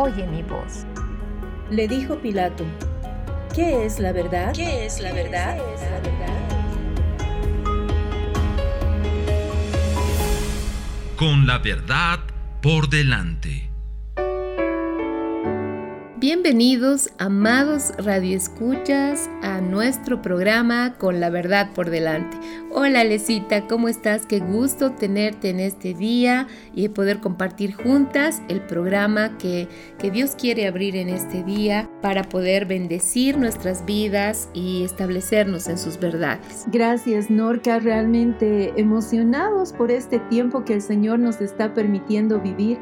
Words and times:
oye 0.00 0.26
mi 0.26 0.42
voz. 0.42 0.86
Le 1.70 1.86
dijo 1.86 2.16
Pilato, 2.16 2.64
¿qué 3.54 3.84
es 3.84 4.00
la 4.00 4.12
verdad? 4.12 4.52
¿Qué 4.54 4.86
es 4.86 5.00
la 5.00 5.12
verdad? 5.12 5.58
es 5.74 5.80
la 5.82 6.00
verdad? 6.00 6.40
Con 11.16 11.46
la 11.46 11.58
verdad 11.58 12.20
por 12.62 12.88
delante. 12.88 13.69
Bienvenidos, 16.20 17.14
amados 17.16 17.94
radioescuchas, 17.96 19.30
a 19.40 19.62
nuestro 19.62 20.20
programa 20.20 20.96
Con 20.98 21.18
la 21.18 21.30
Verdad 21.30 21.70
por 21.72 21.88
Delante. 21.88 22.36
Hola, 22.70 23.04
Lecita, 23.04 23.66
¿cómo 23.66 23.88
estás? 23.88 24.26
Qué 24.26 24.38
gusto 24.38 24.92
tenerte 24.92 25.48
en 25.48 25.60
este 25.60 25.94
día 25.94 26.46
y 26.74 26.90
poder 26.90 27.20
compartir 27.20 27.72
juntas 27.72 28.42
el 28.50 28.60
programa 28.60 29.38
que, 29.38 29.66
que 29.98 30.10
Dios 30.10 30.32
quiere 30.38 30.68
abrir 30.68 30.94
en 30.94 31.08
este 31.08 31.42
día 31.42 31.88
para 32.02 32.24
poder 32.24 32.66
bendecir 32.66 33.38
nuestras 33.38 33.86
vidas 33.86 34.50
y 34.52 34.84
establecernos 34.84 35.68
en 35.68 35.78
sus 35.78 35.98
verdades. 35.98 36.66
Gracias, 36.66 37.30
Norca, 37.30 37.78
realmente 37.78 38.74
emocionados 38.76 39.72
por 39.72 39.90
este 39.90 40.18
tiempo 40.18 40.66
que 40.66 40.74
el 40.74 40.82
Señor 40.82 41.18
nos 41.18 41.40
está 41.40 41.72
permitiendo 41.72 42.40
vivir 42.40 42.78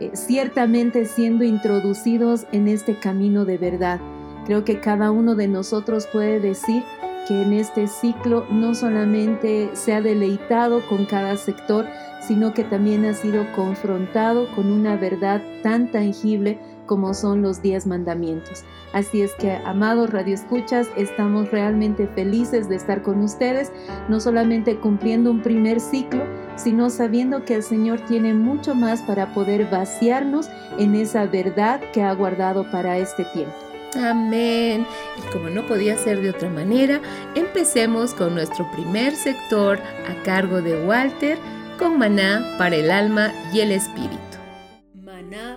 eh, 0.00 0.10
ciertamente 0.14 1.04
siendo 1.06 1.44
introducidos 1.44 2.46
en 2.52 2.68
este 2.68 2.98
camino 2.98 3.44
de 3.44 3.58
verdad. 3.58 4.00
Creo 4.46 4.64
que 4.64 4.80
cada 4.80 5.10
uno 5.10 5.34
de 5.34 5.48
nosotros 5.48 6.06
puede 6.12 6.40
decir 6.40 6.82
que 7.26 7.42
en 7.42 7.52
este 7.52 7.88
ciclo 7.88 8.46
no 8.50 8.74
solamente 8.74 9.70
se 9.72 9.92
ha 9.92 10.00
deleitado 10.00 10.86
con 10.88 11.06
cada 11.06 11.36
sector, 11.36 11.86
sino 12.20 12.54
que 12.54 12.64
también 12.64 13.04
ha 13.04 13.14
sido 13.14 13.44
confrontado 13.54 14.46
con 14.54 14.70
una 14.70 14.96
verdad 14.96 15.42
tan 15.62 15.90
tangible 15.90 16.58
como 16.86 17.14
son 17.14 17.42
los 17.42 17.62
diez 17.62 17.86
mandamientos. 17.86 18.64
Así 18.92 19.20
es 19.20 19.34
que, 19.34 19.52
amados 19.52 20.10
radioescuchas, 20.10 20.88
estamos 20.96 21.50
realmente 21.50 22.06
felices 22.06 22.68
de 22.68 22.76
estar 22.76 23.02
con 23.02 23.22
ustedes, 23.22 23.72
no 24.08 24.20
solamente 24.20 24.76
cumpliendo 24.78 25.30
un 25.30 25.42
primer 25.42 25.80
ciclo, 25.80 26.22
sino 26.56 26.88
sabiendo 26.88 27.44
que 27.44 27.56
el 27.56 27.62
Señor 27.62 28.00
tiene 28.00 28.32
mucho 28.32 28.74
más 28.74 29.02
para 29.02 29.34
poder 29.34 29.68
vaciarnos 29.70 30.48
en 30.78 30.94
esa 30.94 31.26
verdad 31.26 31.80
que 31.92 32.02
ha 32.02 32.12
guardado 32.14 32.70
para 32.70 32.98
este 32.98 33.24
tiempo. 33.26 33.54
Amén. 33.96 34.86
Y 35.16 35.32
como 35.32 35.48
no 35.48 35.66
podía 35.66 35.96
ser 35.96 36.20
de 36.20 36.30
otra 36.30 36.50
manera, 36.50 37.00
empecemos 37.34 38.14
con 38.14 38.34
nuestro 38.34 38.70
primer 38.72 39.14
sector 39.14 39.78
a 39.78 40.22
cargo 40.22 40.60
de 40.60 40.84
Walter, 40.86 41.38
con 41.78 41.98
maná 41.98 42.56
para 42.58 42.76
el 42.76 42.90
alma 42.90 43.32
y 43.52 43.60
el 43.60 43.72
espíritu 43.72 44.25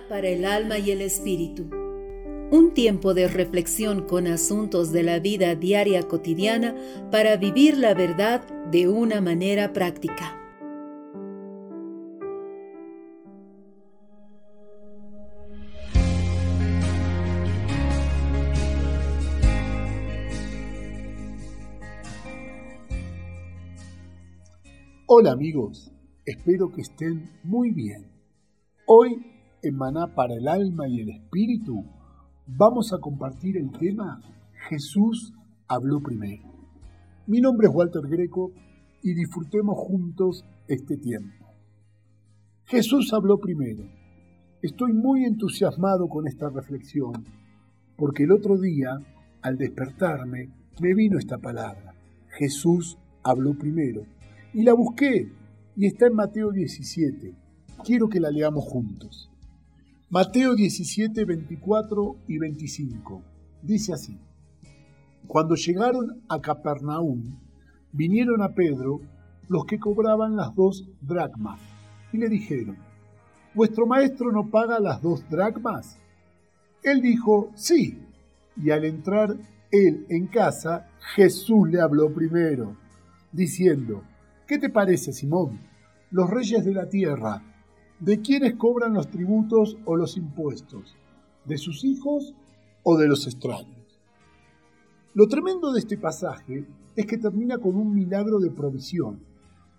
para 0.08 0.28
el 0.28 0.44
alma 0.44 0.78
y 0.78 0.90
el 0.90 1.00
espíritu. 1.00 1.68
Un 2.50 2.72
tiempo 2.74 3.14
de 3.14 3.28
reflexión 3.28 4.04
con 4.06 4.26
asuntos 4.26 4.90
de 4.90 5.04
la 5.04 5.20
vida 5.20 5.54
diaria 5.54 6.02
cotidiana 6.02 6.74
para 7.12 7.36
vivir 7.36 7.76
la 7.76 7.94
verdad 7.94 8.42
de 8.72 8.88
una 8.88 9.20
manera 9.20 9.72
práctica. 9.72 10.36
Hola 25.06 25.32
amigos, 25.32 25.92
espero 26.24 26.72
que 26.72 26.82
estén 26.82 27.30
muy 27.44 27.70
bien. 27.70 28.06
Hoy 28.86 29.39
en 29.62 29.76
Maná 29.76 30.14
para 30.14 30.34
el 30.34 30.48
alma 30.48 30.88
y 30.88 31.00
el 31.00 31.10
espíritu, 31.10 31.84
vamos 32.46 32.92
a 32.92 32.98
compartir 32.98 33.56
el 33.56 33.70
tema 33.70 34.20
Jesús 34.68 35.32
habló 35.68 36.00
primero. 36.00 36.42
Mi 37.26 37.40
nombre 37.40 37.68
es 37.68 37.74
Walter 37.74 38.06
Greco 38.06 38.52
y 39.02 39.14
disfrutemos 39.14 39.76
juntos 39.78 40.44
este 40.68 40.96
tiempo. 40.96 41.46
Jesús 42.64 43.12
habló 43.12 43.38
primero. 43.38 43.84
Estoy 44.62 44.92
muy 44.92 45.24
entusiasmado 45.24 46.08
con 46.08 46.26
esta 46.26 46.50
reflexión, 46.50 47.24
porque 47.96 48.24
el 48.24 48.32
otro 48.32 48.58
día, 48.58 48.98
al 49.42 49.56
despertarme, 49.56 50.50
me 50.80 50.94
vino 50.94 51.18
esta 51.18 51.38
palabra. 51.38 51.94
Jesús 52.28 52.98
habló 53.22 53.54
primero. 53.54 54.02
Y 54.52 54.62
la 54.62 54.74
busqué, 54.74 55.32
y 55.76 55.86
está 55.86 56.06
en 56.06 56.14
Mateo 56.14 56.50
17. 56.52 57.34
Quiero 57.84 58.08
que 58.08 58.20
la 58.20 58.30
leamos 58.30 58.64
juntos. 58.64 59.29
Mateo 60.12 60.56
17, 60.56 61.24
24 61.24 62.16
y 62.26 62.38
25. 62.38 63.22
Dice 63.62 63.92
así. 63.92 64.18
Cuando 65.28 65.54
llegaron 65.54 66.24
a 66.28 66.40
Capernaum, 66.40 67.38
vinieron 67.92 68.42
a 68.42 68.52
Pedro 68.52 69.02
los 69.46 69.66
que 69.66 69.78
cobraban 69.78 70.34
las 70.34 70.52
dos 70.56 70.88
dracmas 71.00 71.60
y 72.12 72.18
le 72.18 72.28
dijeron, 72.28 72.76
¿vuestro 73.54 73.86
maestro 73.86 74.32
no 74.32 74.50
paga 74.50 74.80
las 74.80 75.00
dos 75.00 75.30
dracmas? 75.30 75.96
Él 76.82 77.02
dijo, 77.02 77.52
sí. 77.54 78.02
Y 78.56 78.70
al 78.70 78.86
entrar 78.86 79.36
él 79.70 80.06
en 80.08 80.26
casa, 80.26 80.88
Jesús 81.14 81.70
le 81.70 81.80
habló 81.80 82.12
primero, 82.12 82.76
diciendo, 83.30 84.02
¿qué 84.48 84.58
te 84.58 84.70
parece, 84.70 85.12
Simón? 85.12 85.60
Los 86.10 86.28
reyes 86.28 86.64
de 86.64 86.74
la 86.74 86.88
tierra 86.88 87.44
¿De 88.00 88.22
quiénes 88.22 88.54
cobran 88.54 88.94
los 88.94 89.10
tributos 89.10 89.76
o 89.84 89.94
los 89.94 90.16
impuestos? 90.16 90.96
¿De 91.44 91.58
sus 91.58 91.84
hijos 91.84 92.34
o 92.82 92.96
de 92.96 93.06
los 93.06 93.26
extraños? 93.26 94.00
Lo 95.12 95.28
tremendo 95.28 95.70
de 95.70 95.80
este 95.80 95.98
pasaje 95.98 96.66
es 96.96 97.06
que 97.06 97.18
termina 97.18 97.58
con 97.58 97.76
un 97.76 97.92
milagro 97.92 98.38
de 98.38 98.50
provisión. 98.50 99.20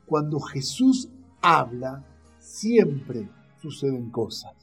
Cuando 0.06 0.40
Jesús 0.40 1.10
habla, 1.42 2.06
siempre 2.38 3.28
suceden 3.60 4.12
cosas. 4.12 4.54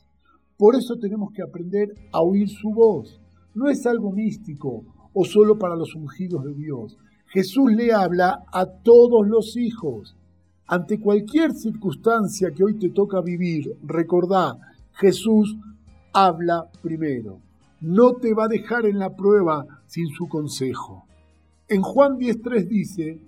Por 0.56 0.76
eso 0.76 0.96
tenemos 0.96 1.32
que 1.32 1.42
aprender 1.42 1.88
a 2.12 2.20
oír 2.20 2.48
su 2.48 2.70
voz. 2.70 3.20
No 3.56 3.68
es 3.68 3.84
algo 3.86 4.12
místico 4.12 4.84
o 5.12 5.24
solo 5.24 5.58
para 5.58 5.74
los 5.74 5.96
ungidos 5.96 6.44
de 6.44 6.54
Dios. 6.54 6.96
Jesús 7.26 7.72
le 7.72 7.92
habla 7.92 8.44
a 8.52 8.66
todos 8.66 9.26
los 9.26 9.56
hijos. 9.56 10.16
Ante 10.70 11.00
cualquier 11.00 11.54
circunstancia 11.54 12.50
que 12.52 12.62
hoy 12.62 12.74
te 12.74 12.90
toca 12.90 13.22
vivir, 13.22 13.78
recordá, 13.82 14.58
Jesús 14.92 15.56
habla 16.12 16.70
primero. 16.82 17.40
No 17.80 18.16
te 18.16 18.34
va 18.34 18.44
a 18.44 18.48
dejar 18.48 18.84
en 18.84 18.98
la 18.98 19.16
prueba 19.16 19.66
sin 19.86 20.08
su 20.08 20.28
consejo. 20.28 21.06
En 21.68 21.80
Juan 21.80 22.18
10.3 22.18 22.68
dice, 22.68 23.18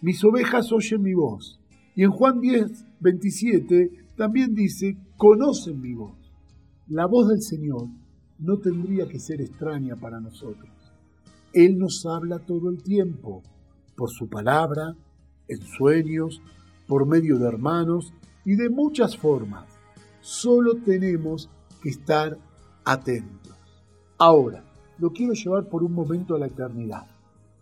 mis 0.00 0.24
ovejas 0.24 0.72
oyen 0.72 1.02
mi 1.02 1.12
voz. 1.12 1.60
Y 1.94 2.04
en 2.04 2.10
Juan 2.10 2.40
10.27 2.40 4.14
también 4.16 4.54
dice, 4.54 4.96
conocen 5.18 5.78
mi 5.80 5.92
voz. 5.92 6.16
La 6.86 7.04
voz 7.04 7.28
del 7.28 7.42
Señor 7.42 7.86
no 8.38 8.56
tendría 8.58 9.06
que 9.06 9.18
ser 9.18 9.42
extraña 9.42 9.96
para 9.96 10.20
nosotros. 10.20 10.70
Él 11.52 11.78
nos 11.78 12.06
habla 12.06 12.38
todo 12.38 12.70
el 12.70 12.82
tiempo, 12.82 13.42
por 13.94 14.10
su 14.10 14.28
palabra, 14.28 14.94
en 15.48 15.60
sueños, 15.62 16.42
por 16.86 17.06
medio 17.06 17.38
de 17.38 17.46
hermanos 17.46 18.12
y 18.44 18.56
de 18.56 18.70
muchas 18.70 19.16
formas. 19.16 19.66
Solo 20.20 20.76
tenemos 20.76 21.48
que 21.82 21.90
estar 21.90 22.38
atentos. 22.84 23.54
Ahora, 24.16 24.64
lo 24.98 25.12
quiero 25.12 25.32
llevar 25.32 25.68
por 25.68 25.82
un 25.82 25.92
momento 25.92 26.34
a 26.34 26.38
la 26.38 26.46
eternidad. 26.46 27.06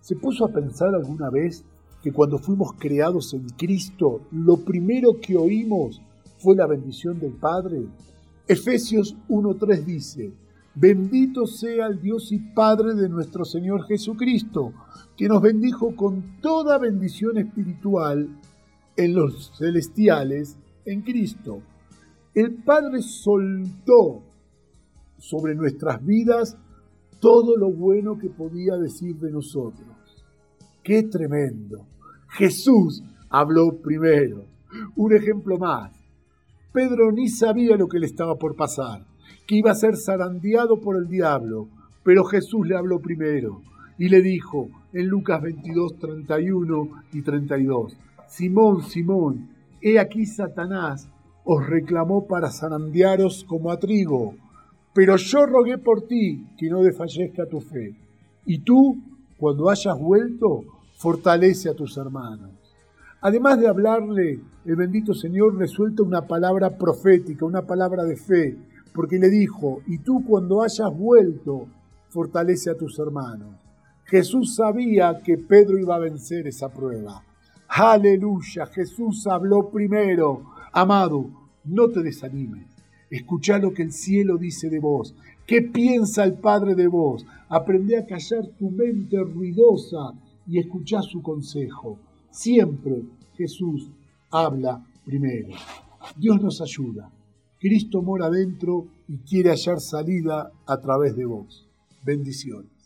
¿Se 0.00 0.16
puso 0.16 0.44
a 0.44 0.52
pensar 0.52 0.94
alguna 0.94 1.28
vez 1.28 1.64
que 2.02 2.12
cuando 2.12 2.38
fuimos 2.38 2.72
creados 2.78 3.34
en 3.34 3.48
Cristo, 3.50 4.22
lo 4.30 4.58
primero 4.58 5.20
que 5.20 5.36
oímos 5.36 6.00
fue 6.38 6.54
la 6.54 6.66
bendición 6.66 7.18
del 7.18 7.32
Padre? 7.32 7.86
Efesios 8.46 9.16
1.3 9.28 9.84
dice, 9.84 10.32
Bendito 10.78 11.46
sea 11.46 11.86
el 11.86 12.02
Dios 12.02 12.30
y 12.32 12.38
Padre 12.38 12.94
de 12.94 13.08
nuestro 13.08 13.46
Señor 13.46 13.86
Jesucristo, 13.86 14.74
que 15.16 15.26
nos 15.26 15.40
bendijo 15.40 15.96
con 15.96 16.38
toda 16.42 16.76
bendición 16.76 17.38
espiritual 17.38 18.28
en 18.94 19.14
los 19.14 19.56
celestiales 19.56 20.58
en 20.84 21.00
Cristo. 21.00 21.62
El 22.34 22.62
Padre 22.62 23.00
soltó 23.00 24.22
sobre 25.16 25.54
nuestras 25.54 26.04
vidas 26.04 26.58
todo 27.20 27.56
lo 27.56 27.70
bueno 27.70 28.18
que 28.18 28.28
podía 28.28 28.76
decir 28.76 29.16
de 29.16 29.30
nosotros. 29.30 29.88
¡Qué 30.82 31.04
tremendo! 31.04 31.86
Jesús 32.28 33.02
habló 33.30 33.78
primero. 33.80 34.44
Un 34.94 35.16
ejemplo 35.16 35.56
más. 35.56 35.90
Pedro 36.70 37.10
ni 37.12 37.30
sabía 37.30 37.78
lo 37.78 37.88
que 37.88 37.98
le 37.98 38.04
estaba 38.04 38.36
por 38.36 38.54
pasar, 38.54 39.06
que 39.46 39.56
iba 39.56 39.70
a 39.70 39.74
ser 39.74 39.96
zarandeado 39.96 40.80
por 40.80 40.96
el 40.96 41.08
diablo, 41.08 41.68
pero 42.02 42.24
Jesús 42.24 42.66
le 42.66 42.76
habló 42.76 43.00
primero 43.00 43.62
y 43.98 44.08
le 44.08 44.20
dijo 44.22 44.68
en 44.92 45.08
Lucas 45.08 45.42
22, 45.42 45.98
31 45.98 46.88
y 47.12 47.22
32, 47.22 47.96
Simón, 48.28 48.82
Simón, 48.82 49.48
he 49.80 49.98
aquí 49.98 50.26
Satanás 50.26 51.08
os 51.44 51.66
reclamó 51.66 52.26
para 52.26 52.50
zarandearos 52.50 53.44
como 53.44 53.70
a 53.70 53.78
trigo 53.78 54.34
pero 54.96 55.16
yo 55.16 55.44
rogué 55.44 55.76
por 55.76 56.06
ti 56.06 56.46
que 56.56 56.70
no 56.70 56.82
desfallezca 56.82 57.44
tu 57.44 57.60
fe. 57.60 57.94
Y 58.46 58.60
tú, 58.60 58.96
cuando 59.36 59.68
hayas 59.68 60.00
vuelto, 60.00 60.64
fortalece 60.96 61.68
a 61.68 61.74
tus 61.74 61.98
hermanos. 61.98 62.52
Además 63.20 63.60
de 63.60 63.68
hablarle, 63.68 64.40
el 64.64 64.74
bendito 64.74 65.12
Señor 65.12 65.54
le 65.54 65.68
suelta 65.68 66.02
una 66.02 66.22
palabra 66.22 66.78
profética, 66.78 67.44
una 67.44 67.66
palabra 67.66 68.04
de 68.04 68.16
fe, 68.16 68.56
porque 68.96 69.18
le 69.18 69.28
dijo, 69.28 69.82
y 69.86 69.98
tú 69.98 70.24
cuando 70.26 70.62
hayas 70.62 70.90
vuelto, 70.96 71.68
fortalece 72.08 72.70
a 72.70 72.76
tus 72.76 72.98
hermanos. 72.98 73.54
Jesús 74.06 74.54
sabía 74.54 75.20
que 75.22 75.36
Pedro 75.36 75.78
iba 75.78 75.96
a 75.96 75.98
vencer 75.98 76.46
esa 76.46 76.72
prueba. 76.72 77.22
Aleluya, 77.68 78.64
Jesús 78.66 79.26
habló 79.26 79.68
primero. 79.68 80.46
Amado, 80.72 81.28
no 81.64 81.90
te 81.90 82.02
desanimes. 82.02 82.66
Escuchá 83.10 83.58
lo 83.58 83.74
que 83.74 83.82
el 83.82 83.92
cielo 83.92 84.38
dice 84.38 84.70
de 84.70 84.78
vos. 84.78 85.14
¿Qué 85.46 85.60
piensa 85.60 86.24
el 86.24 86.38
Padre 86.38 86.74
de 86.74 86.88
vos? 86.88 87.26
Aprende 87.50 87.98
a 87.98 88.06
callar 88.06 88.46
tu 88.58 88.70
mente 88.70 89.18
ruidosa 89.18 90.14
y 90.46 90.58
escuchá 90.58 91.02
su 91.02 91.20
consejo. 91.20 91.98
Siempre 92.30 93.02
Jesús 93.36 93.90
habla 94.30 94.82
primero. 95.04 95.50
Dios 96.16 96.40
nos 96.40 96.62
ayuda. 96.62 97.10
Cristo 97.58 98.02
mora 98.02 98.30
dentro 98.30 98.88
y 99.08 99.18
quiere 99.18 99.50
hallar 99.50 99.80
salida 99.80 100.52
a 100.66 100.80
través 100.80 101.16
de 101.16 101.24
vos. 101.24 101.68
Bendiciones. 102.04 102.76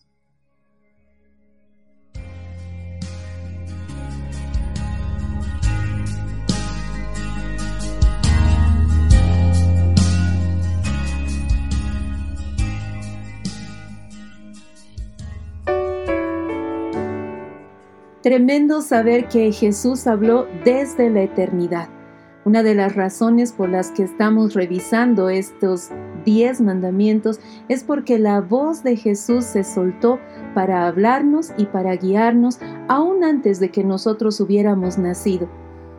Tremendo 18.22 18.82
saber 18.82 19.28
que 19.28 19.50
Jesús 19.50 20.06
habló 20.06 20.46
desde 20.64 21.08
la 21.08 21.22
eternidad. 21.22 21.99
Una 22.44 22.62
de 22.62 22.74
las 22.74 22.96
razones 22.96 23.52
por 23.52 23.68
las 23.68 23.90
que 23.90 24.02
estamos 24.02 24.54
revisando 24.54 25.28
estos 25.28 25.90
diez 26.24 26.60
mandamientos 26.60 27.38
es 27.68 27.84
porque 27.84 28.18
la 28.18 28.40
voz 28.40 28.82
de 28.82 28.96
Jesús 28.96 29.44
se 29.44 29.62
soltó 29.62 30.18
para 30.54 30.86
hablarnos 30.86 31.52
y 31.58 31.66
para 31.66 31.94
guiarnos 31.96 32.58
aún 32.88 33.24
antes 33.24 33.60
de 33.60 33.70
que 33.70 33.84
nosotros 33.84 34.40
hubiéramos 34.40 34.96
nacido, 34.96 35.50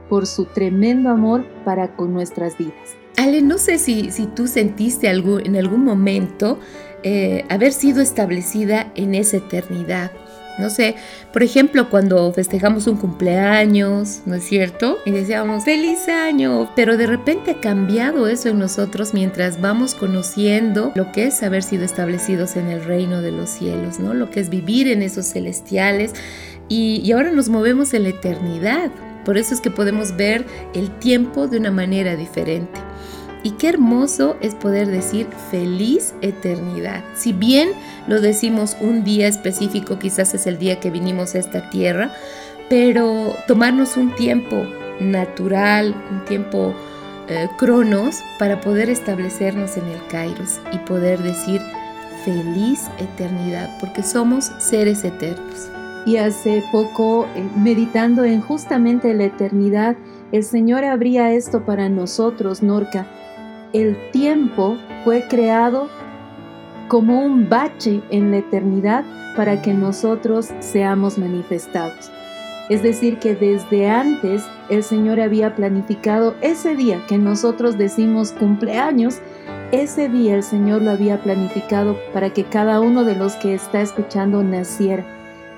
por 0.09 0.25
su 0.25 0.45
tremendo 0.45 1.09
amor 1.09 1.45
para 1.63 1.95
con 1.95 2.11
nuestras 2.11 2.57
vidas. 2.57 2.97
Ale, 3.17 3.43
no 3.43 3.59
sé 3.59 3.77
si, 3.77 4.09
si 4.09 4.25
tú 4.25 4.47
sentiste 4.47 5.09
en 5.09 5.55
algún 5.55 5.83
momento 5.83 6.57
eh, 7.03 7.45
haber 7.49 7.71
sido 7.71 8.01
establecida 8.01 8.91
en 8.95 9.13
esa 9.13 9.38
eternidad 9.38 10.11
no 10.57 10.69
sé, 10.69 10.95
por 11.33 11.44
ejemplo, 11.44 11.89
cuando 11.89 12.31
festejamos 12.33 12.88
un 12.88 12.98
cumpleaños, 12.98 14.21
¿no 14.25 14.36
es 14.36 14.44
cierto? 14.44 15.00
Y 15.06 15.12
decíamos, 15.12 15.63
feliz 15.63 16.07
año, 16.07 16.69
pero 16.75 16.98
de 16.98 17.07
repente 17.07 17.51
ha 17.51 17.62
cambiado 17.62 18.27
eso 18.27 18.50
en 18.50 18.59
nosotros 18.59 19.13
mientras 19.13 19.62
vamos 19.62 19.95
conociendo 19.95 20.92
lo 20.95 21.12
que 21.12 21.27
es 21.27 21.42
haber 21.44 21.63
sido 21.63 21.83
establecidos 21.83 22.56
en 22.56 22.68
el 22.68 22.83
reino 22.83 23.21
de 23.21 23.31
los 23.31 23.50
cielos, 23.50 24.00
¿no? 24.00 24.13
Lo 24.13 24.30
que 24.30 24.39
es 24.39 24.50
vivir 24.50 24.88
en 24.88 25.01
esos 25.01 25.25
celestiales 25.27 26.13
y, 26.69 27.01
y 27.03 27.12
ahora 27.12 27.31
nos 27.31 27.50
movemos 27.50 27.94
en 27.94 28.03
la 28.03 28.09
eternidad. 28.09 28.92
Por 29.25 29.38
eso 29.38 29.53
es 29.53 29.62
que 29.62 29.69
podemos 29.69 30.15
ver 30.15 30.45
el 30.74 30.89
tiempo 31.00 31.48
de 31.48 31.57
una 31.57 31.71
manera 31.71 32.15
diferente. 32.15 32.80
Y 33.43 33.51
qué 33.51 33.69
hermoso 33.69 34.38
es 34.39 34.53
poder 34.53 34.88
decir 34.88 35.27
feliz 35.49 36.13
eternidad. 36.21 37.03
Si 37.15 37.33
bien 37.33 37.69
lo 38.07 38.21
decimos 38.21 38.77
un 38.79 39.03
día 39.03 39.27
específico, 39.27 39.97
quizás 39.97 40.33
es 40.35 40.45
el 40.45 40.59
día 40.59 40.79
que 40.79 40.91
vinimos 40.91 41.33
a 41.33 41.39
esta 41.39 41.69
tierra, 41.69 42.13
pero 42.69 43.35
tomarnos 43.47 43.97
un 43.97 44.13
tiempo 44.15 44.63
natural, 44.99 45.95
un 46.11 46.23
tiempo 46.25 46.75
eh, 47.27 47.49
cronos 47.57 48.21
para 48.38 48.61
poder 48.61 48.89
establecernos 48.89 49.75
en 49.77 49.88
el 49.88 50.05
Kairos 50.07 50.59
y 50.71 50.77
poder 50.77 51.19
decir 51.19 51.61
feliz 52.23 52.89
eternidad, 52.99 53.75
porque 53.79 54.03
somos 54.03 54.51
seres 54.59 55.03
eternos. 55.03 55.71
Y 56.05 56.17
hace 56.17 56.63
poco, 56.71 57.27
eh, 57.35 57.43
meditando 57.57 58.23
en 58.23 58.41
justamente 58.41 59.13
la 59.15 59.25
eternidad, 59.25 59.95
el 60.31 60.43
Señor 60.43 60.83
abría 60.85 61.33
esto 61.33 61.65
para 61.65 61.89
nosotros, 61.89 62.61
Norca 62.61 63.07
el 63.73 63.97
tiempo 64.12 64.77
fue 65.03 65.25
creado 65.27 65.88
como 66.88 67.23
un 67.23 67.47
bache 67.47 68.01
en 68.10 68.31
la 68.31 68.38
eternidad 68.38 69.05
para 69.36 69.62
que 69.62 69.74
nosotros 69.74 70.50
seamos 70.60 71.17
manifestados. 71.17 72.12
Es 72.69 72.84
decir, 72.84 73.17
que 73.17 73.36
desde 73.36 73.89
antes 73.89 74.43
el 74.69 74.84
Señor 74.84 75.19
había 75.19 75.55
planificado 75.55 76.36
ese 76.41 76.75
día 76.75 77.01
que 77.07 77.17
nosotros 77.17 77.77
decimos 77.77 78.34
cumpleaños, 78.34 79.19
ese 79.72 80.10
día 80.10 80.36
el 80.36 80.43
Señor 80.43 80.81
lo 80.81 80.91
había 80.91 81.22
planificado 81.22 81.98
para 82.13 82.31
que 82.31 82.43
cada 82.43 82.81
uno 82.81 83.05
de 83.05 83.15
los 83.15 83.36
que 83.36 83.53
está 83.53 83.81
escuchando 83.81 84.43
naciera. 84.43 85.05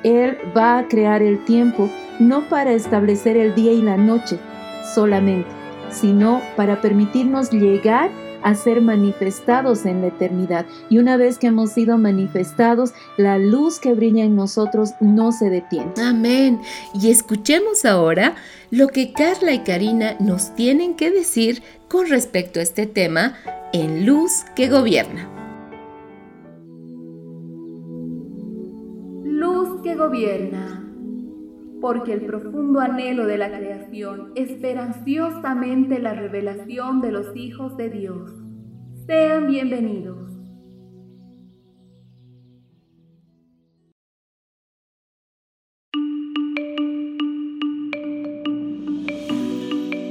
Él 0.04 0.38
va 0.56 0.78
a 0.78 0.88
crear 0.88 1.24
el 1.24 1.44
tiempo 1.46 1.90
no 2.20 2.48
para 2.50 2.74
establecer 2.74 3.38
el 3.38 3.56
día 3.56 3.72
y 3.72 3.82
la 3.82 3.98
noche 3.98 4.38
solamente, 4.94 5.50
sino 5.90 6.42
para 6.56 6.82
permitirnos 6.82 7.52
llegar 7.52 8.12
a 8.44 8.56
ser 8.56 8.82
manifestados 8.82 9.86
en 9.86 10.02
la 10.02 10.08
eternidad. 10.08 10.66
Y 10.90 11.00
una 11.00 11.18
vez 11.18 11.40
que 11.40 11.48
hemos 11.48 11.72
sido 11.72 11.98
manifestados, 11.98 12.94
la 13.18 13.38
luz 13.40 13.80
que 13.80 13.94
brilla 13.94 14.24
en 14.24 14.36
nosotros 14.36 14.92
no 15.00 15.32
se 15.32 15.50
detiene. 15.50 15.94
Amén. 16.02 16.62
Y 16.94 17.10
escuchemos 17.10 17.86
ahora 17.86 18.36
lo 18.70 18.88
que 18.90 19.14
Carla 19.14 19.54
y 19.54 19.60
Karina 19.60 20.16
nos 20.20 20.54
tienen 20.56 20.96
que 20.96 21.10
decir 21.10 21.64
con 21.88 22.10
respecto 22.10 22.60
a 22.60 22.64
este 22.64 22.86
tema 22.86 23.36
en 23.72 24.06
Luz 24.06 24.44
que 24.56 24.68
Gobierna. 24.68 25.30
Luz 29.24 29.82
que 29.82 29.96
Gobierna 29.96 30.73
porque 31.84 32.14
el 32.14 32.22
profundo 32.26 32.80
anhelo 32.80 33.28
de 33.28 33.38
la 33.38 33.50
creación 33.50 34.32
espera 34.36 34.86
ansiosamente 34.86 36.00
la 36.00 36.14
revelación 36.14 37.02
de 37.02 37.12
los 37.12 37.36
hijos 37.36 37.76
de 37.76 37.90
Dios. 37.90 38.32
Sean 39.06 39.48
bienvenidos. 39.48 40.32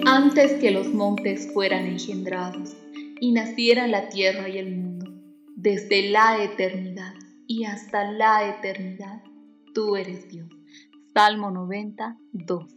Antes 0.04 0.52
que 0.60 0.72
los 0.72 0.92
montes 0.92 1.50
fueran 1.54 1.86
engendrados 1.86 2.76
y 3.18 3.32
naciera 3.32 3.86
la 3.86 4.10
tierra 4.10 4.46
y 4.50 4.58
el 4.58 4.76
mundo, 4.76 5.10
desde 5.56 6.10
la 6.10 6.44
eternidad 6.44 7.14
y 7.46 7.64
hasta 7.64 8.12
la 8.12 8.58
eternidad, 8.58 9.22
tú 9.72 9.96
eres 9.96 10.28
Dios. 10.28 10.61
Salmo 11.14 11.50
92. 11.50 12.74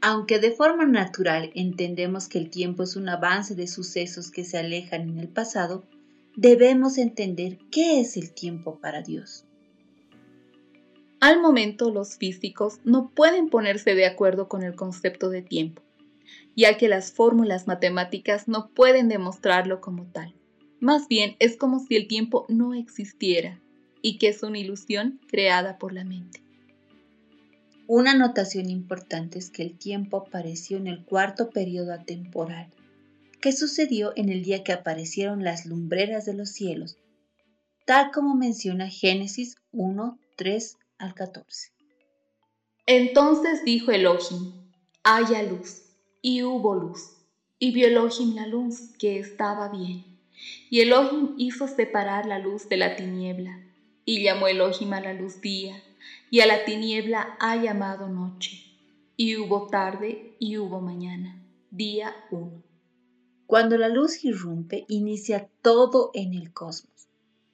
Aunque 0.00 0.38
de 0.38 0.52
forma 0.52 0.86
natural 0.86 1.50
entendemos 1.54 2.28
que 2.28 2.38
el 2.38 2.48
tiempo 2.48 2.82
es 2.82 2.96
un 2.96 3.10
avance 3.10 3.54
de 3.54 3.66
sucesos 3.66 4.30
que 4.30 4.42
se 4.42 4.56
alejan 4.56 5.02
en 5.10 5.18
el 5.18 5.28
pasado, 5.28 5.84
debemos 6.34 6.96
entender 6.96 7.58
qué 7.70 8.00
es 8.00 8.16
el 8.16 8.32
tiempo 8.32 8.78
para 8.80 9.02
Dios. 9.02 9.44
Al 11.20 11.42
momento 11.42 11.90
los 11.90 12.16
físicos 12.16 12.80
no 12.84 13.10
pueden 13.10 13.50
ponerse 13.50 13.94
de 13.94 14.06
acuerdo 14.06 14.48
con 14.48 14.62
el 14.62 14.74
concepto 14.74 15.28
de 15.28 15.42
tiempo, 15.42 15.82
ya 16.56 16.78
que 16.78 16.88
las 16.88 17.12
fórmulas 17.12 17.66
matemáticas 17.66 18.48
no 18.48 18.70
pueden 18.70 19.10
demostrarlo 19.10 19.82
como 19.82 20.06
tal. 20.06 20.34
Más 20.80 21.06
bien 21.06 21.36
es 21.38 21.58
como 21.58 21.80
si 21.80 21.96
el 21.96 22.08
tiempo 22.08 22.46
no 22.48 22.72
existiera 22.72 23.60
y 24.00 24.16
que 24.16 24.28
es 24.28 24.42
una 24.42 24.58
ilusión 24.58 25.20
creada 25.28 25.76
por 25.76 25.92
la 25.92 26.04
mente. 26.04 26.47
Una 27.90 28.12
notación 28.12 28.68
importante 28.68 29.38
es 29.38 29.48
que 29.48 29.62
el 29.62 29.78
tiempo 29.78 30.18
apareció 30.18 30.76
en 30.76 30.88
el 30.88 31.06
cuarto 31.06 31.48
periodo 31.48 31.94
atemporal, 31.94 32.68
que 33.40 33.50
sucedió 33.50 34.12
en 34.14 34.28
el 34.28 34.44
día 34.44 34.62
que 34.62 34.74
aparecieron 34.74 35.42
las 35.42 35.64
lumbreras 35.64 36.26
de 36.26 36.34
los 36.34 36.50
cielos, 36.50 36.98
tal 37.86 38.10
como 38.10 38.34
menciona 38.34 38.90
Génesis 38.90 39.56
1, 39.72 40.18
3 40.36 40.76
al 40.98 41.14
14. 41.14 41.72
Entonces 42.84 43.64
dijo 43.64 43.90
Elohim, 43.90 44.52
haya 45.02 45.42
luz, 45.44 45.84
y 46.20 46.42
hubo 46.42 46.74
luz, 46.74 47.16
y 47.58 47.70
vio 47.70 47.86
Elohim 47.86 48.34
la 48.34 48.46
luz, 48.46 48.90
que 48.98 49.18
estaba 49.18 49.70
bien. 49.70 50.04
Y 50.68 50.82
Elohim 50.82 51.36
hizo 51.38 51.66
separar 51.66 52.26
la 52.26 52.38
luz 52.38 52.68
de 52.68 52.76
la 52.76 52.96
tiniebla, 52.96 53.64
y 54.04 54.22
llamó 54.22 54.46
Elohim 54.46 54.92
a 54.92 55.00
la 55.00 55.14
luz 55.14 55.40
día, 55.40 55.82
y 56.30 56.40
a 56.40 56.46
la 56.46 56.64
tiniebla 56.64 57.36
ha 57.40 57.56
llamado 57.56 58.08
noche. 58.08 58.64
Y 59.16 59.36
hubo 59.36 59.66
tarde 59.66 60.36
y 60.38 60.58
hubo 60.58 60.80
mañana, 60.80 61.42
día 61.70 62.14
uno. 62.30 62.62
Cuando 63.46 63.78
la 63.78 63.88
luz 63.88 64.24
irrumpe, 64.24 64.84
inicia 64.88 65.48
todo 65.62 66.10
en 66.14 66.34
el 66.34 66.52
cosmos. 66.52 67.08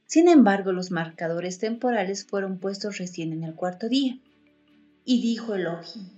Sin 0.07 0.29
embargo, 0.29 0.73
los 0.73 0.91
marcadores 0.91 1.59
temporales 1.59 2.27
fueron 2.27 2.59
puestos 2.59 2.99
recién 2.99 3.33
en 3.33 3.45
el 3.45 3.55
cuarto 3.55 3.89
día. 3.89 4.19
Y 5.05 5.23
dijo 5.23 5.55
Elohim, 5.55 6.11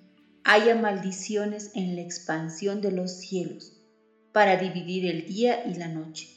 haya 0.44 0.74
maldiciones 0.76 1.72
en 1.74 1.96
la 1.96 2.02
expansión 2.02 2.80
de 2.80 2.92
los 2.92 3.12
cielos, 3.12 3.72
para 4.32 4.56
dividir 4.56 5.06
el 5.06 5.26
día 5.26 5.66
y 5.66 5.74
la 5.74 5.88
noche, 5.88 6.28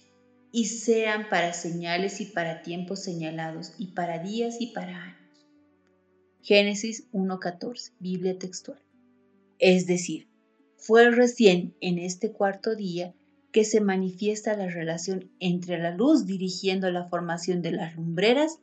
y 0.52 0.66
sean 0.66 1.30
para 1.30 1.54
señales 1.54 2.22
y 2.22 2.26
para 2.26 2.62
tiempos 2.62 3.04
señalados, 3.04 3.74
y 3.78 3.88
para 3.88 4.20
días 4.20 4.58
y 4.60 4.68
para 4.68 5.04
años. 5.04 5.19
Génesis 6.50 7.08
1.14, 7.12 7.92
Biblia 8.00 8.40
textual. 8.40 8.82
Es 9.60 9.86
decir, 9.86 10.28
fue 10.78 11.12
recién 11.12 11.76
en 11.80 12.00
este 12.00 12.32
cuarto 12.32 12.76
día 12.76 13.14
que 13.52 13.64
se 13.64 13.82
manifiesta 13.82 14.58
la 14.58 14.66
relación 14.66 15.30
entre 15.40 15.78
la 15.78 15.92
luz 15.92 16.26
dirigiendo 16.26 16.90
la 16.90 17.08
formación 17.08 17.62
de 17.62 17.74
las 17.74 17.96
lumbreras 17.96 18.58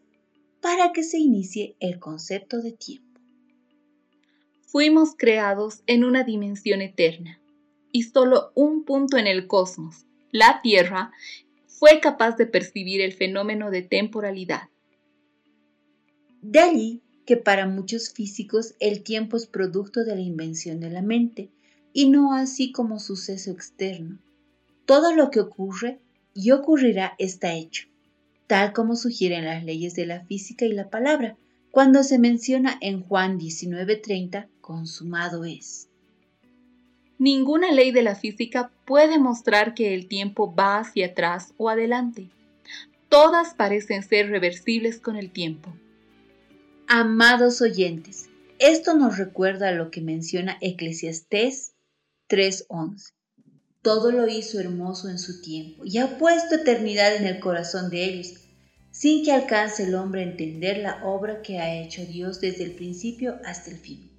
para 0.60 0.90
que 0.92 1.04
se 1.04 1.18
inicie 1.18 1.76
el 1.78 2.00
concepto 2.00 2.60
de 2.60 2.72
tiempo. 2.72 3.20
Fuimos 4.62 5.10
creados 5.16 5.84
en 5.86 6.02
una 6.02 6.24
dimensión 6.24 6.82
eterna 6.82 7.40
y 7.92 8.02
solo 8.02 8.50
un 8.56 8.82
punto 8.84 9.16
en 9.16 9.28
el 9.28 9.46
cosmos, 9.46 10.06
la 10.32 10.58
Tierra, 10.60 11.12
fue 11.68 12.00
capaz 12.00 12.36
de 12.36 12.46
percibir 12.46 13.00
el 13.00 13.12
fenómeno 13.12 13.70
de 13.70 13.82
temporalidad. 13.82 14.70
De 16.42 16.58
allí 16.58 17.02
que 17.26 17.36
para 17.36 17.66
muchos 17.66 18.10
físicos 18.10 18.74
el 18.80 19.02
tiempo 19.02 19.36
es 19.36 19.46
producto 19.46 20.04
de 20.04 20.14
la 20.14 20.22
invención 20.22 20.80
de 20.80 20.90
la 20.90 21.02
mente 21.02 21.50
y 21.92 22.08
no 22.08 22.32
así 22.32 22.72
como 22.72 22.98
suceso 22.98 23.50
externo 23.50 24.18
todo 24.86 25.12
lo 25.12 25.30
que 25.30 25.40
ocurre 25.40 25.98
y 26.32 26.52
ocurrirá 26.52 27.14
está 27.18 27.54
hecho, 27.54 27.88
tal 28.46 28.72
como 28.72 28.94
sugieren 28.94 29.44
las 29.44 29.64
leyes 29.64 29.94
de 29.94 30.06
la 30.06 30.24
física 30.24 30.64
y 30.64 30.72
la 30.72 30.88
palabra, 30.88 31.36
cuando 31.72 32.04
se 32.04 32.18
menciona 32.18 32.78
en 32.80 33.02
Juan 33.02 33.36
19:30, 33.36 34.46
consumado 34.60 35.44
es. 35.44 35.88
Ninguna 37.18 37.72
ley 37.72 37.90
de 37.90 38.02
la 38.02 38.14
física 38.14 38.70
puede 38.84 39.18
mostrar 39.18 39.74
que 39.74 39.92
el 39.94 40.06
tiempo 40.06 40.54
va 40.54 40.78
hacia 40.78 41.06
atrás 41.06 41.52
o 41.56 41.68
adelante. 41.68 42.28
Todas 43.08 43.54
parecen 43.54 44.02
ser 44.02 44.30
reversibles 44.30 45.00
con 45.00 45.16
el 45.16 45.30
tiempo. 45.30 45.72
Amados 46.88 47.60
oyentes, 47.62 48.28
esto 48.58 48.94
nos 48.94 49.18
recuerda 49.18 49.68
a 49.68 49.72
lo 49.72 49.90
que 49.90 50.00
menciona 50.00 50.56
Eclesiastés 50.60 51.74
3:11 52.28 53.16
todo 53.86 54.10
lo 54.10 54.26
hizo 54.26 54.58
hermoso 54.58 55.08
en 55.08 55.20
su 55.20 55.40
tiempo 55.40 55.84
y 55.84 55.98
ha 55.98 56.18
puesto 56.18 56.56
eternidad 56.56 57.14
en 57.14 57.24
el 57.24 57.38
corazón 57.38 57.88
de 57.88 58.02
ellos, 58.02 58.34
sin 58.90 59.24
que 59.24 59.30
alcance 59.30 59.84
el 59.84 59.94
hombre 59.94 60.22
a 60.22 60.24
entender 60.24 60.78
la 60.78 61.04
obra 61.04 61.40
que 61.40 61.60
ha 61.60 61.72
hecho 61.72 62.04
Dios 62.04 62.40
desde 62.40 62.64
el 62.64 62.72
principio 62.72 63.36
hasta 63.44 63.70
el 63.70 63.76
fin. 63.76 64.10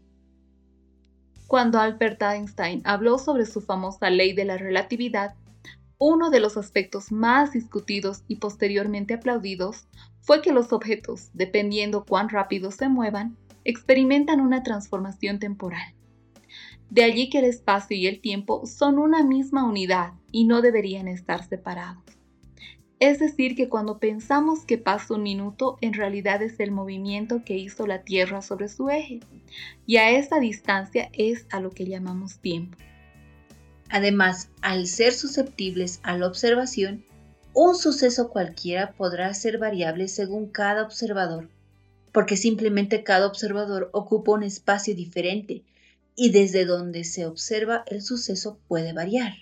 Cuando 1.47 1.81
Albert 1.81 2.21
Einstein 2.21 2.81
habló 2.85 3.19
sobre 3.19 3.45
su 3.45 3.59
famosa 3.59 4.09
ley 4.09 4.31
de 4.31 4.45
la 4.45 4.57
relatividad, 4.57 5.35
uno 5.97 6.29
de 6.29 6.39
los 6.39 6.55
aspectos 6.55 7.11
más 7.11 7.51
discutidos 7.51 8.23
y 8.29 8.37
posteriormente 8.37 9.15
aplaudidos 9.15 9.85
fue 10.27 10.41
que 10.41 10.51
los 10.51 10.73
objetos, 10.73 11.29
dependiendo 11.33 12.03
cuán 12.03 12.27
rápido 12.27 12.69
se 12.69 12.89
muevan, 12.89 13.37
experimentan 13.63 14.41
una 14.41 14.61
transformación 14.61 15.39
temporal. 15.39 15.93
De 16.89 17.05
allí 17.05 17.29
que 17.29 17.39
el 17.39 17.45
espacio 17.45 17.95
y 17.95 18.07
el 18.07 18.19
tiempo 18.19 18.65
son 18.65 18.99
una 18.99 19.23
misma 19.23 19.63
unidad 19.63 20.11
y 20.33 20.43
no 20.43 20.61
deberían 20.61 21.07
estar 21.07 21.47
separados. 21.47 22.03
Es 22.99 23.19
decir, 23.19 23.55
que 23.55 23.69
cuando 23.69 23.99
pensamos 23.99 24.65
que 24.65 24.77
pasa 24.77 25.13
un 25.13 25.23
minuto, 25.23 25.77
en 25.79 25.93
realidad 25.93 26.41
es 26.41 26.59
el 26.59 26.71
movimiento 26.71 27.45
que 27.45 27.55
hizo 27.55 27.87
la 27.87 28.01
Tierra 28.01 28.41
sobre 28.41 28.67
su 28.67 28.89
eje, 28.89 29.21
y 29.85 29.95
a 29.95 30.11
esa 30.11 30.41
distancia 30.41 31.09
es 31.13 31.47
a 31.51 31.61
lo 31.61 31.69
que 31.69 31.85
llamamos 31.85 32.39
tiempo. 32.39 32.77
Además, 33.89 34.49
al 34.61 34.87
ser 34.87 35.13
susceptibles 35.13 36.01
a 36.03 36.17
la 36.17 36.27
observación, 36.27 37.05
un 37.59 37.73
suceso 37.73 38.29
cualquiera 38.29 38.93
podrá 38.93 39.33
ser 39.33 39.57
variable 39.57 40.07
según 40.09 40.45
cada 40.45 40.83
observador, 40.83 41.49
porque 42.11 42.37
simplemente 42.37 43.01
cada 43.01 43.25
observador 43.25 43.89
ocupa 43.93 44.33
un 44.33 44.43
espacio 44.43 44.93
diferente 44.93 45.63
y 46.15 46.29
desde 46.29 46.65
donde 46.65 47.03
se 47.03 47.25
observa 47.25 47.83
el 47.87 48.03
suceso 48.03 48.59
puede 48.67 48.93
variar. 48.93 49.33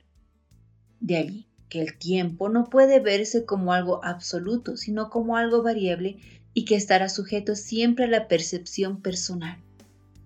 De 1.02 1.18
allí 1.18 1.48
que 1.68 1.82
el 1.82 1.98
tiempo 1.98 2.48
no 2.48 2.70
puede 2.70 3.02
verse 3.02 3.44
como 3.44 3.74
algo 3.74 4.00
absoluto, 4.06 4.78
sino 4.78 5.10
como 5.10 5.36
algo 5.36 5.62
variable 5.62 6.18
y 6.54 6.64
que 6.64 6.76
estará 6.76 7.10
sujeto 7.10 7.54
siempre 7.54 8.06
a 8.06 8.08
la 8.08 8.30
percepción 8.30 9.02
personal. 9.02 9.60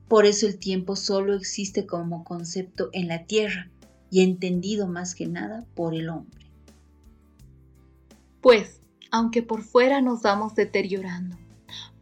Por 0.07 0.27
eso 0.27 0.45
el 0.45 0.59
tiempo 0.59 0.95
solo 0.95 1.33
existe 1.33 1.87
como 1.87 2.23
concepto 2.23 2.89
en 2.93 3.07
la 3.07 3.25
Tierra 3.25 3.71
y 4.11 4.21
entendido 4.21 4.85
más 4.85 5.15
que 5.15 5.25
nada 5.25 5.65
por 5.73 5.95
el 5.95 6.09
hombre. 6.09 6.48
Pues, 8.41 8.81
aunque 9.11 9.41
por 9.41 9.63
fuera 9.63 10.01
nos 10.01 10.21
vamos 10.21 10.55
deteriorando, 10.55 11.37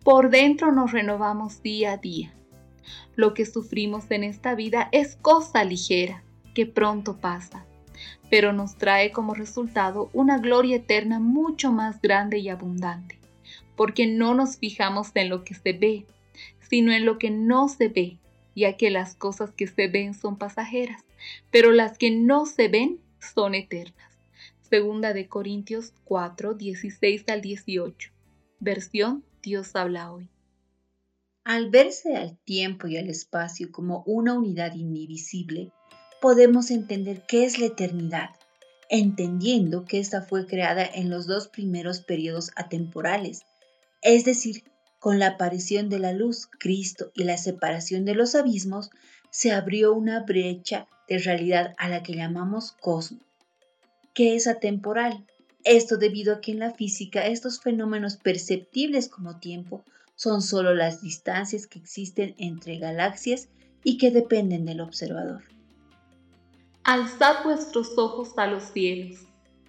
por 0.03 0.29
dentro 0.29 0.71
nos 0.71 0.91
renovamos 0.91 1.61
día 1.61 1.93
a 1.93 1.97
día 1.97 2.33
lo 3.17 3.33
que 3.33 3.45
sufrimos 3.45 4.09
en 4.11 4.23
esta 4.23 4.55
vida 4.55 4.89
es 4.91 5.17
cosa 5.17 5.63
ligera, 5.63 6.23
que 6.53 6.65
pronto 6.65 7.17
pasa, 7.17 7.65
pero 8.29 8.53
nos 8.53 8.77
trae 8.77 9.11
como 9.11 9.33
resultado 9.33 10.09
una 10.13 10.37
gloria 10.37 10.77
eterna 10.77 11.19
mucho 11.19 11.71
más 11.71 11.99
grande 11.99 12.37
y 12.37 12.49
abundante, 12.49 13.19
porque 13.75 14.05
no 14.05 14.35
nos 14.35 14.57
fijamos 14.57 15.09
en 15.15 15.29
lo 15.29 15.43
que 15.43 15.55
se 15.55 15.73
ve, 15.73 16.05
sino 16.59 16.93
en 16.93 17.05
lo 17.05 17.17
que 17.17 17.31
no 17.31 17.67
se 17.67 17.89
ve, 17.89 18.19
ya 18.55 18.77
que 18.77 18.91
las 18.91 19.15
cosas 19.15 19.51
que 19.51 19.65
se 19.65 19.87
ven 19.87 20.13
son 20.13 20.37
pasajeras, 20.37 21.03
pero 21.49 21.71
las 21.71 21.97
que 21.97 22.11
no 22.11 22.45
se 22.45 22.67
ven 22.67 22.99
son 23.19 23.55
eternas. 23.55 24.06
Segunda 24.69 25.13
de 25.13 25.29
Corintios 25.29 25.93
4, 26.03 26.53
16 26.55 27.23
al 27.29 27.39
18. 27.39 28.11
Versión 28.59 29.23
Dios 29.41 29.77
habla 29.77 30.11
hoy. 30.11 30.29
Al 31.45 31.69
verse 31.69 32.17
al 32.17 32.37
tiempo 32.39 32.87
y 32.87 32.97
al 32.97 33.07
espacio 33.07 33.71
como 33.71 34.03
una 34.05 34.33
unidad 34.33 34.75
indivisible, 34.75 35.71
podemos 36.19 36.69
entender 36.69 37.23
qué 37.25 37.45
es 37.45 37.59
la 37.59 37.67
eternidad, 37.67 38.31
entendiendo 38.89 39.85
que 39.85 39.99
ésta 39.99 40.21
fue 40.21 40.45
creada 40.45 40.85
en 40.85 41.09
los 41.09 41.27
dos 41.27 41.47
primeros 41.47 42.01
periodos 42.01 42.51
atemporales, 42.57 43.43
es 44.01 44.25
decir, 44.25 44.65
con 44.99 45.17
la 45.17 45.27
aparición 45.27 45.87
de 45.87 45.99
la 45.99 46.11
luz, 46.11 46.49
Cristo 46.59 47.11
y 47.15 47.23
la 47.23 47.37
separación 47.37 48.03
de 48.03 48.15
los 48.15 48.35
abismos, 48.35 48.89
se 49.29 49.53
abrió 49.53 49.93
una 49.93 50.23
brecha 50.23 50.89
de 51.07 51.19
realidad 51.19 51.73
a 51.77 51.87
la 51.87 52.03
que 52.03 52.15
llamamos 52.15 52.73
cosmos, 52.73 53.26
que 54.17 54.35
es 54.35 54.47
atemporal. 54.47 55.27
Esto 55.63 55.97
debido 55.97 56.33
a 56.33 56.41
que 56.41 56.51
en 56.51 56.57
la 56.57 56.73
física 56.73 57.27
estos 57.27 57.61
fenómenos 57.61 58.17
perceptibles 58.17 59.09
como 59.09 59.37
tiempo 59.39 59.85
son 60.15 60.41
solo 60.41 60.73
las 60.73 61.03
distancias 61.03 61.67
que 61.67 61.77
existen 61.77 62.33
entre 62.39 62.79
galaxias 62.79 63.47
y 63.83 63.99
que 63.99 64.09
dependen 64.09 64.65
del 64.65 64.81
observador. 64.81 65.43
Alzad 66.83 67.43
vuestros 67.43 67.95
ojos 67.95 68.35
a 68.37 68.47
los 68.47 68.63
cielos 68.63 69.19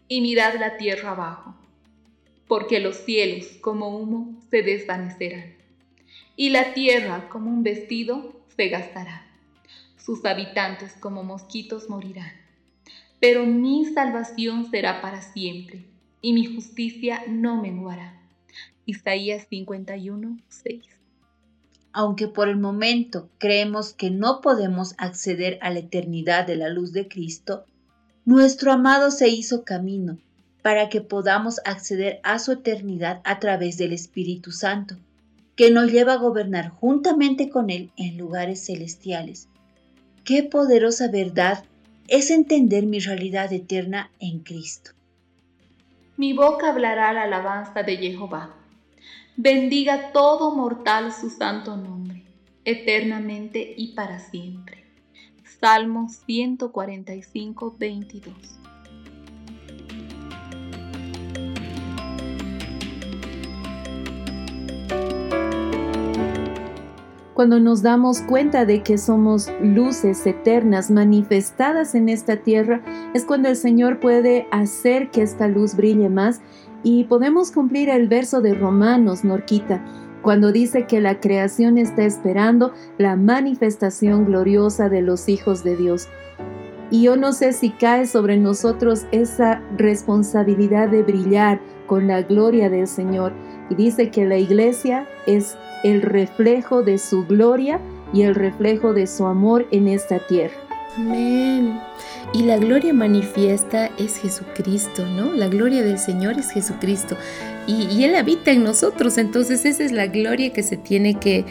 y 0.08 0.22
mirad 0.22 0.54
la 0.58 0.78
tierra 0.78 1.10
abajo, 1.10 1.54
porque 2.46 2.80
los 2.80 2.96
cielos 2.96 3.48
como 3.60 3.98
humo 3.98 4.40
se 4.50 4.62
desvanecerán, 4.62 5.58
y 6.36 6.48
la 6.48 6.72
tierra 6.72 7.28
como 7.28 7.50
un 7.50 7.62
vestido 7.62 8.32
se 8.56 8.68
gastará. 8.68 9.26
Sus 9.98 10.24
habitantes 10.24 10.94
como 10.94 11.22
mosquitos 11.22 11.90
morirán. 11.90 12.47
Pero 13.20 13.46
mi 13.46 13.84
salvación 13.86 14.70
será 14.70 15.00
para 15.00 15.20
siempre, 15.22 15.84
y 16.20 16.32
mi 16.32 16.46
justicia 16.46 17.22
no 17.28 17.60
menguará. 17.60 18.20
Isaías 18.86 19.46
51, 19.50 20.38
6. 20.48 20.82
Aunque 21.92 22.28
por 22.28 22.48
el 22.48 22.56
momento 22.56 23.28
creemos 23.38 23.92
que 23.92 24.10
no 24.10 24.40
podemos 24.40 24.94
acceder 24.98 25.58
a 25.62 25.70
la 25.70 25.80
eternidad 25.80 26.46
de 26.46 26.56
la 26.56 26.68
luz 26.68 26.92
de 26.92 27.08
Cristo, 27.08 27.64
nuestro 28.24 28.72
amado 28.72 29.10
se 29.10 29.28
hizo 29.28 29.64
camino 29.64 30.18
para 30.62 30.88
que 30.88 31.00
podamos 31.00 31.60
acceder 31.64 32.20
a 32.22 32.38
su 32.38 32.52
eternidad 32.52 33.20
a 33.24 33.38
través 33.40 33.78
del 33.78 33.92
Espíritu 33.92 34.52
Santo, 34.52 34.96
que 35.56 35.70
nos 35.70 35.90
lleva 35.90 36.12
a 36.12 36.18
gobernar 36.18 36.68
juntamente 36.68 37.48
con 37.48 37.70
Él 37.70 37.90
en 37.96 38.16
lugares 38.16 38.66
celestiales. 38.66 39.48
Qué 40.24 40.42
poderosa 40.42 41.08
verdad 41.08 41.64
es 42.08 42.30
entender 42.30 42.86
mi 42.86 43.00
realidad 43.00 43.52
eterna 43.52 44.10
en 44.18 44.40
Cristo. 44.40 44.92
Mi 46.16 46.32
boca 46.32 46.70
hablará 46.70 47.12
la 47.12 47.24
alabanza 47.24 47.82
de 47.82 47.96
Jehová. 47.98 48.54
Bendiga 49.36 50.10
todo 50.12 50.54
mortal 50.54 51.12
su 51.12 51.30
santo 51.30 51.76
nombre, 51.76 52.24
eternamente 52.64 53.74
y 53.76 53.94
para 53.94 54.18
siempre. 54.18 54.84
Salmo 55.60 56.08
145, 56.08 57.76
22. 57.78 58.34
Cuando 67.38 67.60
nos 67.60 67.82
damos 67.82 68.20
cuenta 68.22 68.64
de 68.64 68.82
que 68.82 68.98
somos 68.98 69.48
luces 69.62 70.26
eternas 70.26 70.90
manifestadas 70.90 71.94
en 71.94 72.08
esta 72.08 72.38
tierra, 72.38 72.80
es 73.14 73.24
cuando 73.24 73.48
el 73.48 73.54
Señor 73.54 74.00
puede 74.00 74.48
hacer 74.50 75.12
que 75.12 75.22
esta 75.22 75.46
luz 75.46 75.76
brille 75.76 76.08
más 76.08 76.40
y 76.82 77.04
podemos 77.04 77.52
cumplir 77.52 77.90
el 77.90 78.08
verso 78.08 78.40
de 78.40 78.54
Romanos, 78.54 79.22
Norquita, 79.22 79.84
cuando 80.20 80.50
dice 80.50 80.86
que 80.86 81.00
la 81.00 81.20
creación 81.20 81.78
está 81.78 82.02
esperando 82.02 82.72
la 82.98 83.14
manifestación 83.14 84.24
gloriosa 84.24 84.88
de 84.88 85.02
los 85.02 85.28
hijos 85.28 85.62
de 85.62 85.76
Dios. 85.76 86.08
Y 86.90 87.02
yo 87.02 87.16
no 87.16 87.32
sé 87.32 87.52
si 87.52 87.70
cae 87.70 88.08
sobre 88.08 88.36
nosotros 88.36 89.06
esa 89.12 89.62
responsabilidad 89.76 90.88
de 90.88 91.04
brillar 91.04 91.60
con 91.86 92.08
la 92.08 92.22
gloria 92.22 92.68
del 92.68 92.88
Señor. 92.88 93.32
Y 93.70 93.74
dice 93.74 94.10
que 94.10 94.24
la 94.26 94.38
iglesia 94.38 95.06
es 95.26 95.56
el 95.84 96.02
reflejo 96.02 96.82
de 96.82 96.98
su 96.98 97.26
gloria 97.26 97.80
y 98.12 98.22
el 98.22 98.34
reflejo 98.34 98.94
de 98.94 99.06
su 99.06 99.26
amor 99.26 99.66
en 99.70 99.88
esta 99.88 100.18
tierra. 100.26 100.54
Amén. 100.96 101.78
Y 102.32 102.42
la 102.42 102.58
gloria 102.58 102.92
manifiesta 102.92 103.90
es 103.98 104.18
Jesucristo, 104.18 105.06
¿no? 105.06 105.32
La 105.32 105.48
gloria 105.48 105.82
del 105.82 105.98
Señor 105.98 106.38
es 106.38 106.50
Jesucristo. 106.50 107.16
Y, 107.66 108.02
Él 108.04 108.16
habita 108.16 108.50
en 108.50 108.64
nosotros, 108.64 109.18
entonces 109.18 109.64
esa 109.64 109.84
es 109.84 109.92
la 109.92 110.06
gloria 110.06 110.52
que 110.52 110.62
se 110.62 110.76
tiene 110.76 111.14
que, 111.14 111.44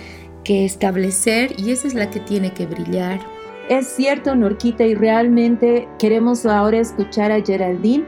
que 0.43 0.65
establecer 0.65 1.53
y 1.57 1.71
esa 1.71 1.88
es 1.88 1.93
la 1.93 2.09
que 2.09 2.19
tiene 2.19 2.53
que 2.53 2.65
brillar. 2.65 3.19
Es 3.69 3.88
cierto, 3.88 4.36
Norquita, 4.36 4.86
y 4.86 4.95
realmente 4.95 5.88
queremos 6.00 6.45
ahora 6.45 6.79
escuchar 6.79 7.31
a 7.31 7.41
Geraldine 7.41 8.05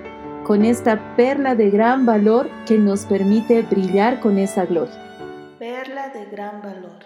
con 0.50 0.66
esta 0.66 1.16
perla 1.16 1.54
de 1.54 1.70
gran 1.70 2.08
valor 2.08 2.50
que 2.66 2.80
nos 2.80 3.06
permite 3.06 3.62
brillar 3.62 4.20
con 4.20 4.40
esa 4.40 4.66
gloria 4.66 5.00
perla 5.60 6.10
de 6.10 6.26
gran 6.26 6.60
valor. 6.64 7.04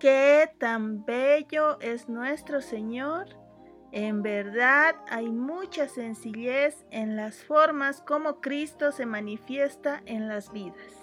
Qué 0.00 0.50
tan 0.58 1.04
bello 1.04 1.78
es 1.78 2.08
nuestro 2.08 2.60
Señor. 2.60 3.28
En 3.92 4.22
verdad 4.22 4.96
hay 5.08 5.30
mucha 5.30 5.86
sencillez 5.86 6.84
en 6.90 7.14
las 7.14 7.44
formas 7.44 8.02
como 8.02 8.40
Cristo 8.40 8.90
se 8.90 9.06
manifiesta 9.06 10.02
en 10.04 10.26
las 10.26 10.50
vidas. 10.50 10.99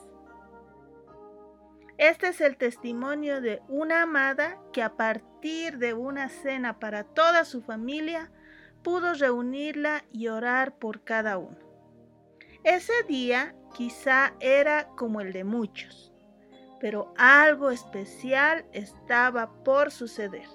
Este 1.97 2.27
es 2.27 2.41
el 2.41 2.57
testimonio 2.57 3.41
de 3.41 3.62
una 3.67 4.03
amada 4.03 4.60
que 4.71 4.83
a 4.83 4.95
partir 4.95 5.79
de 5.79 5.95
una 5.95 6.29
cena 6.29 6.77
para 6.77 7.03
toda 7.03 7.43
su 7.43 7.63
familia 7.63 8.31
pudo 8.83 9.15
reunirla 9.15 10.05
y 10.12 10.27
orar 10.27 10.77
por 10.77 11.03
cada 11.03 11.39
uno. 11.39 11.57
Ese 12.63 12.93
día 13.07 13.55
quizá 13.73 14.33
era 14.39 14.89
como 14.89 15.21
el 15.21 15.33
de 15.33 15.43
muchos, 15.43 16.13
pero 16.79 17.13
algo 17.17 17.71
especial 17.71 18.65
estaba 18.73 19.63
por 19.63 19.89
suceder. 19.89 20.47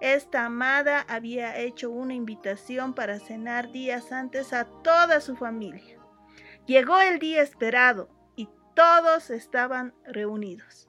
Esta 0.00 0.46
amada 0.46 1.04
había 1.08 1.58
hecho 1.58 1.90
una 1.90 2.14
invitación 2.14 2.94
para 2.94 3.20
cenar 3.20 3.70
días 3.70 4.12
antes 4.12 4.54
a 4.54 4.64
toda 4.64 5.20
su 5.20 5.36
familia. 5.36 5.98
Llegó 6.66 6.98
el 7.00 7.18
día 7.18 7.42
esperado 7.42 8.13
todos 8.74 9.30
estaban 9.30 9.94
reunidos. 10.04 10.88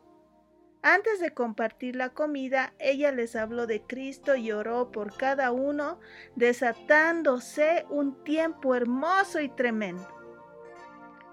Antes 0.81 1.19
de 1.19 1.33
compartir 1.33 1.95
la 1.95 2.09
comida, 2.09 2.73
ella 2.77 3.11
les 3.11 3.35
habló 3.35 3.65
de 3.65 3.81
Cristo 3.81 4.35
y 4.35 4.51
oró 4.51 4.91
por 4.91 5.17
cada 5.17 5.51
uno, 5.51 5.99
desatándose 6.35 7.87
un 7.89 8.23
tiempo 8.23 8.75
hermoso 8.75 9.39
y 9.39 9.49
tremendo. 9.49 10.07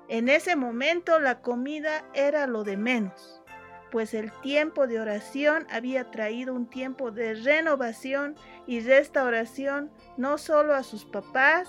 En 0.08 0.30
ese 0.30 0.56
momento 0.56 1.20
la 1.20 1.42
comida 1.42 2.04
era 2.14 2.46
lo 2.46 2.64
de 2.64 2.78
menos, 2.78 3.42
pues 3.90 4.14
el 4.14 4.32
tiempo 4.40 4.86
de 4.86 5.00
oración 5.00 5.66
había 5.70 6.10
traído 6.10 6.54
un 6.54 6.66
tiempo 6.66 7.10
de 7.10 7.34
renovación 7.34 8.36
y 8.66 8.80
restauración 8.80 9.92
no 10.16 10.38
solo 10.38 10.74
a 10.74 10.82
sus 10.82 11.04
papás, 11.04 11.68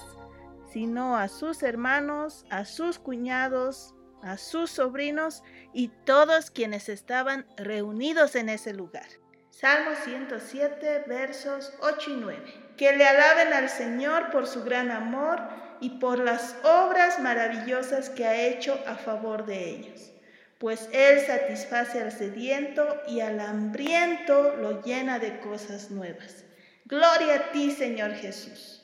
sino 0.72 1.18
a 1.18 1.28
sus 1.28 1.64
hermanos, 1.64 2.46
a 2.50 2.64
sus 2.64 2.98
cuñados, 2.98 3.94
a 4.24 4.38
sus 4.38 4.72
sobrinos 4.72 5.44
y 5.74 5.90
todos 6.06 6.52
quienes 6.52 6.90
estaban 6.90 7.46
reunidos 7.58 8.36
en 8.36 8.50
ese 8.50 8.74
lugar. 8.74 9.08
Salmo 9.50 9.92
107, 10.04 11.04
versos 11.08 11.72
8 11.82 12.12
y 12.12 12.14
9. 12.16 12.54
Que 12.76 12.98
le 12.98 13.06
alaben 13.06 13.54
al 13.54 13.70
Señor 13.70 14.32
por 14.32 14.48
su 14.48 14.64
gran 14.64 14.90
amor 14.90 15.40
y 15.80 15.90
por 16.00 16.20
las 16.20 16.56
obras 16.64 17.20
maravillosas 17.20 18.10
que 18.10 18.26
ha 18.26 18.48
hecho 18.48 18.80
a 18.88 18.96
favor 18.96 19.46
de 19.46 19.70
ellos, 19.70 20.12
pues 20.58 20.90
Él 20.92 21.20
satisface 21.20 22.02
al 22.02 22.12
sediento 22.12 23.02
y 23.08 23.20
al 23.20 23.40
hambriento 23.40 24.56
lo 24.56 24.82
llena 24.82 25.20
de 25.20 25.40
cosas 25.40 25.92
nuevas. 25.92 26.46
Gloria 26.86 27.36
a 27.36 27.52
ti, 27.52 27.72
Señor 27.72 28.14
Jesús. 28.14 28.83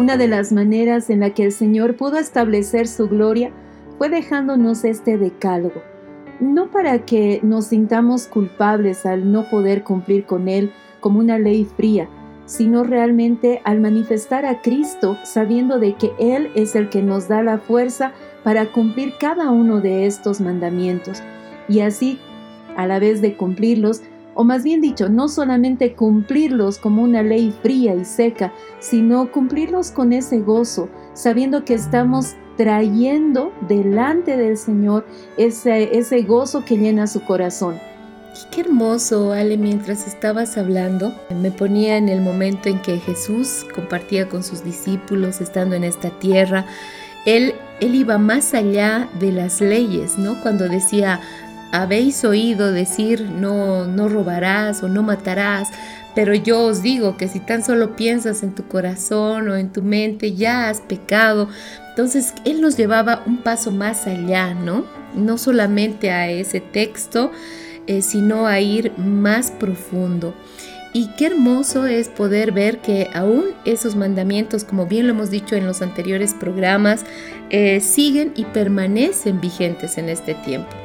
Una 0.00 0.16
de 0.16 0.28
las 0.28 0.50
maneras 0.50 1.10
en 1.10 1.20
la 1.20 1.34
que 1.34 1.44
el 1.44 1.52
Señor 1.52 1.94
pudo 1.94 2.16
establecer 2.16 2.88
su 2.88 3.06
gloria 3.06 3.50
fue 3.98 4.08
dejándonos 4.08 4.82
este 4.84 5.18
decálogo, 5.18 5.82
no 6.40 6.70
para 6.70 7.04
que 7.04 7.40
nos 7.42 7.66
sintamos 7.66 8.26
culpables 8.26 9.04
al 9.04 9.30
no 9.30 9.50
poder 9.50 9.84
cumplir 9.84 10.24
con 10.24 10.48
Él 10.48 10.72
como 11.00 11.18
una 11.18 11.38
ley 11.38 11.66
fría, 11.76 12.08
sino 12.46 12.82
realmente 12.82 13.60
al 13.64 13.80
manifestar 13.80 14.46
a 14.46 14.62
Cristo 14.62 15.18
sabiendo 15.22 15.78
de 15.78 15.92
que 15.96 16.12
Él 16.18 16.50
es 16.54 16.74
el 16.76 16.88
que 16.88 17.02
nos 17.02 17.28
da 17.28 17.42
la 17.42 17.58
fuerza 17.58 18.14
para 18.42 18.72
cumplir 18.72 19.18
cada 19.20 19.50
uno 19.50 19.82
de 19.82 20.06
estos 20.06 20.40
mandamientos. 20.40 21.22
Y 21.68 21.80
así, 21.80 22.18
a 22.74 22.86
la 22.86 23.00
vez 23.00 23.20
de 23.20 23.36
cumplirlos, 23.36 24.00
o 24.34 24.44
más 24.44 24.62
bien 24.62 24.80
dicho, 24.80 25.08
no 25.08 25.28
solamente 25.28 25.94
cumplirlos 25.94 26.78
como 26.78 27.02
una 27.02 27.22
ley 27.22 27.52
fría 27.62 27.94
y 27.94 28.04
seca, 28.04 28.52
sino 28.78 29.30
cumplirlos 29.32 29.90
con 29.90 30.12
ese 30.12 30.40
gozo, 30.40 30.88
sabiendo 31.14 31.64
que 31.64 31.74
estamos 31.74 32.36
trayendo 32.56 33.52
delante 33.68 34.36
del 34.36 34.56
Señor 34.58 35.06
ese, 35.36 35.96
ese 35.98 36.22
gozo 36.22 36.64
que 36.64 36.76
llena 36.76 37.06
su 37.06 37.22
corazón. 37.22 37.80
qué 38.50 38.60
hermoso, 38.60 39.32
Ale, 39.32 39.56
mientras 39.56 40.06
estabas 40.06 40.58
hablando, 40.58 41.14
me 41.40 41.50
ponía 41.50 41.96
en 41.96 42.08
el 42.08 42.20
momento 42.20 42.68
en 42.68 42.80
que 42.82 42.98
Jesús 42.98 43.66
compartía 43.74 44.28
con 44.28 44.42
sus 44.42 44.62
discípulos 44.62 45.40
estando 45.40 45.74
en 45.74 45.84
esta 45.84 46.10
tierra. 46.10 46.66
Él, 47.26 47.54
él 47.80 47.94
iba 47.94 48.18
más 48.18 48.54
allá 48.54 49.08
de 49.18 49.32
las 49.32 49.60
leyes, 49.60 50.18
¿no? 50.18 50.40
Cuando 50.42 50.68
decía, 50.68 51.20
habéis 51.72 52.24
oído 52.24 52.72
decir 52.72 53.22
no, 53.22 53.86
no 53.86 54.08
robarás 54.08 54.82
o 54.82 54.88
no 54.88 55.02
matarás, 55.02 55.68
pero 56.14 56.34
yo 56.34 56.64
os 56.64 56.82
digo 56.82 57.16
que 57.16 57.28
si 57.28 57.40
tan 57.40 57.64
solo 57.64 57.96
piensas 57.96 58.42
en 58.42 58.54
tu 58.54 58.66
corazón 58.66 59.48
o 59.48 59.56
en 59.56 59.72
tu 59.72 59.82
mente 59.82 60.34
ya 60.34 60.68
has 60.68 60.80
pecado. 60.80 61.48
Entonces 61.90 62.34
Él 62.44 62.60
nos 62.60 62.76
llevaba 62.76 63.22
un 63.26 63.38
paso 63.38 63.70
más 63.70 64.06
allá, 64.06 64.54
¿no? 64.54 64.84
No 65.14 65.38
solamente 65.38 66.10
a 66.10 66.28
ese 66.28 66.60
texto, 66.60 67.30
eh, 67.86 68.02
sino 68.02 68.46
a 68.46 68.60
ir 68.60 68.92
más 68.98 69.50
profundo. 69.50 70.34
Y 70.92 71.06
qué 71.16 71.26
hermoso 71.26 71.86
es 71.86 72.08
poder 72.08 72.50
ver 72.50 72.78
que 72.78 73.08
aún 73.14 73.44
esos 73.64 73.94
mandamientos, 73.94 74.64
como 74.64 74.86
bien 74.86 75.06
lo 75.06 75.12
hemos 75.12 75.30
dicho 75.30 75.54
en 75.54 75.64
los 75.64 75.82
anteriores 75.82 76.34
programas, 76.34 77.04
eh, 77.50 77.80
siguen 77.80 78.32
y 78.34 78.44
permanecen 78.46 79.40
vigentes 79.40 79.98
en 79.98 80.08
este 80.08 80.34
tiempo. 80.34 80.76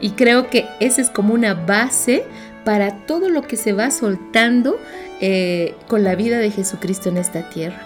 Y 0.00 0.10
creo 0.10 0.50
que 0.50 0.66
esa 0.80 1.00
es 1.00 1.10
como 1.10 1.34
una 1.34 1.54
base 1.54 2.24
para 2.64 3.06
todo 3.06 3.28
lo 3.28 3.42
que 3.42 3.56
se 3.56 3.72
va 3.72 3.90
soltando 3.90 4.76
eh, 5.20 5.74
con 5.88 6.04
la 6.04 6.14
vida 6.14 6.38
de 6.38 6.50
Jesucristo 6.50 7.08
en 7.08 7.16
esta 7.16 7.48
tierra. 7.48 7.80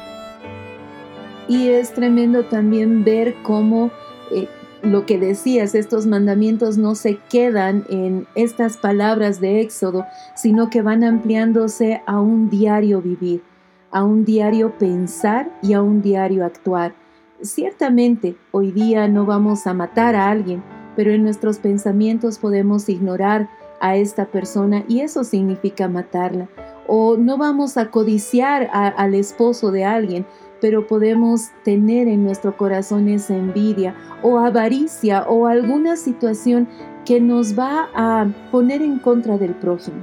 Y 1.49 1.69
es 1.69 1.93
tremendo 1.93 2.45
también 2.45 3.05
ver 3.05 3.35
cómo 3.43 3.91
eh, 4.33 4.49
lo 4.83 5.05
que 5.05 5.19
decías, 5.19 5.75
estos 5.75 6.07
mandamientos 6.07 6.79
no 6.79 6.95
se 6.95 7.19
quedan 7.29 7.85
en 7.91 8.27
estas 8.35 8.77
palabras 8.77 9.41
de 9.41 9.61
Éxodo, 9.61 10.07
sino 10.35 10.71
que 10.71 10.83
van 10.83 11.05
ampliándose 11.05 12.03
a 12.07 12.21
un 12.21 12.49
diario 12.49 13.03
vivir, 13.03 13.43
a 13.91 14.05
un 14.05 14.25
diario 14.25 14.79
pensar 14.79 15.51
y 15.63 15.75
a 15.75 15.83
un 15.83 16.01
diario 16.03 16.45
actuar. 16.45 16.95
Ciertamente, 17.43 18.37
hoy 18.51 18.71
día 18.73 19.09
no 19.09 19.27
vamos 19.27 19.67
a 19.67 19.75
matar 19.75 20.15
a 20.15 20.31
alguien, 20.31 20.63
pero 20.97 21.13
en 21.13 21.23
nuestros 21.23 21.59
pensamientos 21.59 22.39
podemos 22.39 22.89
ignorar 22.89 23.49
a 23.81 23.97
esta 23.97 24.27
persona 24.27 24.85
y 24.89 25.01
eso 25.01 25.25
significa 25.25 25.89
matarla. 25.89 26.49
O 26.87 27.17
no 27.17 27.39
vamos 27.39 27.77
a 27.77 27.91
codiciar 27.91 28.69
al 28.73 29.15
esposo 29.15 29.71
de 29.71 29.85
alguien, 29.85 30.27
pero 30.61 30.87
podemos 30.87 31.49
tener 31.65 32.09
en 32.09 32.25
nuestro 32.25 32.57
corazón 32.57 33.09
esa 33.09 33.35
envidia 33.35 33.95
o 34.23 34.39
avaricia 34.39 35.25
o 35.29 35.47
alguna 35.47 35.97
situación 35.97 36.69
que 37.05 37.21
nos 37.21 37.59
va 37.59 37.89
a 37.95 38.27
poner 38.51 38.83
en 38.83 38.99
contra 38.99 39.39
del 39.39 39.55
prójimo. 39.55 39.99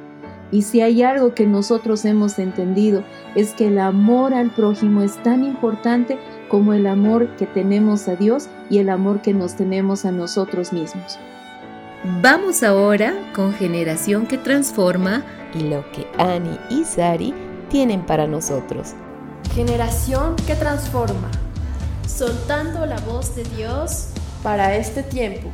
Y 0.51 0.61
si 0.61 0.81
hay 0.81 1.03
algo 1.03 1.33
que 1.33 1.45
nosotros 1.45 2.05
hemos 2.05 2.39
entendido 2.39 3.03
es 3.35 3.53
que 3.53 3.67
el 3.67 3.79
amor 3.79 4.33
al 4.33 4.49
prójimo 4.49 5.01
es 5.01 5.21
tan 5.21 5.43
importante 5.43 6.17
como 6.49 6.73
el 6.73 6.87
amor 6.87 7.35
que 7.37 7.45
tenemos 7.45 8.07
a 8.07 8.15
Dios 8.15 8.47
y 8.69 8.79
el 8.79 8.89
amor 8.89 9.21
que 9.21 9.33
nos 9.33 9.55
tenemos 9.55 10.05
a 10.05 10.11
nosotros 10.11 10.73
mismos. 10.73 11.17
Vamos 12.21 12.63
ahora 12.63 13.13
con 13.35 13.53
Generación 13.53 14.27
que 14.27 14.37
Transforma 14.37 15.23
y 15.53 15.63
lo 15.63 15.83
que 15.91 16.07
Ani 16.17 16.57
y 16.69 16.83
Sari 16.83 17.33
tienen 17.69 18.05
para 18.05 18.27
nosotros. 18.27 18.93
Generación 19.53 20.35
que 20.45 20.55
transforma, 20.55 21.29
soltando 22.07 22.85
la 22.85 22.99
voz 23.01 23.35
de 23.35 23.43
Dios 23.43 24.09
para 24.43 24.75
este 24.75 25.03
tiempo. 25.03 25.49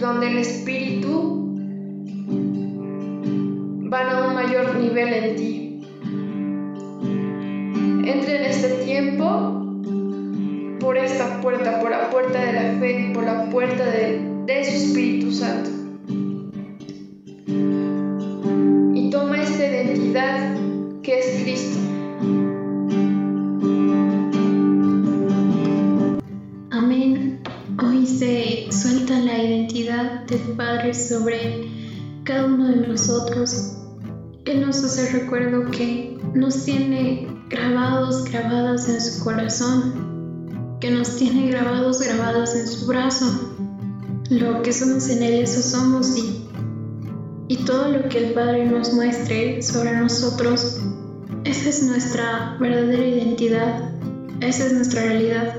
Donde 0.00 0.28
el 0.28 0.38
Espíritu 0.38 1.54
van 3.88 4.08
a 4.08 4.28
un 4.28 4.34
mayor 4.34 4.76
nivel 4.76 5.12
en 5.12 5.36
ti. 5.36 5.80
Entre 8.08 8.36
en 8.36 8.44
este 8.44 8.68
tiempo 8.84 9.56
por 10.80 10.96
esta 10.96 11.40
puerta, 11.40 11.80
por 11.80 11.90
la 11.90 12.10
puerta 12.10 12.38
de 12.40 12.52
la 12.52 12.78
fe, 12.78 13.10
por 13.14 13.24
la 13.24 13.48
puerta 13.50 13.84
de, 13.84 14.20
de 14.46 14.64
su 14.64 14.76
Espíritu 14.76 15.32
Santo. 15.32 15.70
Y 18.94 19.10
toma 19.10 19.42
esta 19.42 19.66
identidad 19.66 20.56
que 21.02 21.18
es 21.18 21.42
Cristo. 21.42 21.85
Sobre 30.92 31.70
cada 32.24 32.44
uno 32.44 32.68
de 32.68 32.86
nosotros. 32.86 33.78
Él 34.44 34.60
nos 34.60 34.84
hace 34.84 35.10
recuerdo 35.20 35.70
que 35.70 36.18
nos 36.34 36.64
tiene 36.64 37.26
grabados, 37.48 38.24
grabadas 38.24 38.88
en 38.88 39.00
su 39.00 39.24
corazón, 39.24 40.76
que 40.80 40.90
nos 40.90 41.16
tiene 41.16 41.48
grabados, 41.50 42.00
grabadas 42.00 42.54
en 42.54 42.68
su 42.68 42.86
brazo. 42.86 43.26
Lo 44.28 44.60
que 44.60 44.72
somos 44.72 45.08
en 45.08 45.22
Él, 45.22 45.42
eso 45.44 45.62
somos 45.62 46.14
y, 46.16 46.46
y 47.48 47.56
todo 47.64 47.88
lo 47.88 48.08
que 48.10 48.26
el 48.26 48.34
Padre 48.34 48.66
nos 48.66 48.92
muestre 48.92 49.62
sobre 49.62 49.96
nosotros, 49.96 50.78
esa 51.44 51.68
es 51.70 51.82
nuestra 51.84 52.58
verdadera 52.60 53.06
identidad, 53.06 53.90
esa 54.40 54.66
es 54.66 54.74
nuestra 54.74 55.02
realidad. 55.02 55.54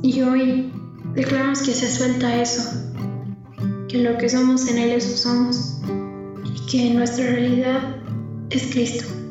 Y 0.00 0.22
hoy 0.22 0.72
declaramos 1.14 1.60
que 1.60 1.74
se 1.74 1.90
suelta 1.90 2.40
eso, 2.40 2.91
que 3.92 3.98
lo 3.98 4.16
que 4.16 4.26
somos 4.26 4.66
en 4.68 4.78
Él, 4.78 4.92
eso 4.92 5.14
somos, 5.18 5.76
y 6.46 6.66
que 6.66 6.94
nuestra 6.94 7.26
realidad 7.26 7.96
es 8.48 8.72
Cristo. 8.72 9.21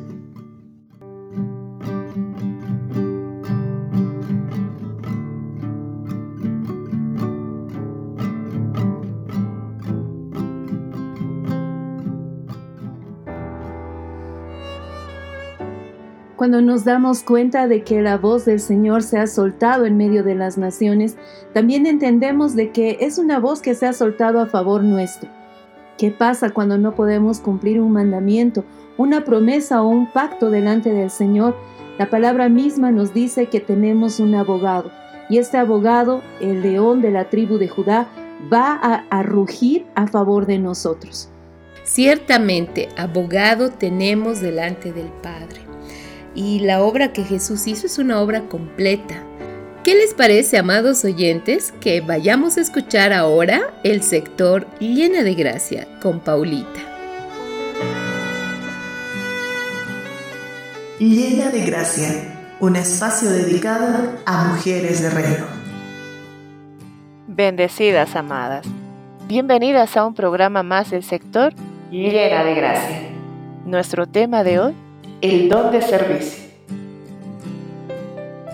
Cuando 16.42 16.60
nos 16.60 16.82
damos 16.82 17.22
cuenta 17.22 17.68
de 17.68 17.84
que 17.84 18.02
la 18.02 18.18
voz 18.18 18.46
del 18.46 18.58
Señor 18.58 19.04
se 19.04 19.16
ha 19.16 19.28
soltado 19.28 19.86
en 19.86 19.96
medio 19.96 20.24
de 20.24 20.34
las 20.34 20.58
naciones, 20.58 21.16
también 21.54 21.86
entendemos 21.86 22.56
de 22.56 22.72
que 22.72 22.96
es 23.00 23.18
una 23.18 23.38
voz 23.38 23.62
que 23.62 23.76
se 23.76 23.86
ha 23.86 23.92
soltado 23.92 24.40
a 24.40 24.46
favor 24.46 24.82
nuestro. 24.82 25.30
¿Qué 25.96 26.10
pasa 26.10 26.50
cuando 26.50 26.78
no 26.78 26.96
podemos 26.96 27.38
cumplir 27.38 27.80
un 27.80 27.92
mandamiento, 27.92 28.64
una 28.98 29.24
promesa 29.24 29.82
o 29.82 29.88
un 29.88 30.10
pacto 30.10 30.50
delante 30.50 30.92
del 30.92 31.10
Señor? 31.10 31.56
La 31.96 32.10
palabra 32.10 32.48
misma 32.48 32.90
nos 32.90 33.14
dice 33.14 33.46
que 33.46 33.60
tenemos 33.60 34.18
un 34.18 34.34
abogado 34.34 34.90
y 35.28 35.38
este 35.38 35.58
abogado, 35.58 36.22
el 36.40 36.60
león 36.60 37.02
de 37.02 37.12
la 37.12 37.30
tribu 37.30 37.56
de 37.56 37.68
Judá, 37.68 38.08
va 38.52 38.72
a, 38.82 39.04
a 39.10 39.22
rugir 39.22 39.86
a 39.94 40.08
favor 40.08 40.46
de 40.46 40.58
nosotros. 40.58 41.28
Ciertamente, 41.84 42.88
abogado 42.96 43.70
tenemos 43.70 44.40
delante 44.40 44.92
del 44.92 45.06
Padre. 45.22 45.71
Y 46.34 46.60
la 46.60 46.82
obra 46.82 47.12
que 47.12 47.24
Jesús 47.24 47.66
hizo 47.66 47.86
es 47.86 47.98
una 47.98 48.20
obra 48.20 48.42
completa. 48.48 49.22
¿Qué 49.84 49.94
les 49.94 50.14
parece, 50.14 50.56
amados 50.56 51.04
oyentes, 51.04 51.74
que 51.80 52.00
vayamos 52.00 52.56
a 52.56 52.62
escuchar 52.62 53.12
ahora 53.12 53.74
el 53.84 54.02
sector 54.02 54.66
Llena 54.78 55.24
de 55.24 55.34
Gracia 55.34 55.88
con 56.00 56.20
Paulita? 56.20 56.80
Llena 60.98 61.50
de 61.50 61.66
Gracia, 61.66 62.54
un 62.60 62.76
espacio 62.76 63.28
dedicado 63.28 64.12
a 64.24 64.44
mujeres 64.44 65.02
de 65.02 65.10
reino. 65.10 65.46
Bendecidas, 67.26 68.14
amadas. 68.16 68.64
Bienvenidas 69.26 69.96
a 69.96 70.06
un 70.06 70.14
programa 70.14 70.62
más 70.62 70.92
del 70.92 71.02
sector 71.02 71.52
Llena 71.90 72.44
de 72.44 72.54
Gracia. 72.54 73.00
Nuestro 73.66 74.06
tema 74.06 74.44
de 74.44 74.60
hoy 74.60 74.74
el 75.22 75.48
don 75.48 75.70
de 75.70 75.80
servicio. 75.80 76.50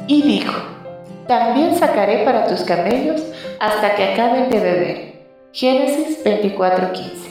Y 0.06 0.22
dijo, 0.22 0.54
también 1.26 1.74
sacaré 1.74 2.24
para 2.24 2.46
tus 2.46 2.60
camellos 2.60 3.22
hasta 3.58 3.94
que 3.94 4.12
acaben 4.12 4.50
de 4.50 4.60
beber. 4.60 5.08
Génesis 5.52 6.22
24:15. 6.24 7.28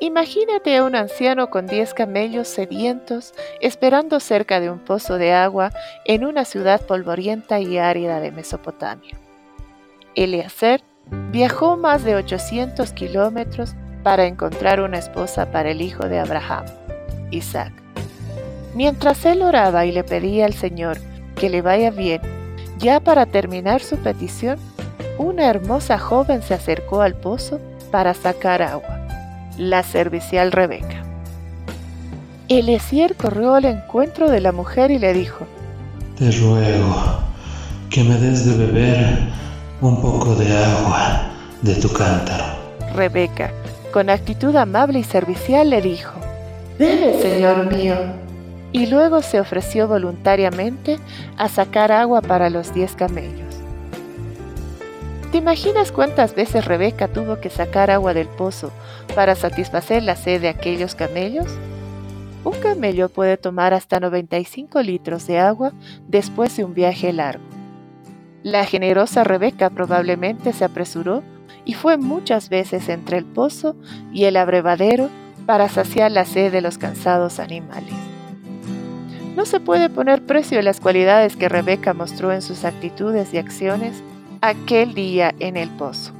Imagínate 0.00 0.76
a 0.76 0.84
un 0.84 0.94
anciano 0.94 1.48
con 1.48 1.66
10 1.66 1.94
camellos 1.94 2.46
sedientos 2.46 3.32
esperando 3.60 4.20
cerca 4.20 4.60
de 4.60 4.70
un 4.70 4.78
pozo 4.78 5.16
de 5.16 5.32
agua 5.32 5.70
en 6.04 6.24
una 6.26 6.44
ciudad 6.44 6.82
polvorienta 6.82 7.60
y 7.60 7.78
árida 7.78 8.20
de 8.20 8.30
Mesopotamia. 8.30 9.18
Eliezer 10.14 10.82
viajó 11.30 11.78
más 11.78 12.04
de 12.04 12.14
800 12.14 12.92
kilómetros 12.92 13.74
para 14.04 14.26
encontrar 14.26 14.80
una 14.80 14.98
esposa 14.98 15.50
para 15.50 15.70
el 15.70 15.80
hijo 15.80 16.06
de 16.06 16.20
Abraham, 16.20 16.66
Isaac. 17.32 17.72
Mientras 18.74 19.24
él 19.24 19.42
oraba 19.42 19.86
y 19.86 19.92
le 19.92 20.04
pedía 20.04 20.44
al 20.44 20.52
Señor 20.52 20.98
que 21.34 21.50
le 21.50 21.62
vaya 21.62 21.90
bien, 21.90 22.20
ya 22.78 23.00
para 23.00 23.26
terminar 23.26 23.80
su 23.80 23.96
petición, 23.96 24.58
una 25.18 25.48
hermosa 25.48 25.98
joven 25.98 26.42
se 26.42 26.54
acercó 26.54 27.00
al 27.00 27.14
pozo 27.14 27.60
para 27.90 28.14
sacar 28.14 28.62
agua, 28.62 29.00
la 29.56 29.82
servicial 29.82 30.52
Rebeca. 30.52 31.02
Eliezer 32.48 33.16
corrió 33.16 33.54
al 33.54 33.64
encuentro 33.64 34.28
de 34.28 34.40
la 34.40 34.52
mujer 34.52 34.90
y 34.90 34.98
le 34.98 35.14
dijo, 35.14 35.46
Te 36.18 36.30
ruego 36.30 36.94
que 37.88 38.04
me 38.04 38.16
des 38.16 38.44
de 38.44 38.66
beber 38.66 39.18
un 39.80 40.00
poco 40.02 40.34
de 40.34 40.54
agua 40.54 41.30
de 41.62 41.74
tu 41.76 41.90
cántaro. 41.90 42.44
Rebeca, 42.94 43.50
con 43.94 44.10
actitud 44.10 44.56
amable 44.56 44.98
y 44.98 45.04
servicial 45.04 45.70
le 45.70 45.80
dijo, 45.80 46.18
Bebe, 46.80 47.22
señor 47.22 47.72
mío. 47.72 47.94
Y 48.72 48.86
luego 48.86 49.22
se 49.22 49.38
ofreció 49.38 49.86
voluntariamente 49.86 50.98
a 51.36 51.48
sacar 51.48 51.92
agua 51.92 52.20
para 52.20 52.50
los 52.50 52.74
diez 52.74 52.96
camellos. 52.96 53.54
¿Te 55.30 55.38
imaginas 55.38 55.92
cuántas 55.92 56.34
veces 56.34 56.64
Rebeca 56.64 57.06
tuvo 57.06 57.38
que 57.38 57.50
sacar 57.50 57.92
agua 57.92 58.14
del 58.14 58.26
pozo 58.26 58.72
para 59.14 59.36
satisfacer 59.36 60.02
la 60.02 60.16
sed 60.16 60.40
de 60.40 60.48
aquellos 60.48 60.96
camellos? 60.96 61.46
Un 62.42 62.54
camello 62.54 63.08
puede 63.08 63.36
tomar 63.36 63.74
hasta 63.74 64.00
95 64.00 64.82
litros 64.82 65.28
de 65.28 65.38
agua 65.38 65.72
después 66.08 66.56
de 66.56 66.64
un 66.64 66.74
viaje 66.74 67.12
largo. 67.12 67.44
La 68.42 68.64
generosa 68.64 69.22
Rebeca 69.22 69.70
probablemente 69.70 70.52
se 70.52 70.64
apresuró 70.64 71.22
y 71.64 71.74
fue 71.74 71.96
muchas 71.96 72.48
veces 72.48 72.88
entre 72.88 73.18
el 73.18 73.24
pozo 73.24 73.76
y 74.12 74.24
el 74.24 74.36
abrevadero 74.36 75.08
para 75.46 75.68
saciar 75.68 76.10
la 76.10 76.24
sed 76.24 76.52
de 76.52 76.60
los 76.60 76.78
cansados 76.78 77.38
animales. 77.38 77.94
No 79.36 79.46
se 79.46 79.60
puede 79.60 79.90
poner 79.90 80.24
precio 80.24 80.60
a 80.60 80.62
las 80.62 80.80
cualidades 80.80 81.36
que 81.36 81.48
Rebeca 81.48 81.92
mostró 81.92 82.32
en 82.32 82.40
sus 82.40 82.64
actitudes 82.64 83.34
y 83.34 83.38
acciones 83.38 84.02
aquel 84.40 84.94
día 84.94 85.34
en 85.40 85.56
el 85.56 85.70
pozo. 85.70 86.12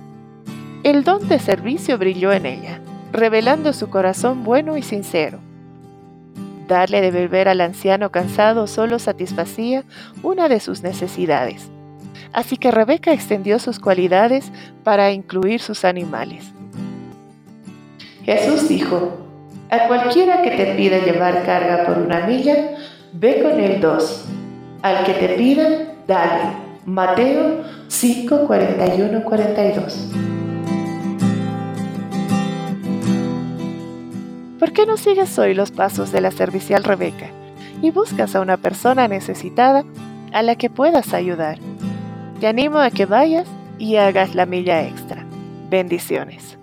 El 0.83 1.05
don 1.05 1.29
de 1.29 1.39
servicio 1.39 1.97
brilló 1.97 2.33
en 2.33 2.45
ella, 2.45 2.81
revelando 3.13 3.73
su 3.73 3.89
corazón 3.89 4.45
bueno 4.45 4.77
y 4.77 4.83
sincero. 4.83 5.39
Darle 6.67 7.01
de 7.01 7.11
beber 7.11 7.49
al 7.49 7.61
anciano 7.61 8.11
cansado 8.11 8.67
solo 8.67 8.99
satisfacía 8.99 9.85
una 10.23 10.49
de 10.49 10.61
sus 10.61 10.83
necesidades, 10.83 11.71
Así 12.35 12.57
que 12.57 12.73
Rebeca 12.73 13.13
extendió 13.13 13.61
sus 13.61 13.79
cualidades 13.79 14.51
para 14.83 15.13
incluir 15.13 15.61
sus 15.61 15.85
animales. 15.85 16.45
Jesús 18.25 18.69
dijo, 18.69 19.17
a 19.71 19.87
cualquiera 19.87 20.43
que 20.43 20.51
te 20.51 20.75
pida 20.75 20.99
llevar 20.99 21.45
carga 21.47 21.85
por 21.87 21.99
una 21.99 22.27
milla, 22.27 22.57
ve 23.13 23.41
con 23.41 23.61
él 23.61 23.81
dos. 23.81 24.25
Al 24.83 25.05
que 25.05 25.15
te 25.15 25.29
pida, 25.31 25.95
dale. 26.09 26.65
Mateo 26.85 27.63
5, 27.89 28.47
41, 28.47 29.25
42. 29.25 30.11
¿Por 34.59 34.73
qué 34.73 34.87
no 34.87 34.97
sigues 34.97 35.39
hoy 35.39 35.55
los 35.55 35.71
pasos 35.71 36.11
de 36.11 36.21
la 36.21 36.31
servicial 36.31 36.83
Rebeca 36.83 37.29
y 37.81 37.91
buscas 37.91 38.35
a 38.35 38.41
una 38.41 38.57
persona 38.57 39.07
necesitada 39.07 39.85
a 40.33 40.43
la 40.43 40.57
que 40.57 40.69
puedas 40.69 41.15
ayudar? 41.15 41.59
Te 42.45 42.49
animo 42.49 42.79
a 42.79 42.91
que 42.91 43.07
vayas 43.07 43.49
y 43.79 43.97
hagas 43.97 44.35
la 44.35 44.45
milla 44.45 44.87
extra. 44.87 45.25
Bendiciones. 45.71 46.59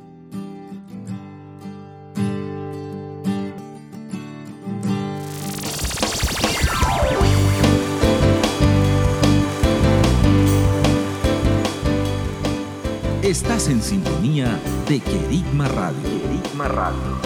Estás 13.23 13.67
en 13.67 13.81
sintonía 13.81 14.59
de 14.87 14.99
Querigma 14.99 15.67
Radio. 15.67 16.03
Querigma 16.03 16.67
Radio. 16.67 17.17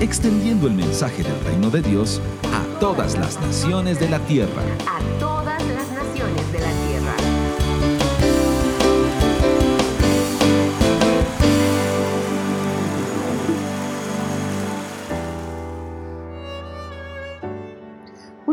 Extendiendo 0.00 0.66
el 0.66 0.74
mensaje 0.74 1.22
del 1.22 1.40
reino 1.46 1.70
de 1.70 1.80
Dios 1.80 2.20
a 2.52 2.78
todas 2.78 3.16
las 3.16 3.40
naciones 3.40 3.98
de 3.98 4.10
la 4.10 4.18
tierra. 4.18 5.29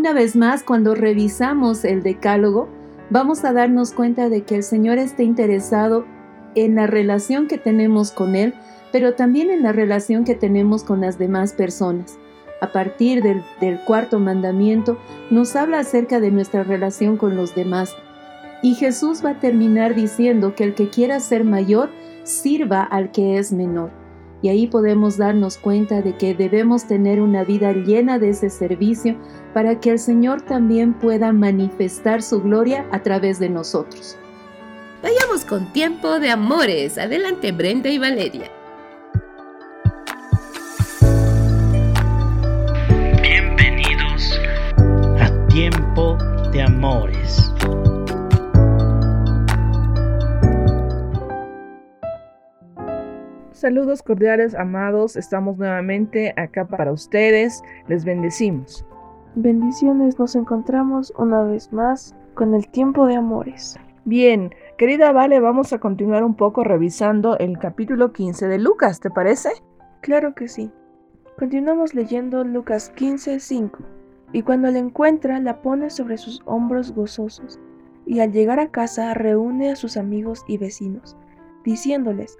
Una 0.08 0.13
vez 0.13 0.38
más, 0.38 0.63
cuando 0.63 0.96
revisamos 0.96 1.84
el 1.84 2.02
decálogo, 2.02 2.70
vamos 3.10 3.43
a 3.43 3.52
darnos 3.52 3.91
cuenta 3.91 4.30
de 4.30 4.43
que 4.43 4.56
el 4.56 4.63
Señor 4.63 5.00
está 5.00 5.22
interesado 5.22 6.06
en 6.56 6.76
la 6.76 6.88
relación 6.88 7.50
que 7.50 7.58
tenemos 7.58 8.12
con 8.12 8.38
Él, 8.38 8.54
pero 8.93 9.15
también 9.15 9.52
en 9.52 9.63
la 9.63 9.74
relación 9.74 10.24
que 10.24 10.34
tenemos 10.34 10.86
con 10.86 11.02
las 11.02 11.20
demás 11.20 11.52
personas. 11.52 12.17
A 12.62 12.72
partir 12.72 13.22
del, 13.22 13.43
del, 13.60 13.82
cuarto 13.82 14.17
mandamiento 14.17 14.98
nos 15.30 15.58
habla 15.58 15.80
acerca 15.80 16.22
de 16.22 16.32
nuestra 16.32 16.63
relación 16.63 17.17
con 17.17 17.36
los 17.36 17.54
demás. 17.54 17.93
Y 18.63 18.76
Jesús 18.76 19.26
va 19.26 19.32
a 19.32 19.39
terminar 19.41 19.93
diciendo 19.93 20.56
que 20.56 20.63
el 20.63 20.74
que 20.74 20.88
quiera 20.88 21.20
ser 21.20 21.43
mayor 21.43 21.89
sirva 22.24 22.82
al 22.82 23.12
que 23.12 23.39
es 23.39 23.52
menor. 23.52 23.91
Y 24.48 24.50
ahí 24.50 24.68
podemos 24.68 25.18
darnos 25.18 25.58
cuenta 25.58 26.02
de 26.02 26.16
que 26.16 26.34
debemos 26.34 26.88
tener 26.88 27.20
una 27.20 27.44
vida 27.44 27.74
llena 27.74 28.18
de 28.18 28.30
ese 28.30 28.50
servicio 28.50 29.17
para 29.54 29.82
que 29.82 29.90
el 29.90 30.00
Señor 30.00 30.42
también 30.42 30.94
pueda 30.94 31.34
manifestar 31.34 32.24
su 32.24 32.42
gloria 32.42 32.88
a 32.94 33.04
través 33.04 33.40
de 33.40 33.50
nosotros. 33.50 34.15
Vayamos 35.04 35.44
con 35.44 35.74
tiempo 35.74 36.21
de 36.21 36.30
amores. 36.30 36.98
Adelante 36.98 37.52
Brenda 37.52 37.90
y 37.90 37.98
Valeria. 37.98 38.50
Bienvenidos 43.21 44.40
a 45.19 45.48
Tiempo 45.50 46.17
de 46.54 46.62
Amores. 46.62 47.52
Saludos 53.58 54.04
cordiales, 54.04 54.54
amados. 54.54 55.16
Estamos 55.16 55.58
nuevamente 55.58 56.32
acá 56.38 56.68
para 56.68 56.92
ustedes. 56.92 57.64
Les 57.88 58.06
bendecimos. 58.06 58.86
Bendiciones, 59.34 60.20
nos 60.20 60.36
encontramos 60.36 61.12
una 61.18 61.42
vez 61.42 61.74
más 61.74 62.16
con 62.36 62.54
el 62.54 62.68
tiempo 62.68 63.08
de 63.08 63.16
amores. 63.16 63.76
Bien, 64.06 64.52
querida 64.78 65.12
Vale, 65.12 65.40
vamos 65.40 65.74
a 65.74 65.80
continuar 65.80 66.24
un 66.24 66.36
poco 66.36 66.64
revisando 66.64 67.36
el 67.40 67.58
capítulo 67.58 68.14
15 68.14 68.48
de 68.48 68.60
Lucas, 68.60 69.00
¿te 69.00 69.10
parece? 69.10 69.50
Claro 70.02 70.36
que 70.36 70.48
sí. 70.48 70.72
Continuamos 71.40 71.96
leyendo 71.96 72.44
Lucas 72.44 72.92
15, 72.92 73.40
5. 73.40 73.80
Y 74.34 74.44
cuando 74.44 74.70
la 74.70 74.78
encuentra, 74.78 75.40
la 75.40 75.64
pone 75.64 75.90
sobre 75.90 76.18
sus 76.18 76.44
hombros 76.46 76.94
gozosos, 76.94 77.60
y 78.06 78.20
al 78.20 78.32
llegar 78.32 78.60
a 78.60 78.70
casa 78.70 79.16
reúne 79.16 79.72
a 79.72 79.76
sus 79.76 79.98
amigos 79.98 80.46
y 80.48 80.60
vecinos, 80.60 81.18
diciéndoles, 81.64 82.38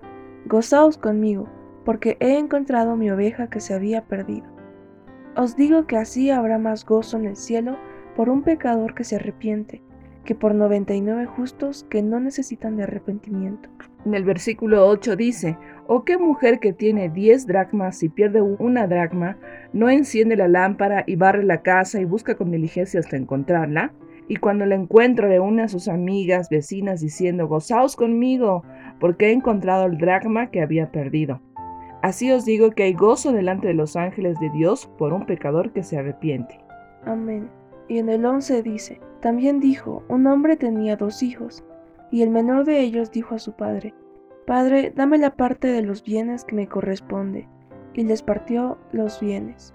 Gozaos 0.47 0.97
conmigo, 0.97 1.49
porque 1.83 2.15
he 2.21 2.37
encontrado 2.37 2.95
mi 2.95 3.11
oveja 3.11 3.49
que 3.49 3.59
se 3.59 3.73
había 3.73 4.05
perdido. 4.05 4.47
Os 5.35 5.57
digo 5.57 5.87
que 5.87 5.97
así 5.97 6.29
habrá 6.29 6.57
más 6.57 6.85
gozo 6.85 7.17
en 7.17 7.25
el 7.25 7.35
cielo 7.35 7.77
por 8.15 8.29
un 8.29 8.43
pecador 8.43 8.95
que 8.95 9.03
se 9.03 9.17
arrepiente, 9.17 9.81
que 10.23 10.35
por 10.35 10.55
99 10.55 11.25
justos 11.25 11.85
que 11.89 12.01
no 12.01 12.21
necesitan 12.21 12.77
de 12.77 12.83
arrepentimiento. 12.83 13.67
En 14.05 14.13
el 14.13 14.23
versículo 14.23 14.87
8 14.87 15.17
dice, 15.17 15.57
¿O 15.85 16.05
qué 16.05 16.17
mujer 16.17 16.59
que 16.59 16.71
tiene 16.71 17.09
10 17.09 17.45
dracmas 17.45 18.01
y 18.01 18.07
pierde 18.07 18.41
una 18.41 18.87
dracma, 18.87 19.37
no 19.73 19.89
enciende 19.89 20.37
la 20.37 20.47
lámpara 20.47 21.03
y 21.05 21.17
barre 21.17 21.43
la 21.43 21.61
casa 21.61 21.99
y 21.99 22.05
busca 22.05 22.35
con 22.35 22.51
diligencia 22.51 23.01
hasta 23.01 23.17
encontrarla? 23.17 23.91
Y 24.28 24.38
cuando 24.38 24.65
la 24.65 24.75
encuentra 24.75 25.28
reúne 25.28 25.63
a 25.63 25.67
sus 25.67 25.88
amigas, 25.88 26.49
vecinas, 26.49 27.01
diciendo, 27.01 27.47
Gozaos 27.47 27.95
conmigo, 27.95 28.63
porque 28.99 29.28
he 29.28 29.32
encontrado 29.32 29.86
el 29.86 29.97
dracma 29.97 30.51
que 30.51 30.61
había 30.61 30.91
perdido. 30.91 31.41
Así 32.01 32.32
os 32.32 32.45
digo 32.45 32.71
que 32.71 32.84
hay 32.84 32.93
gozo 32.93 33.32
delante 33.32 33.67
de 33.67 33.73
los 33.73 33.95
ángeles 33.95 34.39
de 34.39 34.49
Dios 34.51 34.89
por 34.97 35.13
un 35.13 35.25
pecador 35.25 35.71
que 35.71 35.84
se 35.84 35.97
arrepiente. 35.97 36.59
Amén. 37.05 37.49
Y 37.88 37.99
en 37.99 38.09
el 38.09 38.25
11 38.25 38.63
dice, 38.63 38.99
también 39.21 39.59
dijo, 39.59 40.03
un 40.09 40.28
hombre 40.28 40.57
tenía 40.57 40.95
dos 40.95 41.23
hijos, 41.23 41.63
y 42.11 42.21
el 42.21 42.30
menor 42.30 42.65
de 42.65 42.82
ellos 42.82 43.11
dijo 43.11 43.36
a 43.36 43.39
su 43.39 43.53
padre, 43.53 43.93
Padre, 44.45 44.93
dame 44.95 45.17
la 45.17 45.36
parte 45.36 45.67
de 45.67 45.82
los 45.82 46.03
bienes 46.03 46.45
que 46.45 46.55
me 46.55 46.67
corresponde, 46.67 47.47
y 47.93 48.03
les 48.03 48.21
partió 48.21 48.78
los 48.91 49.19
bienes. 49.19 49.73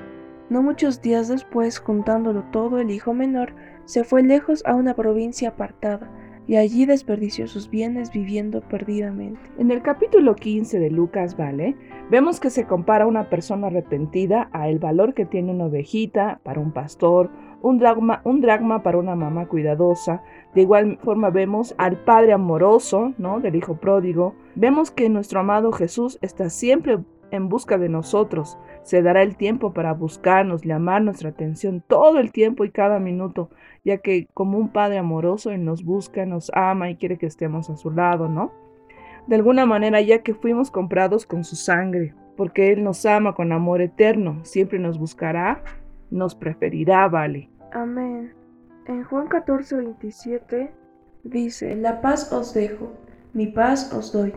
No 0.48 0.62
muchos 0.62 1.03
días 1.03 1.28
después, 1.28 1.78
juntándolo 1.78 2.44
todo, 2.53 2.78
el 2.78 2.90
hijo 2.90 3.12
menor 3.14 3.55
se 3.84 4.04
fue 4.04 4.22
lejos 4.22 4.62
a 4.66 4.74
una 4.74 4.94
provincia 4.94 5.50
apartada, 5.50 6.10
y 6.46 6.56
allí 6.56 6.86
desperdició 6.86 7.46
sus 7.46 7.70
bienes 7.70 8.12
viviendo 8.12 8.60
perdidamente. 8.62 9.40
En 9.58 9.70
el 9.70 9.82
capítulo 9.82 10.34
15 10.34 10.80
de 10.80 10.90
Lucas, 10.90 11.36
¿vale? 11.36 11.76
Vemos 12.10 12.40
que 12.40 12.50
se 12.50 12.66
compara 12.66 13.06
una 13.06 13.30
persona 13.30 13.68
arrepentida 13.68 14.48
a 14.52 14.68
el 14.68 14.78
valor 14.78 15.14
que 15.14 15.24
tiene 15.24 15.52
una 15.52 15.66
ovejita 15.66 16.40
para 16.42 16.60
un 16.60 16.72
pastor, 16.72 17.30
un 17.62 17.78
dragma, 17.78 18.22
un 18.24 18.40
dragma 18.40 18.82
para 18.82 18.98
una 18.98 19.14
mamá 19.14 19.46
cuidadosa. 19.46 20.22
De 20.54 20.62
igual 20.62 20.98
forma 21.02 21.30
vemos 21.30 21.74
al 21.78 21.96
Padre 21.96 22.32
amoroso, 22.32 23.14
¿no? 23.18 23.40
Del 23.40 23.54
Hijo 23.54 23.76
pródigo. 23.76 24.34
Vemos 24.56 24.90
que 24.90 25.08
nuestro 25.08 25.40
amado 25.40 25.70
Jesús 25.70 26.18
está 26.22 26.50
siempre 26.50 26.98
en 27.30 27.48
busca 27.48 27.78
de 27.78 27.88
nosotros. 27.88 28.58
Se 28.82 29.02
dará 29.02 29.22
el 29.22 29.36
tiempo 29.36 29.72
para 29.72 29.92
buscarnos, 29.94 30.62
llamar 30.62 31.02
nuestra 31.02 31.30
atención 31.30 31.82
todo 31.86 32.18
el 32.18 32.32
tiempo 32.32 32.64
y 32.64 32.70
cada 32.70 32.98
minuto, 32.98 33.50
ya 33.84 33.98
que 33.98 34.28
como 34.34 34.58
un 34.58 34.70
Padre 34.70 34.98
amoroso 34.98 35.50
Él 35.50 35.64
nos 35.64 35.84
busca, 35.84 36.26
nos 36.26 36.50
ama 36.54 36.90
y 36.90 36.96
quiere 36.96 37.16
que 37.16 37.26
estemos 37.26 37.70
a 37.70 37.76
su 37.76 37.90
lado, 37.90 38.28
¿no? 38.28 38.52
De 39.26 39.36
alguna 39.36 39.66
manera, 39.66 40.00
ya 40.00 40.22
que 40.22 40.34
fuimos 40.34 40.70
comprados 40.70 41.26
con 41.26 41.44
su 41.44 41.54
sangre, 41.54 42.14
porque 42.36 42.72
Él 42.72 42.82
nos 42.82 43.06
ama 43.06 43.34
con 43.34 43.52
amor 43.52 43.80
eterno, 43.80 44.40
siempre 44.42 44.80
nos 44.80 44.98
buscará, 44.98 45.62
nos 46.10 46.34
preferirá, 46.34 47.08
vale. 47.08 47.48
Amén. 47.72 48.32
En 48.86 49.04
Juan 49.04 49.28
14, 49.28 49.76
27 49.76 50.72
dice, 51.22 51.76
La 51.76 52.00
paz 52.00 52.32
os 52.32 52.52
dejo, 52.52 52.92
mi 53.32 53.46
paz 53.46 53.92
os 53.92 54.12
doy. 54.12 54.32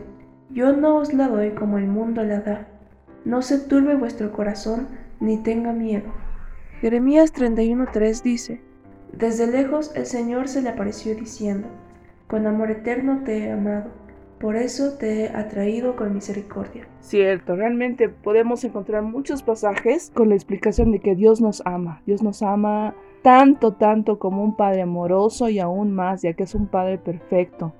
Yo 0.50 0.72
no 0.72 0.98
os 0.98 1.12
la 1.12 1.26
doy 1.26 1.50
como 1.50 1.78
el 1.78 1.86
mundo 1.88 2.22
la 2.22 2.40
da. 2.40 2.68
No 3.26 3.42
se 3.42 3.58
turbe 3.58 3.96
vuestro 3.96 4.30
corazón, 4.30 4.86
ni 5.18 5.36
tenga 5.36 5.72
miedo. 5.72 6.12
Jeremías 6.80 7.34
31.3 7.34 8.22
dice, 8.22 8.60
Desde 9.12 9.48
lejos 9.48 9.90
el 9.96 10.06
Señor 10.06 10.46
se 10.46 10.62
le 10.62 10.68
apareció 10.68 11.12
diciendo, 11.16 11.66
Con 12.28 12.46
amor 12.46 12.70
eterno 12.70 13.22
te 13.24 13.38
he 13.38 13.50
amado, 13.50 13.90
por 14.38 14.54
eso 14.54 14.96
te 14.96 15.24
he 15.24 15.28
atraído 15.30 15.96
con 15.96 16.14
misericordia. 16.14 16.86
Cierto, 17.00 17.56
realmente 17.56 18.08
podemos 18.08 18.62
encontrar 18.62 19.02
muchos 19.02 19.42
pasajes 19.42 20.12
con 20.14 20.28
la 20.28 20.36
explicación 20.36 20.92
de 20.92 21.00
que 21.00 21.16
Dios 21.16 21.40
nos 21.40 21.62
ama. 21.66 22.02
Dios 22.06 22.22
nos 22.22 22.44
ama 22.44 22.94
tanto, 23.22 23.72
tanto 23.72 24.20
como 24.20 24.44
un 24.44 24.54
Padre 24.54 24.82
amoroso 24.82 25.48
y 25.48 25.58
aún 25.58 25.92
más, 25.92 26.22
ya 26.22 26.34
que 26.34 26.44
es 26.44 26.54
un 26.54 26.68
Padre 26.68 26.98
perfecto. 26.98 27.72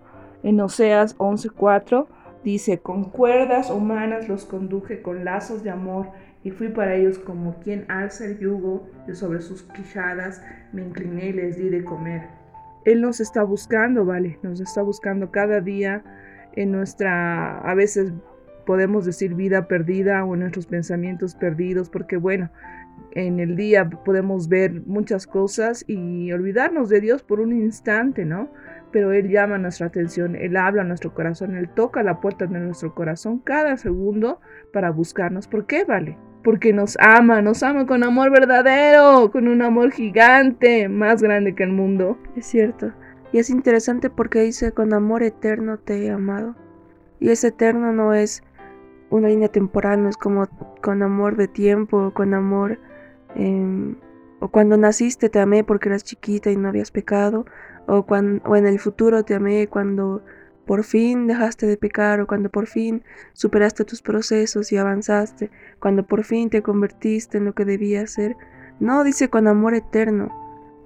En 0.43 0.61
Oseas 0.61 1.17
11.4 1.19 2.09
Dice, 2.47 2.79
con 2.79 3.11
cuerdas 3.11 3.71
humanas 3.73 4.29
los 4.29 4.45
conduje 4.45 5.03
con 5.03 5.25
lazos 5.25 5.65
de 5.65 5.71
amor 5.71 6.11
y 6.45 6.53
fui 6.53 6.69
para 6.69 6.95
ellos 6.95 7.19
como 7.19 7.59
quien 7.59 7.85
alza 7.89 8.25
el 8.25 8.39
yugo 8.39 8.89
de 9.09 9.17
sobre 9.17 9.41
sus 9.41 9.65
quijadas, 9.65 10.41
me 10.73 10.83
incliné 10.83 11.31
y 11.31 11.33
les 11.33 11.57
di 11.57 11.71
de 11.71 11.83
comer. 11.83 12.29
Él 12.85 13.01
nos 13.01 13.19
está 13.19 13.43
buscando, 13.43 14.05
¿vale? 14.05 14.39
Nos 14.45 14.61
está 14.61 14.81
buscando 14.83 15.33
cada 15.33 15.61
día 15.61 16.05
en 16.53 16.71
nuestra, 16.71 17.59
a 17.59 17.75
veces 17.75 18.13
podemos 18.65 19.05
decir 19.05 19.35
vida 19.35 19.67
perdida 19.67 20.25
o 20.25 20.35
en 20.35 20.41
nuestros 20.43 20.69
pensamientos 20.69 21.35
perdidos, 21.35 21.91
porque 21.91 22.17
bueno, 22.17 22.51
en 23.13 23.41
el 23.41 23.57
día 23.57 23.89
podemos 23.89 24.49
ver 24.49 24.83
muchas 24.87 25.27
cosas 25.27 25.85
y 25.89 26.31
olvidarnos 26.33 26.91
de 26.91 27.01
Dios 27.01 27.23
por 27.23 27.41
un 27.41 27.53
instante, 27.53 28.27
¿no? 28.27 28.51
Pero 28.93 29.13
Él 29.13 29.31
llama 29.31 29.57
nuestra 29.59 29.87
atención, 29.87 30.37
Él 30.37 30.57
habla 30.57 30.83
a 30.83 30.85
nuestro 30.85 31.15
corazón, 31.15 31.57
Él 31.57 31.69
toca 31.71 32.03
la 32.03 32.21
puerta 32.21 32.47
de 32.47 32.59
nuestro 32.59 32.95
corazón 32.95 33.39
cada 33.39 33.79
segundo 33.79 34.41
para 34.73 34.91
buscarnos. 34.91 35.49
¿Por 35.49 35.67
qué 35.67 35.85
vale? 35.85 36.19
Porque 36.45 36.73
nos 36.73 36.97
ama, 37.01 37.41
nos 37.41 37.63
ama 37.63 37.87
con 37.87 38.05
amor 38.05 38.31
verdadero, 38.31 39.31
con 39.31 39.49
un 39.49 39.63
amor 39.63 39.93
gigante, 39.93 40.89
más 40.89 41.23
grande 41.23 41.55
que 41.55 41.65
el 41.65 41.73
mundo. 41.73 42.19
Es 42.37 42.47
cierto. 42.47 42.93
Y 43.33 43.39
es 43.39 43.51
interesante 43.51 44.11
porque 44.11 44.41
dice, 44.41 44.73
con 44.73 44.93
amor 44.93 45.23
eterno 45.23 45.79
te 45.79 46.05
he 46.05 46.11
amado. 46.11 46.55
Y 47.19 47.31
ese 47.31 47.49
eterno 47.49 47.93
no 47.93 48.13
es 48.13 48.43
una 49.11 49.29
línea 49.29 49.49
temporal, 49.49 50.03
no 50.03 50.09
es 50.09 50.17
como 50.17 50.49
con 50.83 51.03
amor 51.03 51.37
de 51.37 51.49
tiempo, 51.49 52.13
con 52.15 52.35
amor 52.35 52.79
Em, 53.37 53.97
o 54.41 54.49
cuando 54.49 54.77
naciste 54.79 55.29
te 55.29 55.41
amé 55.41 55.63
porque 55.63 55.89
eras 55.89 56.05
chiquita 56.05 56.51
y 56.51 56.57
no 56.57 56.69
habías 56.69 56.91
pecado, 56.91 57.45
o, 57.87 58.05
cuando, 58.05 58.43
o 58.49 58.57
en 58.57 58.67
el 58.67 58.79
futuro 58.79 59.25
te 59.25 59.35
amé 59.35 59.69
cuando 59.69 60.23
por 60.67 60.85
fin 60.85 61.27
dejaste 61.27 61.67
de 61.67 61.77
pecar, 61.77 62.21
o 62.21 62.27
cuando 62.27 62.49
por 62.51 62.67
fin 62.67 63.05
superaste 63.35 63.85
tus 63.85 64.03
procesos 64.03 64.73
y 64.73 64.79
avanzaste, 64.79 65.51
cuando 65.79 66.07
por 66.07 66.25
fin 66.25 66.51
te 66.51 66.63
convertiste 66.63 67.39
en 67.39 67.45
lo 67.45 67.55
que 67.55 67.65
debías 67.65 68.11
ser. 68.11 68.37
No, 68.81 69.05
dice 69.05 69.29
con 69.29 69.47
amor 69.49 69.75
eterno. 69.75 70.31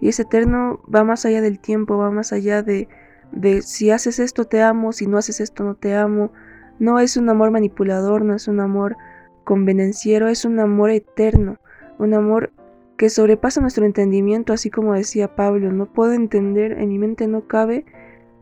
Y 0.01 0.09
ese 0.09 0.23
eterno 0.23 0.81
va 0.93 1.05
más 1.05 1.25
allá 1.25 1.41
del 1.41 1.61
tiempo, 1.61 1.99
va 1.99 2.11
más 2.11 2.33
allá 2.33 2.63
de, 2.63 2.89
de 3.33 3.63
si 3.63 3.91
haces 3.91 4.19
esto 4.19 4.47
te 4.47 4.63
amo, 4.63 4.93
si 4.93 5.07
no 5.07 5.19
haces 5.19 5.41
esto 5.41 5.65
no 5.65 5.77
te 5.77 5.95
amo. 5.95 6.33
No 6.81 6.99
es 6.99 7.17
un 7.17 7.29
amor 7.29 7.53
manipulador, 7.53 8.25
no 8.25 8.35
es 8.35 8.49
un 8.49 8.59
amor 8.59 8.97
convenenciero, 9.45 10.29
es 10.29 10.45
un 10.45 10.59
amor 10.59 10.91
eterno 10.91 11.59
un 12.01 12.15
amor 12.15 12.51
que 12.97 13.11
sobrepasa 13.11 13.61
nuestro 13.61 13.85
entendimiento, 13.85 14.53
así 14.53 14.71
como 14.71 14.95
decía 14.95 15.37
Pablo, 15.37 15.71
no 15.73 15.87
puedo 15.87 16.13
entender, 16.13 16.73
en 16.73 16.89
mi 16.89 16.99
mente 16.99 17.29
no 17.29 17.47
cabe 17.47 17.85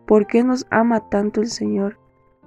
por 0.06 0.26
qué 0.26 0.42
nos 0.42 0.66
ama 0.70 1.08
tanto 1.10 1.40
el 1.40 1.48
Señor. 1.48 1.98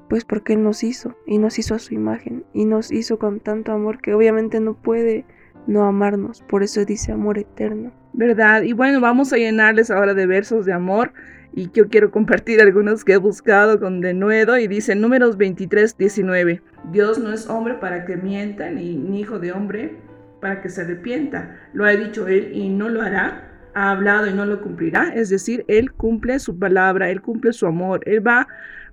Pues 0.09 0.25
porque 0.25 0.53
Él 0.53 0.63
nos 0.63 0.83
hizo 0.83 1.15
y 1.25 1.37
nos 1.37 1.57
hizo 1.57 1.75
a 1.75 1.79
su 1.79 1.93
imagen 1.93 2.43
y 2.53 2.65
nos 2.65 2.91
hizo 2.91 3.17
con 3.17 3.39
tanto 3.39 3.71
amor 3.71 4.01
que 4.01 4.13
obviamente 4.13 4.59
no 4.59 4.73
puede 4.73 5.25
no 5.67 5.85
amarnos, 5.85 6.41
por 6.41 6.63
eso 6.63 6.83
dice 6.83 7.11
amor 7.11 7.37
eterno. 7.37 7.91
¿Verdad? 8.13 8.63
Y 8.63 8.73
bueno, 8.73 8.99
vamos 8.99 9.31
a 9.31 9.37
llenarles 9.37 9.89
ahora 9.89 10.13
de 10.13 10.25
versos 10.25 10.65
de 10.65 10.73
amor 10.73 11.13
y 11.53 11.69
yo 11.71 11.89
quiero 11.89 12.11
compartir 12.11 12.61
algunos 12.61 13.03
que 13.03 13.13
he 13.13 13.17
buscado 13.17 13.79
con 13.79 14.01
denuedo 14.01 14.57
y 14.57 14.67
dice 14.67 14.95
números 14.95 15.37
23, 15.37 15.97
19. 15.97 16.61
Dios 16.91 17.19
no 17.19 17.33
es 17.33 17.49
hombre 17.49 17.75
para 17.75 18.05
que 18.05 18.15
mienta 18.15 18.69
ni, 18.69 19.19
hijo 19.19 19.39
de 19.39 19.51
hombre 19.51 19.97
para 20.39 20.61
que 20.61 20.69
se 20.69 20.81
arrepienta. 20.81 21.57
Lo 21.73 21.85
ha 21.85 21.91
dicho 21.91 22.27
él 22.27 22.51
y 22.53 22.69
no 22.69 22.89
lo 22.89 23.01
hará. 23.01 23.47
Ha 23.73 23.91
hablado 23.91 24.27
y 24.27 24.33
no 24.33 24.45
lo 24.45 24.61
cumplirá. 24.61 25.13
Es 25.13 25.29
decir, 25.29 25.63
él 25.67 25.91
cumple 25.93 26.39
su 26.39 26.57
palabra, 26.57 27.09
él 27.09 27.21
cumple 27.21 27.53
su 27.53 27.67
amor. 27.67 28.01
Él 28.05 28.25
va 28.25 28.41
a 28.41 28.47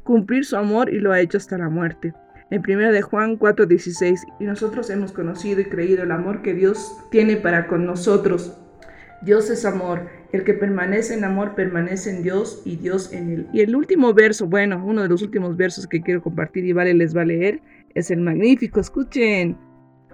cumplir 0.05 0.45
su 0.45 0.57
amor 0.57 0.93
y 0.93 1.01
lo 1.01 1.13
ha 1.13 1.21
hecho 1.21 1.39
hasta 1.39 1.59
la 1.59 1.69
muerte. 1.69 2.13
En 2.51 2.63
1 2.63 2.93
de 2.93 3.03
Juan 3.03 3.39
4:16, 3.39 4.25
y 4.41 4.45
nosotros 4.45 4.89
hemos 4.89 5.13
conocido 5.13 5.61
y 5.61 5.67
creído 5.67 6.05
el 6.05 6.13
amor 6.13 6.41
que 6.43 6.55
Dios 6.55 6.97
tiene 7.11 7.37
para 7.37 7.67
con 7.67 7.85
nosotros. 7.85 8.59
Dios 9.23 9.51
es 9.51 9.65
amor. 9.65 10.07
El 10.33 10.45
que 10.45 10.55
permanece 10.55 11.15
en 11.15 11.25
amor 11.25 11.55
permanece 11.55 12.11
en 12.11 12.23
Dios 12.23 12.63
y 12.65 12.77
Dios 12.77 13.13
en 13.13 13.31
él. 13.31 13.49
Y 13.53 13.61
el 13.61 13.75
último 13.75 14.15
verso, 14.15 14.47
bueno, 14.47 14.83
uno 14.85 15.03
de 15.03 15.09
los 15.09 15.23
últimos 15.23 15.57
versos 15.57 15.87
que 15.87 16.01
quiero 16.01 16.23
compartir 16.23 16.65
y 16.65 16.73
vale 16.73 16.95
les 16.95 17.17
va 17.17 17.23
a 17.23 17.27
leer, 17.27 17.61
es 17.95 18.11
el 18.11 18.21
magnífico. 18.21 18.79
Escuchen. 18.79 19.57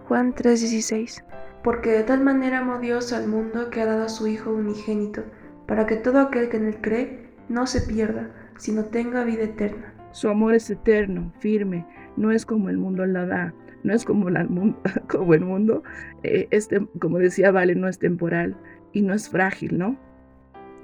Juan 0.09 0.35
3:16 0.35 1.23
Porque 1.63 1.91
de 1.91 2.03
tal 2.05 2.23
manera 2.23 2.61
amó 2.61 2.79
Dios 2.79 3.13
al 3.13 3.27
mundo 3.27 3.71
que 3.71 3.81
ha 3.81 3.87
dado 3.87 4.05
a 4.05 4.09
su 4.09 4.27
Hijo 4.27 4.53
unigénito, 4.53 5.23
para 5.67 5.87
que 5.87 5.97
todo 5.97 6.21
aquel 6.21 6.49
que 6.49 6.57
en 6.59 6.67
él 6.67 6.77
cree 6.81 7.27
no 7.49 7.67
se 7.67 7.81
pierda, 7.83 8.31
sino 8.59 8.85
tenga 8.87 9.25
vida 9.25 9.45
eterna. 9.45 9.95
Su 10.13 10.29
amor 10.29 10.55
es 10.55 10.71
eterno, 10.71 11.33
firme, 11.41 11.85
no 12.17 12.31
es 12.31 12.47
como 12.47 12.71
el 12.71 12.79
mundo 12.79 13.05
la 13.05 13.27
da, 13.27 13.55
no 13.83 13.93
es 13.93 14.05
como, 14.05 14.31
la, 14.31 14.47
como 15.09 15.35
el 15.35 15.45
mundo, 15.45 15.83
eh, 16.23 16.47
este, 16.51 16.87
como 17.01 17.19
decía 17.19 17.51
Vale, 17.51 17.75
no 17.75 17.89
es 17.89 17.99
temporal 17.99 18.57
y 18.95 19.03
no 19.03 19.13
es 19.13 19.29
frágil, 19.29 19.77
¿no? 19.77 19.99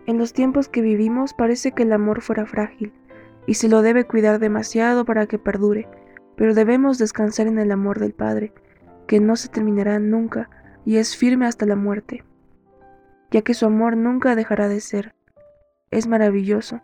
En 0.07 0.19
los 0.19 0.35
tiempos 0.35 0.69
que 0.69 0.83
vivimos 0.83 1.33
parece 1.33 1.73
que 1.73 1.85
el 1.85 1.93
amor 1.93 2.21
fuera 2.21 2.45
frágil 2.45 2.93
y 3.47 3.55
se 3.55 3.69
lo 3.69 3.81
debe 3.81 4.05
cuidar 4.05 4.39
demasiado 4.39 5.05
para 5.05 5.27
que 5.27 5.39
perdure, 5.39 5.89
pero 6.37 6.53
debemos 6.53 6.99
descansar 6.99 7.47
en 7.47 7.59
el 7.59 7.71
amor 7.71 8.01
del 8.01 8.13
Padre, 8.13 8.53
que 9.07 9.21
no 9.21 9.37
se 9.37 9.49
terminará 9.49 9.99
nunca 9.99 10.51
y 10.85 10.97
es 10.97 11.17
firme 11.17 11.47
hasta 11.47 11.67
la 11.67 11.77
muerte, 11.77 12.25
ya 13.31 13.43
que 13.43 13.55
su 13.55 13.67
amor 13.67 13.97
nunca 13.97 14.35
dejará 14.35 14.69
de 14.69 14.81
ser. 14.81 15.15
Es 15.91 16.07
maravilloso. 16.07 16.81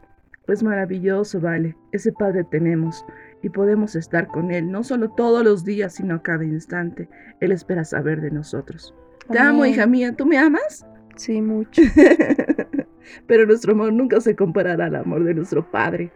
Es 0.47 0.63
maravilloso, 0.63 1.41
vale. 1.41 1.77
Ese 1.91 2.13
Padre 2.13 2.45
tenemos 2.45 3.05
y 3.43 3.49
podemos 3.49 3.97
estar 3.97 4.29
con 4.29 4.53
Él, 4.53 4.71
no 4.71 4.85
solo 4.85 5.11
todos 5.11 5.45
los 5.45 5.65
días, 5.65 5.95
sino 5.95 6.17
a 6.17 6.23
cada 6.23 6.45
instante. 6.45 7.09
Él 7.41 7.51
espera 7.51 7.85
saber 7.85 8.21
de 8.21 8.31
nosotros. 8.31 8.95
Te 9.29 9.39
amo, 9.41 9.67
hija 9.67 9.87
mía. 9.87 10.15
¿Tú 10.15 10.25
me 10.25 10.39
amas? 10.39 10.87
Sí, 11.17 11.43
mucho. 11.43 11.83
Pero 13.27 13.47
nuestro 13.47 13.73
amor 13.73 13.93
nunca 13.93 14.21
se 14.21 14.37
comparará 14.37 14.87
al 14.87 14.97
amor 14.97 15.25
de 15.25 15.35
nuestro 15.35 15.71
Padre. 15.71 16.13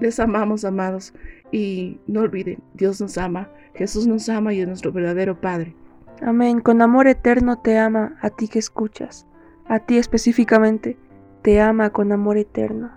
Les 0.00 0.18
amamos, 0.20 0.64
amados. 0.64 1.14
Y 1.52 2.00
no 2.06 2.20
olviden, 2.20 2.58
Dios 2.74 3.00
nos 3.00 3.16
ama, 3.16 3.48
Jesús 3.74 4.06
nos 4.06 4.28
ama 4.28 4.52
y 4.52 4.60
es 4.60 4.66
nuestro 4.66 4.92
verdadero 4.92 5.40
Padre. 5.40 5.74
Amén. 6.20 6.60
Con 6.60 6.82
amor 6.82 7.06
eterno 7.06 7.58
te 7.58 7.78
ama 7.78 8.16
a 8.20 8.30
ti 8.30 8.48
que 8.48 8.58
escuchas. 8.58 9.26
A 9.66 9.78
ti 9.78 9.98
específicamente 9.98 10.96
te 11.42 11.60
ama 11.60 11.90
con 11.90 12.12
amor 12.12 12.38
eterno. 12.38 12.90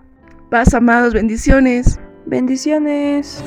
Paz, 0.50 0.74
amados, 0.74 1.14
bendiciones. 1.14 2.00
Bendiciones. 2.26 3.42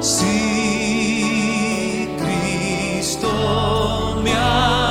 Si 0.00 0.24
Cristo 2.18 4.20
me 4.22 4.32
ama, 4.32 4.83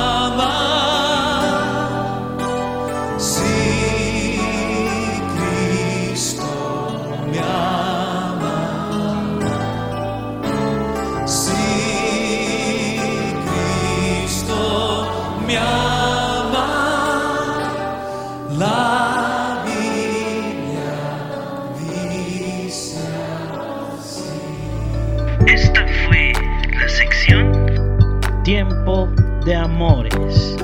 Tiempo 28.84 29.08
de 29.46 29.54
Amores. 29.54 30.56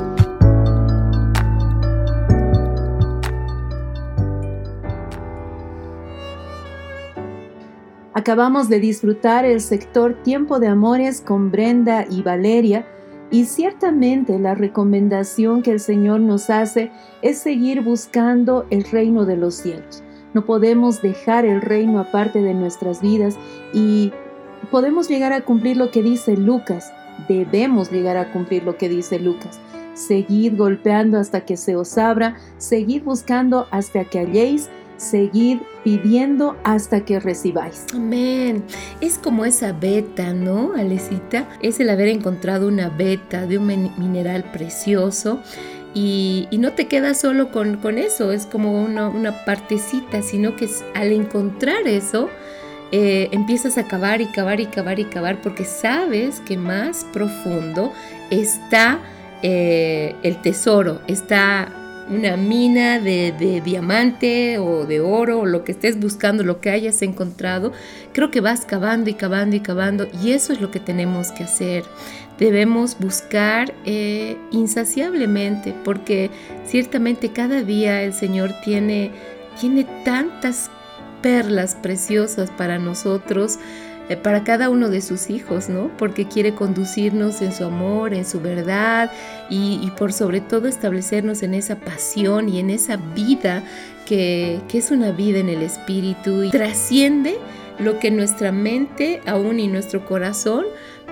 Acabamos 8.13 8.69
de 8.69 8.79
disfrutar 8.79 9.47
el 9.47 9.63
sector 9.63 10.23
Tiempo 10.23 10.59
de 10.59 10.67
Amores 10.67 11.23
con 11.23 11.51
Brenda 11.51 12.05
y 12.11 12.21
Valeria 12.21 12.87
y 13.31 13.47
ciertamente 13.47 14.39
la 14.39 14.55
recomendación 14.55 15.63
que 15.63 15.71
el 15.71 15.81
Señor 15.81 16.21
nos 16.21 16.51
hace 16.51 16.91
es 17.23 17.39
seguir 17.39 17.81
buscando 17.81 18.67
el 18.69 18.85
reino 18.85 19.25
de 19.25 19.39
los 19.39 19.55
cielos. 19.55 20.03
No 20.35 20.45
podemos 20.45 21.01
dejar 21.01 21.47
el 21.47 21.63
reino 21.63 21.99
aparte 21.99 22.43
de 22.43 22.53
nuestras 22.53 23.01
vidas 23.01 23.39
y 23.73 24.13
podemos 24.71 25.09
llegar 25.09 25.33
a 25.33 25.41
cumplir 25.41 25.79
lo 25.79 25.91
que 25.91 26.03
dice 26.03 26.37
Lucas. 26.37 26.93
Debemos 27.29 27.91
llegar 27.91 28.17
a 28.17 28.33
cumplir 28.33 28.65
lo 28.65 28.77
que 28.77 28.89
dice 28.89 29.19
Lucas. 29.19 29.59
Seguid 29.95 30.57
golpeando 30.57 31.19
hasta 31.19 31.45
que 31.45 31.57
se 31.57 31.77
os 31.77 31.99
abra, 31.99 32.37
seguid 32.59 33.03
buscando 33.03 33.67
hasta 33.71 34.05
que 34.05 34.21
halléis, 34.21 34.71
seguid 34.97 35.59
pidiendo 35.85 36.57
hasta 36.65 37.05
que 37.05 37.21
recibáis. 37.21 37.87
Amén. 37.95 38.63
Es 39.01 39.19
como 39.19 39.45
esa 39.45 39.73
beta, 39.73 40.33
¿no, 40.33 40.73
Alecita? 40.75 41.49
Es 41.61 41.81
el 41.81 41.91
haber 41.91 42.09
encontrado 42.09 42.69
una 42.69 42.89
beta 42.89 43.47
de 43.47 43.59
un 43.59 43.67
min- 43.67 43.93
mineral 43.99 44.45
precioso. 44.53 45.41
Y, 45.93 46.47
y 46.53 46.59
no 46.59 46.75
te 46.75 46.87
quedas 46.87 47.21
solo 47.21 47.51
con, 47.51 47.79
con 47.79 47.99
eso, 47.99 48.31
es 48.31 48.47
como 48.47 48.81
una, 48.81 49.09
una 49.09 49.45
partecita, 49.45 50.23
sino 50.23 50.55
que 50.55 50.69
al 50.95 51.11
encontrar 51.11 51.89
eso, 51.89 52.29
eh, 52.93 53.29
empiezas 53.31 53.79
a 53.79 53.87
cavar 53.87 54.21
y 54.21 54.27
cavar 54.27 54.61
y 54.61 54.67
cavar 54.67 54.99
y 54.99 55.05
cavar 55.05 55.41
porque 55.41 55.65
sabes 55.65 56.41
que 56.41 56.57
más 56.57 57.07
profundo 57.13 57.93
está 58.31 58.99
eh, 59.43 60.17
el 60.23 60.43
tesoro, 60.43 61.01
está 61.07 61.73
una 62.11 62.37
mina 62.37 62.99
de, 62.99 63.63
diamante 63.65 64.59
o 64.59 64.85
de 64.85 65.01
oro 65.01 65.41
o 65.41 65.47
lo 65.47 65.63
que 65.63 65.71
estés 65.73 66.01
buscando, 66.01 66.43
lo 66.43 66.61
que 66.61 66.71
hayas 66.71 67.01
encontrado, 67.03 67.73
creo 68.13 68.33
que 68.33 68.41
vas 68.41 68.65
cavando 68.65 69.09
y 69.09 69.15
cavando 69.15 69.55
y 69.55 69.61
cavando 69.61 70.09
y 70.21 70.33
eso 70.33 70.53
es 70.53 70.61
lo 70.61 70.73
que 70.73 70.81
tenemos 70.81 71.31
que 71.31 71.45
hacer. 71.45 71.85
Debemos 72.39 72.99
buscar 72.99 73.73
eh, 73.85 74.37
insaciablemente 74.51 75.75
porque 75.85 76.31
ciertamente 76.67 77.31
cada 77.31 77.63
día 77.63 78.03
el 78.03 78.15
Señor 78.15 78.53
tiene, 78.65 79.13
tiene 79.61 79.87
tantas 80.05 80.71
perlas 81.23 81.75
preciosas 81.75 82.51
para 82.51 82.79
nosotros 82.79 83.59
eh, 84.11 84.17
para 84.17 84.43
cada 84.43 84.71
uno 84.71 84.89
de 84.89 85.03
sus 85.03 85.31
hijos, 85.31 85.69
¿no? 85.69 85.89
Porque 85.97 86.27
quiere 86.27 86.53
conducirnos 86.53 87.43
en 87.43 87.53
su 87.53 87.65
amor, 87.65 88.13
en 88.13 88.25
su 88.25 88.41
verdad 88.41 89.13
y, 89.49 89.89
por 89.97 90.13
sobre 90.13 90.41
todo 90.41 90.67
establecernos 90.67 91.45
en 91.45 91.55
esa 91.55 91.77
pasión 91.77 92.49
y 92.49 92.59
en 92.59 92.71
esa 92.71 92.97
vida 92.97 93.63
que, 94.07 94.61
es 94.73 94.91
una 94.91 95.13
vida 95.13 95.39
en 95.39 95.49
el 95.49 95.63
espíritu 95.63 96.43
y 96.43 96.51
trasciende 96.51 97.37
lo 97.79 98.01
que 98.01 98.11
nuestra 98.11 98.51
mente 98.51 99.21
aún 99.27 99.61
y 99.61 99.69
nuestro 99.69 100.05
corazón 100.05 100.65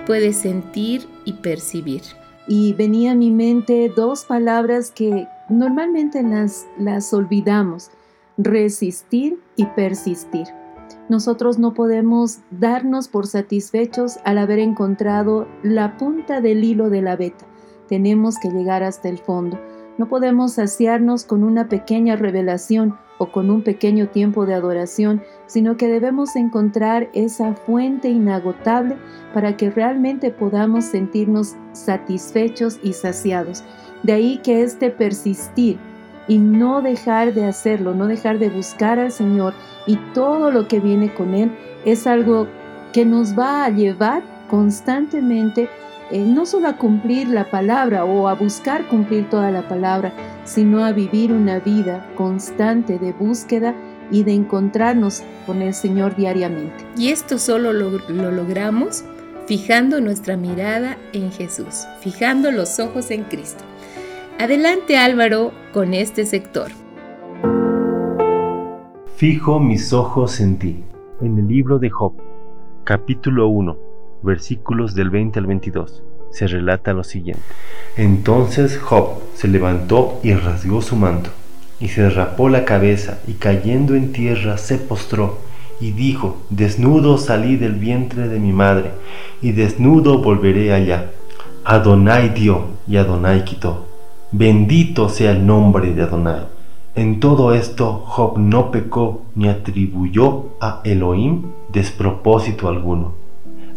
puede 0.05 0.33
sentir 0.33 1.07
y 1.25 1.35
percibir. 1.35 2.03
Y 2.49 2.73
venía 2.73 3.13
a 3.13 3.15
mi 3.15 3.31
mente 3.31 3.93
dos 3.95 4.25
palabras 4.25 4.91
que 4.91 5.29
normalmente 5.49 6.21
las 6.79 7.13
olvidamos, 7.15 7.93
resistir 8.39 9.41
y 9.57 9.67
persistir. 9.67 10.47
Nosotros 11.09 11.59
no 11.59 11.75
podemos 11.75 12.39
darnos 12.51 13.09
por 13.09 13.27
satisfechos 13.27 14.19
al 14.25 14.39
haber 14.39 14.61
encontrado 14.61 15.49
la 15.63 15.97
punta 15.97 16.41
del 16.41 16.65
hilo 16.65 16.89
de 16.89 17.03
la 17.03 17.17
veta. 17.17 17.47
Tenemos 17.89 18.37
que 18.39 18.51
llegar 18.51 18.83
hasta 18.83 19.09
el 19.09 19.19
fondo. 19.19 19.59
No 19.99 20.09
podemos 20.09 20.53
saciarnos 20.53 21.25
con 21.25 21.43
una 21.43 21.69
pequeña 21.69 22.15
revelación 22.15 22.97
o 23.19 23.33
con 23.33 23.51
un 23.51 23.63
pequeño 23.63 24.09
tiempo 24.09 24.47
de 24.47 24.55
adoración, 24.55 25.23
sino 25.47 25.77
que 25.77 25.89
debemos 25.89 26.37
encontrar 26.37 27.09
esa 27.15 27.55
fuente 27.55 28.09
inagotable 28.09 28.97
para 29.35 29.57
que 29.57 29.71
realmente 29.71 30.31
podamos 30.31 30.85
sentirnos 30.85 31.57
satisfechos 31.73 32.79
y 32.83 32.93
saciados. 32.93 33.65
De 34.05 34.13
ahí 34.13 34.39
que 34.45 34.63
este 34.63 34.91
persistir 34.91 35.79
y 36.29 36.39
no 36.39 36.83
dejar 36.83 37.35
de 37.35 37.47
hacerlo, 37.47 37.95
no 37.95 38.07
dejar 38.07 38.39
de 38.39 38.51
buscar 38.51 38.99
al 38.99 39.11
Señor 39.11 39.55
y 39.87 39.97
todo 40.15 40.51
lo 40.51 40.69
que 40.69 40.79
viene 40.79 41.13
con 41.13 41.35
Él 41.35 41.51
es 41.85 42.07
algo 42.07 42.47
que 42.93 43.05
nos 43.05 43.37
va 43.37 43.65
a 43.65 43.71
llevar 43.71 44.23
constantemente 44.49 45.69
eh, 46.11 46.21
no 46.21 46.47
solo 46.47 46.69
a 46.69 46.77
cumplir 46.77 47.29
la 47.29 47.51
palabra 47.51 48.05
o 48.05 48.29
a 48.29 48.35
buscar 48.35 48.87
cumplir 48.89 49.29
toda 49.29 49.51
la 49.51 49.69
palabra, 49.69 50.13
sino 50.45 50.85
a 50.85 50.93
vivir 50.93 51.33
una 51.33 51.59
vida 51.59 52.07
constante 52.17 52.99
de 52.99 53.13
búsqueda 53.13 53.75
y 54.11 54.23
de 54.23 54.33
encontrarnos 54.33 55.23
con 55.47 55.61
el 55.61 55.75
Señor 55.75 56.17
diariamente. 56.17 56.87
Y 56.97 57.09
esto 57.09 57.39
solo 57.39 57.75
lo, 57.75 57.91
lo 58.09 58.31
logramos 58.31 59.05
fijando 59.47 60.01
nuestra 60.01 60.37
mirada 60.37 60.97
en 61.13 61.31
Jesús, 61.31 61.87
fijando 62.01 62.51
los 62.53 62.79
ojos 62.81 63.11
en 63.11 63.25
Cristo. 63.25 63.68
Adelante 64.41 64.97
Álvaro 64.97 65.51
con 65.73 65.95
este 65.95 66.25
sector. 66.25 66.71
Fijo 69.17 69.59
mis 69.59 69.93
ojos 69.93 70.39
en 70.39 70.61
ti. 70.61 70.85
En 71.21 71.39
el 71.39 71.49
libro 71.49 71.81
de 71.81 71.91
Job, 71.91 72.13
capítulo 72.85 73.49
1, 73.49 73.77
versículos 74.23 74.95
del 74.95 75.11
20 75.11 75.41
al 75.41 75.47
22, 75.47 76.05
se 76.31 76.47
relata 76.47 76.93
lo 76.93 77.03
siguiente. 77.03 77.43
Entonces 77.97 78.79
Job 78.79 79.21
se 79.35 79.49
levantó 79.49 80.21
y 80.23 80.35
rasgó 80.35 80.83
su 80.83 80.95
manto, 80.95 81.31
y 81.81 81.89
se 81.89 82.09
rapó 82.09 82.49
la 82.49 82.65
cabeza, 82.65 83.19
y 83.27 83.33
cayendo 83.33 83.97
en 83.97 84.13
tierra 84.13 84.57
se 84.57 84.79
postró, 84.79 85.39
y 85.81 85.91
dijo, 85.91 86.37
Desnudo 86.49 87.19
salí 87.19 87.57
del 87.57 87.75
vientre 87.75 88.29
de 88.29 88.39
mi 88.39 88.53
madre, 88.53 88.93
y 89.43 89.51
desnudo 89.51 90.23
volveré 90.23 90.73
allá. 90.73 91.11
Adonai 91.65 92.29
dio 92.29 92.67
y 92.87 92.99
Adonai 92.99 93.45
quitó. 93.45 93.88
Bendito 94.31 95.09
sea 95.09 95.31
el 95.31 95.47
nombre 95.47 95.95
de 95.95 96.03
Adonai. 96.03 96.49
En 96.95 97.19
todo 97.19 97.55
esto 97.55 98.03
Job 98.05 98.39
no 98.39 98.71
pecó 98.71 99.23
ni 99.35 99.49
atribuyó 99.49 100.51
a 100.61 100.83
Elohim 100.85 101.45
despropósito 101.73 102.69
alguno. 102.69 103.15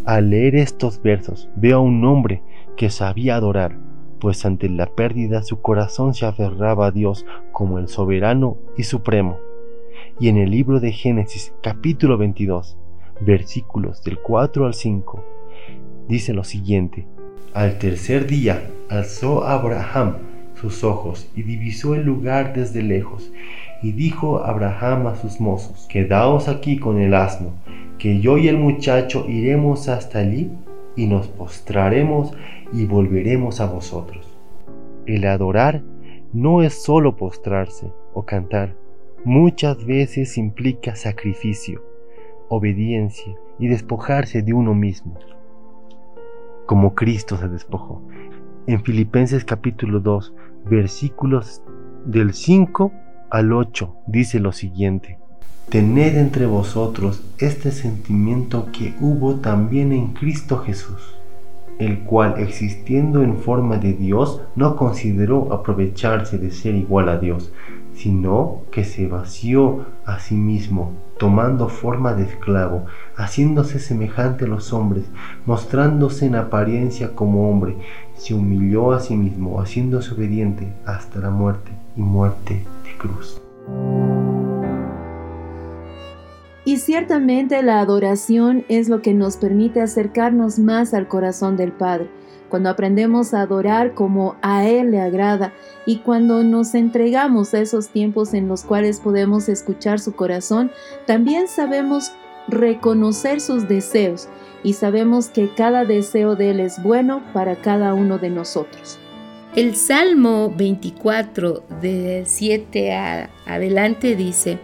Al 0.06 0.32
leer 0.32 0.58
estos 0.58 1.02
versos 1.02 1.48
veo 1.56 1.78
a 1.78 1.80
un 1.80 2.04
hombre 2.04 2.42
que 2.76 2.90
sabía 2.90 3.38
adorar, 3.38 3.78
pues 4.20 4.46
ante 4.46 4.68
la 4.68 4.88
pérdida 4.88 5.42
su 5.44 5.62
corazón 5.62 6.14
se 6.14 6.26
aferraba 6.26 6.88
a 6.88 6.92
Dios 6.92 7.26
como 7.54 7.80
el 7.80 7.88
soberano 7.88 8.58
y 8.78 8.84
supremo. 8.84 9.38
Y 10.20 10.28
en 10.28 10.36
el 10.36 10.52
libro 10.52 10.82
de 10.82 10.92
Génesis 10.92 11.54
capítulo 11.64 12.18
22, 12.18 12.78
versículos 13.22 14.04
del 14.04 14.20
4 14.20 14.66
al 14.66 14.74
5, 14.74 15.24
dice 16.10 16.34
lo 16.34 16.44
siguiente, 16.44 17.08
Al 17.54 17.78
tercer 17.78 18.28
día 18.28 18.70
alzó 18.90 19.46
Abraham 19.46 20.31
sus 20.62 20.84
ojos 20.84 21.28
y 21.36 21.42
divisó 21.42 21.96
el 21.96 22.04
lugar 22.04 22.54
desde 22.54 22.84
lejos. 22.84 23.32
Y 23.82 23.94
dijo 23.94 24.44
Abraham 24.46 25.08
a 25.08 25.16
sus 25.16 25.42
mozos, 25.42 25.88
Quedaos 25.90 26.48
aquí 26.48 26.78
con 26.78 27.02
el 27.02 27.16
asno, 27.16 27.54
que 27.98 28.20
yo 28.20 28.38
y 28.38 28.48
el 28.48 28.58
muchacho 28.58 29.26
iremos 29.28 29.90
hasta 29.90 30.20
allí 30.20 30.52
y 30.96 31.08
nos 31.08 31.28
postraremos 31.28 32.34
y 32.72 32.86
volveremos 32.86 33.60
a 33.60 33.66
vosotros. 33.66 34.38
El 35.08 35.26
adorar 35.26 35.82
no 36.32 36.62
es 36.62 36.84
solo 36.84 37.18
postrarse 37.18 37.92
o 38.14 38.24
cantar, 38.24 38.76
muchas 39.26 39.84
veces 39.86 40.38
implica 40.38 40.96
sacrificio, 40.96 41.84
obediencia 42.50 43.36
y 43.58 43.68
despojarse 43.68 44.44
de 44.44 44.54
uno 44.54 44.76
mismo, 44.76 45.18
como 46.68 46.94
Cristo 46.94 47.38
se 47.38 47.48
despojó. 47.48 48.02
En 48.68 48.84
Filipenses 48.84 49.44
capítulo 49.44 50.00
2 50.00 50.34
versículos 50.66 51.62
del 52.06 52.34
5 52.34 52.92
al 53.30 53.54
8 53.54 53.96
dice 54.08 54.40
lo 54.40 54.52
siguiente. 54.52 55.18
Tened 55.70 56.18
entre 56.18 56.46
vosotros 56.46 57.24
este 57.38 57.72
sentimiento 57.72 58.68
que 58.74 58.94
hubo 59.00 59.36
también 59.36 59.94
en 59.94 60.08
Cristo 60.08 60.58
Jesús, 60.58 61.16
el 61.80 62.00
cual 62.02 62.36
existiendo 62.40 63.24
en 63.24 63.38
forma 63.38 63.78
de 63.78 63.94
Dios 63.94 64.42
no 64.56 64.76
consideró 64.76 65.54
aprovecharse 65.54 66.38
de 66.38 66.52
ser 66.52 66.76
igual 66.76 67.08
a 67.08 67.18
Dios, 67.18 67.54
sino 67.94 68.62
que 68.72 68.84
se 68.84 69.08
vació 69.08 69.86
a 70.06 70.20
sí 70.20 70.36
mismo, 70.36 70.92
tomando 71.18 71.70
forma 71.70 72.14
de 72.16 72.24
esclavo, 72.24 72.86
haciéndose 73.16 73.80
semejante 73.80 74.46
a 74.46 74.48
los 74.48 74.74
hombres, 74.74 75.06
mostrándose 75.46 76.26
en 76.26 76.36
apariencia 76.36 77.16
como 77.16 77.50
hombre, 77.50 77.78
se 78.22 78.36
humilló 78.36 78.92
a 78.92 79.00
sí 79.00 79.16
mismo, 79.16 79.60
haciéndose 79.60 80.14
obediente 80.14 80.72
hasta 80.86 81.20
la 81.20 81.32
muerte 81.32 81.72
y 81.98 82.02
muerte 82.02 82.64
de 82.84 82.98
cruz. 82.98 83.42
Y 86.64 86.78
ciertamente 86.78 87.64
la 87.64 87.80
adoración 87.80 88.64
es 88.70 88.90
lo 88.90 89.02
que 89.02 89.16
nos 89.16 89.38
permite 89.38 89.82
acercarnos 89.82 90.60
más 90.60 90.94
al 90.94 91.08
corazón 91.08 91.58
del 91.58 91.72
Padre. 91.72 92.10
Cuando 92.50 92.70
aprendemos 92.70 93.34
a 93.34 93.42
adorar 93.42 93.96
como 93.96 94.36
a 94.44 94.68
Él 94.68 94.92
le 94.92 95.02
agrada 95.02 95.54
y 95.88 96.00
cuando 96.00 96.44
nos 96.44 96.76
entregamos 96.76 97.56
a 97.56 97.62
esos 97.62 97.90
tiempos 97.90 98.36
en 98.36 98.48
los 98.48 98.64
cuales 98.64 99.00
podemos 99.00 99.50
escuchar 99.50 100.00
su 100.00 100.14
corazón, 100.14 100.70
también 101.08 101.48
sabemos 101.48 102.12
reconocer 102.48 103.42
sus 103.42 103.68
deseos 103.68 104.28
y 104.64 104.74
sabemos 104.74 105.30
que 105.30 105.50
cada 105.50 105.86
deseo 105.86 106.36
de 106.36 106.52
Él 106.52 106.60
es 106.60 106.82
bueno 106.82 107.24
para 107.34 107.56
cada 107.56 107.94
uno 107.94 108.18
de 108.18 108.30
nosotros. 108.30 109.00
El 109.56 109.76
Salmo 109.76 110.54
24 110.56 111.64
de 111.82 112.24
7 112.26 112.94
a 112.94 113.30
adelante 113.46 114.16
dice, 114.16 114.60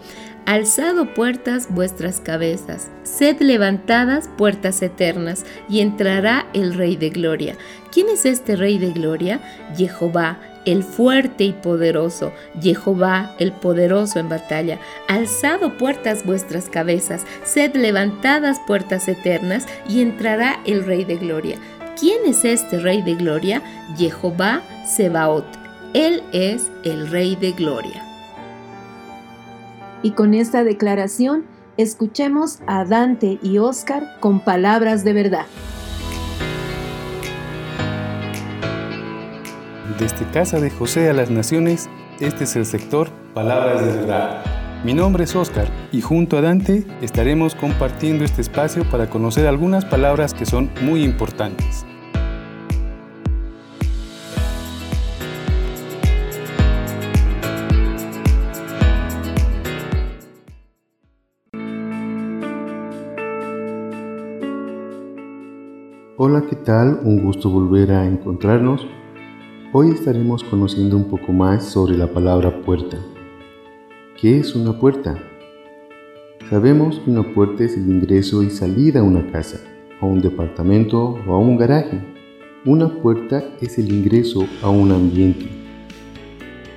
Alzado 0.45 1.13
puertas 1.13 1.67
vuestras 1.69 2.21
cabezas, 2.21 2.89
sed 3.03 3.41
levantadas 3.41 4.29
puertas 4.37 4.81
eternas, 4.81 5.45
y 5.67 5.81
entrará 5.81 6.47
el 6.53 6.73
Rey 6.73 6.95
de 6.95 7.09
Gloria. 7.09 7.57
¿Quién 7.91 8.07
es 8.07 8.25
este 8.25 8.55
Rey 8.55 8.77
de 8.77 8.93
Gloria? 8.93 9.41
Jehová, 9.75 10.39
el 10.67 10.83
fuerte 10.83 11.45
y 11.45 11.53
poderoso, 11.53 12.33
Jehová, 12.61 13.35
el 13.39 13.53
poderoso 13.53 14.19
en 14.19 14.27
batalla. 14.27 14.79
Alzado 15.07 15.77
puertas 15.77 16.25
vuestras 16.25 16.69
cabezas, 16.69 17.25
sed 17.45 17.75
levantadas 17.75 18.59
puertas 18.67 19.07
eternas, 19.07 19.65
y 19.87 20.01
entrará 20.01 20.59
el 20.65 20.85
Rey 20.85 21.05
de 21.05 21.15
Gloria. 21.15 21.57
¿Quién 21.97 22.25
es 22.25 22.43
este 22.43 22.79
Rey 22.79 23.01
de 23.01 23.15
Gloria? 23.15 23.61
Jehová 23.97 24.61
Sebaot. 24.85 25.45
Él 25.93 26.21
es 26.33 26.69
el 26.83 27.09
Rey 27.09 27.37
de 27.37 27.53
Gloria. 27.53 28.03
Y 30.03 30.11
con 30.11 30.33
esta 30.33 30.65
declaración, 30.65 31.45
escuchemos 31.77 32.59
a 32.67 32.83
Dante 32.83 33.39
y 33.41 33.57
Oscar 33.57 34.17
con 34.19 34.41
palabras 34.41 35.05
de 35.05 35.13
verdad. 35.13 35.45
Desde 39.99 40.29
Casa 40.31 40.59
de 40.59 40.69
José 40.69 41.09
a 41.09 41.13
las 41.13 41.31
Naciones, 41.31 41.89
este 42.19 42.43
es 42.43 42.55
el 42.55 42.67
sector 42.67 43.09
Palabras 43.33 43.83
del 43.83 44.05
Grado. 44.05 44.43
Mi 44.83 44.93
nombre 44.93 45.23
es 45.23 45.35
Oscar 45.35 45.67
y 45.91 46.01
junto 46.01 46.37
a 46.37 46.41
Dante 46.41 46.85
estaremos 47.01 47.55
compartiendo 47.55 48.23
este 48.23 48.41
espacio 48.41 48.87
para 48.91 49.09
conocer 49.09 49.47
algunas 49.47 49.85
palabras 49.85 50.35
que 50.35 50.45
son 50.45 50.69
muy 50.83 51.03
importantes. 51.03 51.83
Hola, 66.17 66.43
¿qué 66.47 66.55
tal? 66.55 66.99
Un 67.03 67.23
gusto 67.23 67.49
volver 67.49 67.91
a 67.91 68.05
encontrarnos. 68.05 68.85
Hoy 69.73 69.91
estaremos 69.91 70.45
conociendo 70.45 70.95
un 70.95 71.09
poco 71.09 71.33
más 71.33 71.65
sobre 71.65 71.97
la 71.97 72.07
palabra 72.07 72.61
puerta. 72.61 72.97
¿Qué 74.17 74.39
es 74.39 74.55
una 74.55 74.79
puerta? 74.79 75.21
Sabemos 76.49 77.01
que 77.01 77.11
una 77.11 77.33
puerta 77.33 77.65
es 77.65 77.75
el 77.75 77.89
ingreso 77.89 78.41
y 78.43 78.49
salida 78.49 79.01
a 79.01 79.03
una 79.03 79.29
casa, 79.29 79.59
a 79.99 80.05
un 80.05 80.21
departamento 80.21 81.19
o 81.27 81.33
a 81.33 81.37
un 81.37 81.57
garaje. 81.57 81.99
Una 82.63 82.87
puerta 82.87 83.43
es 83.59 83.77
el 83.77 83.91
ingreso 83.91 84.47
a 84.63 84.69
un 84.69 84.89
ambiente. 84.93 85.47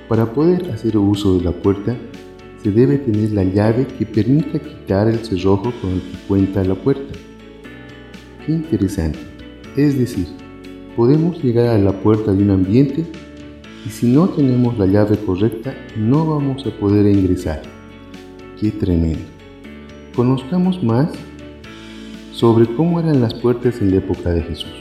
Para 0.09 0.33
poder 0.33 0.69
hacer 0.71 0.97
uso 0.97 1.37
de 1.37 1.45
la 1.45 1.53
puerta, 1.53 1.95
se 2.61 2.71
debe 2.73 2.97
tener 2.97 3.31
la 3.31 3.45
llave 3.45 3.87
que 3.87 4.05
permita 4.05 4.59
quitar 4.59 5.07
el 5.07 5.19
cerrojo 5.19 5.71
con 5.81 5.91
el 5.91 6.01
que 6.01 6.17
cuenta 6.27 6.61
la 6.65 6.75
puerta. 6.75 7.17
Qué 8.45 8.51
interesante. 8.51 9.19
Es 9.77 9.97
decir, 9.97 10.40
podemos 10.95 11.43
llegar 11.43 11.67
a 11.67 11.77
la 11.77 11.91
puerta 11.91 12.33
de 12.33 12.43
un 12.43 12.51
ambiente 12.51 13.05
y 13.85 13.89
si 13.89 14.07
no 14.07 14.29
tenemos 14.29 14.77
la 14.77 14.85
llave 14.85 15.17
correcta 15.17 15.73
no 15.97 16.25
vamos 16.25 16.65
a 16.65 16.71
poder 16.79 17.05
ingresar. 17.05 17.61
¡Qué 18.59 18.71
tremendo! 18.71 19.25
Conozcamos 20.15 20.83
más 20.83 21.09
sobre 22.31 22.65
cómo 22.75 22.99
eran 22.99 23.21
las 23.21 23.33
puertas 23.33 23.81
en 23.81 23.91
la 23.91 23.97
época 23.97 24.31
de 24.31 24.41
Jesús. 24.41 24.73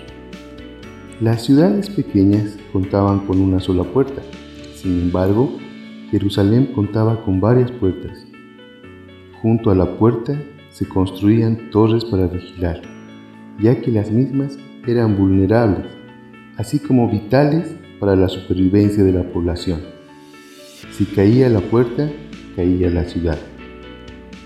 Las 1.20 1.44
ciudades 1.44 1.90
pequeñas 1.90 2.56
contaban 2.72 3.26
con 3.26 3.40
una 3.40 3.60
sola 3.60 3.84
puerta, 3.84 4.22
sin 4.74 5.02
embargo, 5.02 5.58
Jerusalén 6.10 6.66
contaba 6.74 7.22
con 7.24 7.40
varias 7.40 7.70
puertas. 7.70 8.26
Junto 9.42 9.70
a 9.70 9.74
la 9.74 9.98
puerta 9.98 10.40
se 10.70 10.88
construían 10.88 11.70
torres 11.70 12.04
para 12.04 12.26
vigilar, 12.26 12.80
ya 13.60 13.80
que 13.80 13.90
las 13.90 14.10
mismas 14.10 14.58
eran 14.86 15.16
vulnerables, 15.16 15.86
así 16.60 16.78
como 16.78 17.08
vitales 17.08 17.74
para 17.98 18.14
la 18.14 18.28
supervivencia 18.28 19.02
de 19.02 19.12
la 19.12 19.22
población. 19.22 19.80
Si 20.92 21.06
caía 21.06 21.48
la 21.48 21.60
puerta, 21.60 22.10
caía 22.54 22.90
la 22.90 23.04
ciudad. 23.04 23.38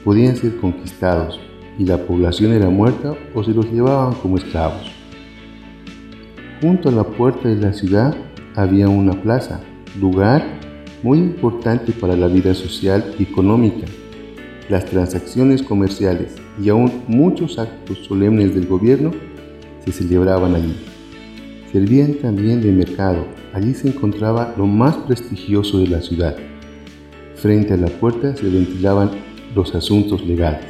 Podían 0.05 0.37
ser 0.37 0.57
conquistados 0.59 1.41
y 1.77 1.85
la 1.85 1.99
población 1.99 2.53
era 2.53 2.71
muerta 2.71 3.17
o 3.35 3.43
se 3.43 3.51
los 3.51 3.67
llevaban 3.67 4.15
como 4.15 4.37
esclavos. 4.37 4.93
Junto 6.61 6.89
a 6.89 6.93
la 6.93 7.03
puerta 7.03 7.49
de 7.49 7.57
la 7.57 7.73
ciudad 7.73 8.15
había 8.55 8.89
una 8.89 9.21
plaza, 9.21 9.61
lugar 10.01 10.45
muy 11.03 11.19
importante 11.19 11.91
para 11.91 12.15
la 12.15 12.29
vida 12.29 12.55
social 12.55 13.13
y 13.19 13.25
económica, 13.25 13.89
las 14.69 14.85
transacciones 14.85 15.65
comerciales 15.65 16.37
y 16.63 16.69
aún 16.69 17.03
muchos 17.09 17.59
actos 17.59 17.99
solemnes 18.07 18.55
del 18.55 18.69
gobierno 18.69 19.11
se 19.85 19.91
celebraban 19.91 20.55
allí. 20.55 20.94
Servían 21.75 22.15
también 22.23 22.63
de 22.63 22.71
mercado. 22.71 23.27
Allí 23.53 23.75
se 23.75 23.89
encontraba 23.89 24.55
lo 24.57 24.65
más 24.65 24.95
prestigioso 25.09 25.79
de 25.79 25.89
la 25.89 26.01
ciudad. 26.03 26.37
Frente 27.35 27.75
a 27.75 27.77
la 27.77 27.89
puerta 27.89 28.37
se 28.37 28.49
ventilaban 28.49 29.11
los 29.57 29.75
asuntos 29.75 30.25
legales. 30.25 30.67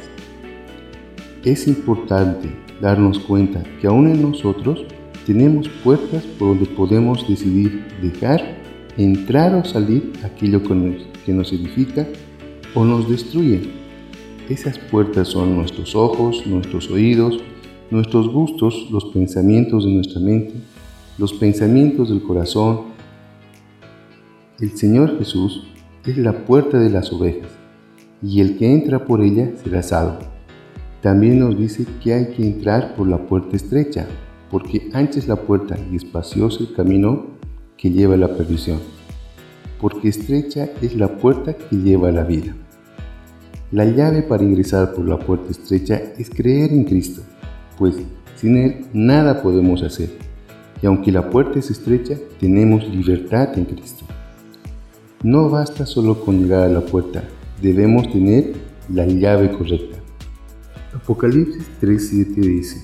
Es 1.43 1.67
importante 1.67 2.49
darnos 2.81 3.19
cuenta 3.19 3.61
que 3.79 3.85
aún 3.85 4.07
en 4.07 4.19
nosotros 4.19 4.83
tenemos 5.27 5.69
puertas 5.83 6.23
por 6.39 6.47
donde 6.47 6.65
podemos 6.65 7.29
decidir 7.29 7.85
dejar 8.01 8.41
entrar 8.97 9.53
o 9.53 9.63
salir 9.63 10.11
aquello 10.23 10.63
que 10.63 11.33
nos 11.33 11.53
edifica 11.53 12.07
o 12.73 12.83
nos 12.83 13.07
destruye. 13.07 13.61
Esas 14.49 14.79
puertas 14.79 15.27
son 15.27 15.55
nuestros 15.55 15.93
ojos, 15.93 16.47
nuestros 16.47 16.89
oídos, 16.89 17.39
nuestros 17.91 18.27
gustos, 18.27 18.87
los 18.89 19.05
pensamientos 19.05 19.85
de 19.85 19.91
nuestra 19.91 20.19
mente, 20.19 20.55
los 21.17 21.33
pensamientos 21.33 22.09
del 22.09 22.23
corazón. 22.23 22.93
El 24.59 24.77
Señor 24.77 25.17
Jesús 25.17 25.67
es 26.05 26.17
la 26.17 26.45
puerta 26.45 26.79
de 26.79 26.89
las 26.89 27.11
ovejas, 27.11 27.49
y 28.21 28.41
el 28.41 28.57
que 28.57 28.71
entra 28.71 29.05
por 29.05 29.21
ella 29.21 29.51
será 29.63 29.81
salvo. 29.81 30.19
También 31.01 31.39
nos 31.39 31.57
dice 31.57 31.85
que 32.03 32.13
hay 32.13 32.27
que 32.27 32.45
entrar 32.45 32.95
por 32.95 33.07
la 33.07 33.25
puerta 33.25 33.55
estrecha, 33.55 34.07
porque 34.49 34.89
ancha 34.93 35.19
es 35.19 35.27
la 35.27 35.35
puerta 35.35 35.77
y 35.91 35.95
espacioso 35.95 36.63
el 36.63 36.73
camino 36.73 37.27
que 37.77 37.91
lleva 37.91 38.15
a 38.15 38.17
la 38.17 38.35
perdición, 38.35 38.79
porque 39.81 40.09
estrecha 40.09 40.69
es 40.81 40.95
la 40.95 41.17
puerta 41.17 41.53
que 41.53 41.75
lleva 41.75 42.09
a 42.09 42.11
la 42.11 42.23
vida. 42.23 42.55
La 43.71 43.85
llave 43.85 44.21
para 44.21 44.43
ingresar 44.43 44.93
por 44.93 45.07
la 45.07 45.19
puerta 45.19 45.51
estrecha 45.51 45.95
es 46.17 46.29
creer 46.29 46.71
en 46.71 46.85
Cristo 46.85 47.21
pues 47.77 47.95
sin 48.35 48.57
Él 48.57 48.85
nada 48.93 49.41
podemos 49.41 49.83
hacer. 49.83 50.24
Y 50.81 50.85
aunque 50.85 51.11
la 51.11 51.29
puerta 51.29 51.59
es 51.59 51.71
estrecha, 51.71 52.17
tenemos 52.39 52.87
libertad 52.87 53.57
en 53.57 53.65
Cristo. 53.65 54.05
No 55.23 55.49
basta 55.49 55.85
solo 55.85 56.23
con 56.23 56.39
llegar 56.39 56.63
a 56.63 56.69
la 56.69 56.81
puerta, 56.81 57.23
debemos 57.61 58.11
tener 58.11 58.53
la 58.93 59.05
llave 59.07 59.51
correcta. 59.51 59.97
Apocalipsis 60.93 61.65
3:7 61.81 62.35
dice, 62.35 62.83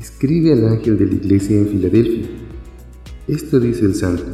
escribe 0.00 0.52
al 0.52 0.66
ángel 0.66 0.98
de 0.98 1.06
la 1.06 1.14
iglesia 1.14 1.56
en 1.58 1.68
Filadelfia. 1.68 2.26
Esto 3.28 3.60
dice 3.60 3.84
el 3.84 3.94
santo, 3.94 4.24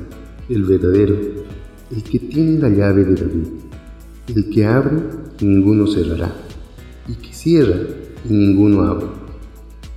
el 0.48 0.64
verdadero, 0.64 1.16
el 1.90 2.02
que 2.02 2.18
tiene 2.18 2.58
la 2.58 2.68
llave 2.68 3.04
de 3.04 3.14
David, 3.14 3.46
el 4.34 4.50
que 4.50 4.66
abre 4.66 4.98
ninguno 5.40 5.86
cerrará, 5.86 6.32
y 7.08 7.14
que 7.14 7.32
cierra 7.32 7.80
y 8.28 8.32
ninguno 8.32 8.82
abre. 8.82 9.06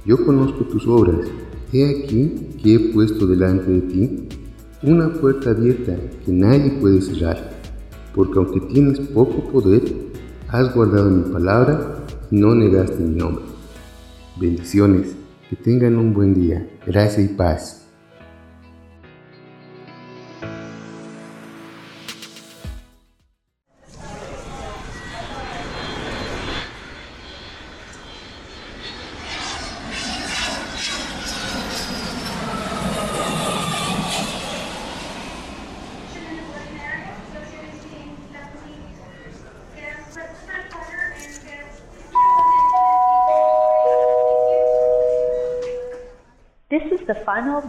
Yo 0.05 0.25
conozco 0.25 0.63
tus 0.65 0.87
obras. 0.87 1.27
He 1.73 1.89
aquí 1.89 2.31
que 2.61 2.75
he 2.75 2.79
puesto 2.93 3.25
delante 3.25 3.71
de 3.71 3.81
ti 3.81 4.27
una 4.83 5.11
puerta 5.11 5.49
abierta 5.49 5.95
que 6.23 6.31
nadie 6.31 6.69
puede 6.79 7.01
cerrar, 7.01 7.49
porque 8.13 8.37
aunque 8.37 8.59
tienes 8.71 8.99
poco 8.99 9.51
poder, 9.51 9.81
has 10.49 10.71
guardado 10.75 11.09
mi 11.09 11.33
palabra 11.33 12.05
y 12.29 12.35
no 12.35 12.53
negaste 12.53 13.01
mi 13.01 13.15
nombre. 13.15 13.45
Bendiciones, 14.39 15.15
que 15.49 15.55
tengan 15.55 15.95
un 15.95 16.13
buen 16.13 16.35
día, 16.35 16.69
gracia 16.85 17.23
y 17.23 17.29
paz. 17.29 17.82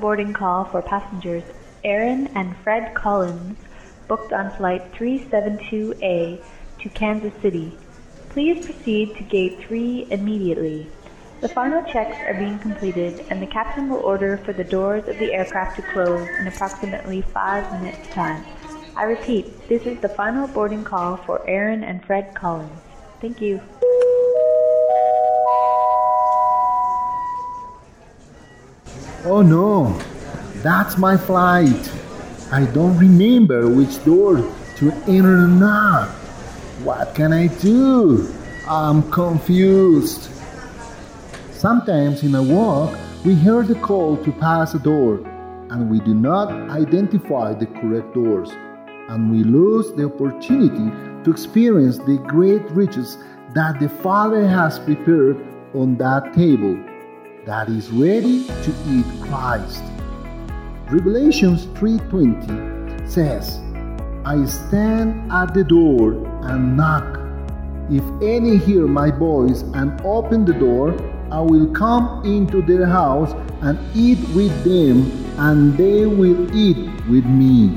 Boarding 0.01 0.33
call 0.33 0.65
for 0.65 0.83
passengers 0.83 1.45
Aaron 1.85 2.29
and 2.35 2.57
Fred 2.59 2.95
Collins, 2.95 3.59
booked 4.09 4.33
on 4.33 4.51
flight 4.57 4.93
372A 4.93 6.43
to 6.81 6.89
Kansas 6.91 7.35
City. 7.43 7.77
Please 8.31 8.65
proceed 8.65 9.17
to 9.17 9.23
gate 9.23 9.59
3 9.61 10.09
immediately. 10.11 10.87
The 11.41 11.49
final 11.49 11.83
checks 11.85 12.17
are 12.27 12.35
being 12.35 12.59
completed 12.59 13.25
and 13.29 13.41
the 13.43 13.47
captain 13.47 13.91
will 13.91 13.99
order 13.99 14.39
for 14.39 14.53
the 14.53 14.65
doors 14.65 15.07
of 15.09 15.19
the 15.19 15.33
aircraft 15.33 15.77
to 15.77 15.83
close 15.83 16.27
in 16.41 16.47
approximately 16.47 17.21
5 17.21 17.83
minutes 17.83 18.09
time. 18.09 18.45
I 18.97 19.05
repeat, 19.05 19.69
this 19.69 19.85
is 19.87 20.01
the 20.01 20.09
final 20.09 20.49
boarding 20.49 20.85
call 20.85 21.17
for 21.19 21.47
Aaron 21.49 21.85
and 21.85 22.05
Fred 22.05 22.35
Collins. 22.35 22.81
Thank 23.21 23.41
you. 23.41 23.61
Oh 29.27 29.41
no, 29.41 29.99
that's 30.62 30.99
my 30.99 31.16
flight. 31.16 31.91
I 32.53 32.66
don't 32.66 32.99
remember 32.99 33.68
which 33.68 34.05
door 34.05 34.37
to 34.77 34.93
enter 35.07 35.45
or 35.45 35.49
not. 35.49 36.09
What 36.83 37.14
can 37.14 37.33
I 37.33 37.47
do? 37.47 38.29
I'm 38.68 39.11
confused. 39.11 40.29
Sometimes 41.53 42.22
in 42.22 42.35
a 42.35 42.43
walk, 42.43 42.99
we 43.25 43.35
hear 43.35 43.62
the 43.62 43.77
call 43.77 44.18
to 44.25 44.33
pass 44.33 44.75
a 44.75 44.79
door, 44.79 45.20
and 45.70 45.91
we 45.91 46.01
do 46.01 46.12
not 46.14 46.51
identify 46.70 47.55
the 47.55 47.66
correct 47.66 48.14
doors. 48.14 48.51
and 49.09 49.31
we 49.31 49.45
lose 49.45 49.93
the 49.93 50.07
opportunity 50.07 50.89
to 51.25 51.31
experience 51.31 51.99
the 51.99 52.16
great 52.27 52.62
riches 52.70 53.18
that 53.55 53.79
the 53.79 53.89
Father 53.89 54.47
has 54.49 54.79
prepared 54.79 55.37
on 55.75 55.95
that 55.99 56.33
table 56.33 56.75
that 57.47 57.69
is 57.69 57.91
ready 57.91 58.47
to 58.47 58.75
eat 58.89 59.05
Christ. 59.21 59.83
Revelations 60.91 61.67
3:20 61.79 63.09
says, 63.09 63.61
I 64.25 64.45
stand 64.47 65.31
at 65.31 65.53
the 65.53 65.65
door 65.65 66.15
and 66.43 66.77
knock. 66.77 67.21
If 67.91 68.05
any 68.23 68.57
hear 68.57 68.87
my 68.87 69.11
voice 69.11 69.61
and 69.75 70.01
open 70.05 70.47
the 70.47 70.55
door, 70.55 70.95
I 71.31 71.41
will 71.41 71.67
come 71.73 72.25
into 72.25 72.63
their 72.63 72.87
house 72.87 73.33
and 73.61 73.79
eat 73.95 74.21
with 74.35 74.55
them, 74.65 75.11
and 75.37 75.77
they 75.77 76.07
will 76.07 76.57
eat 76.57 76.79
with 77.09 77.27
me. 77.27 77.77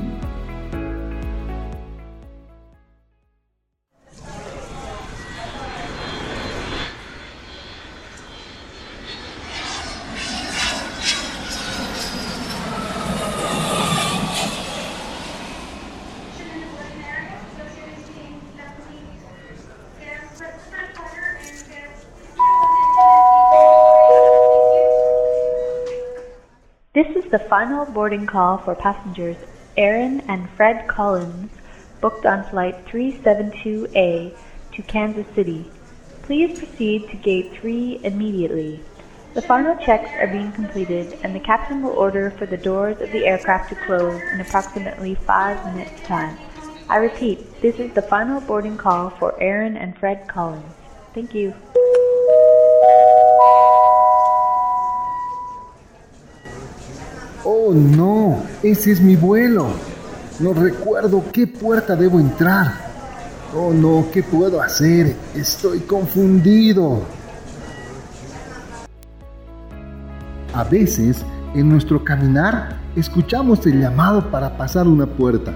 Final 27.48 27.86
boarding 27.86 28.26
call 28.26 28.58
for 28.58 28.74
passengers 28.74 29.36
Aaron 29.76 30.20
and 30.28 30.50
Fred 30.50 30.86
Collins, 30.86 31.50
booked 32.00 32.26
on 32.26 32.44
flight 32.50 32.84
372A 32.86 34.36
to 34.72 34.82
Kansas 34.82 35.26
City. 35.34 35.70
Please 36.22 36.58
proceed 36.58 37.08
to 37.08 37.16
gate 37.16 37.52
3 37.60 38.00
immediately. 38.04 38.80
The 39.34 39.42
final 39.42 39.76
checks 39.76 40.10
are 40.18 40.26
being 40.26 40.52
completed, 40.52 41.18
and 41.22 41.34
the 41.34 41.40
captain 41.40 41.82
will 41.82 41.92
order 41.92 42.30
for 42.32 42.44
the 42.44 42.56
doors 42.56 43.00
of 43.00 43.12
the 43.12 43.26
aircraft 43.26 43.68
to 43.70 43.76
close 43.76 44.20
in 44.32 44.40
approximately 44.40 45.14
5 45.14 45.74
minutes' 45.74 46.02
time. 46.02 46.36
I 46.88 46.96
repeat, 46.96 47.60
this 47.62 47.78
is 47.78 47.92
the 47.92 48.02
final 48.02 48.40
boarding 48.40 48.76
call 48.76 49.10
for 49.10 49.40
Aaron 49.40 49.76
and 49.76 49.96
Fred 49.96 50.26
Collins. 50.26 50.74
Thank 51.14 51.34
you. 51.34 51.54
Oh 57.50 57.72
no, 57.72 58.42
ese 58.62 58.92
es 58.92 59.00
mi 59.00 59.16
vuelo. 59.16 59.68
No 60.38 60.52
recuerdo 60.52 61.24
qué 61.32 61.46
puerta 61.46 61.96
debo 61.96 62.20
entrar. 62.20 62.74
Oh 63.56 63.72
no, 63.72 64.04
¿qué 64.12 64.22
puedo 64.22 64.60
hacer? 64.60 65.16
Estoy 65.34 65.78
confundido. 65.80 67.00
A 70.52 70.62
veces, 70.64 71.24
en 71.54 71.70
nuestro 71.70 72.04
caminar, 72.04 72.76
escuchamos 72.94 73.66
el 73.66 73.80
llamado 73.80 74.30
para 74.30 74.58
pasar 74.58 74.86
una 74.86 75.06
puerta 75.06 75.54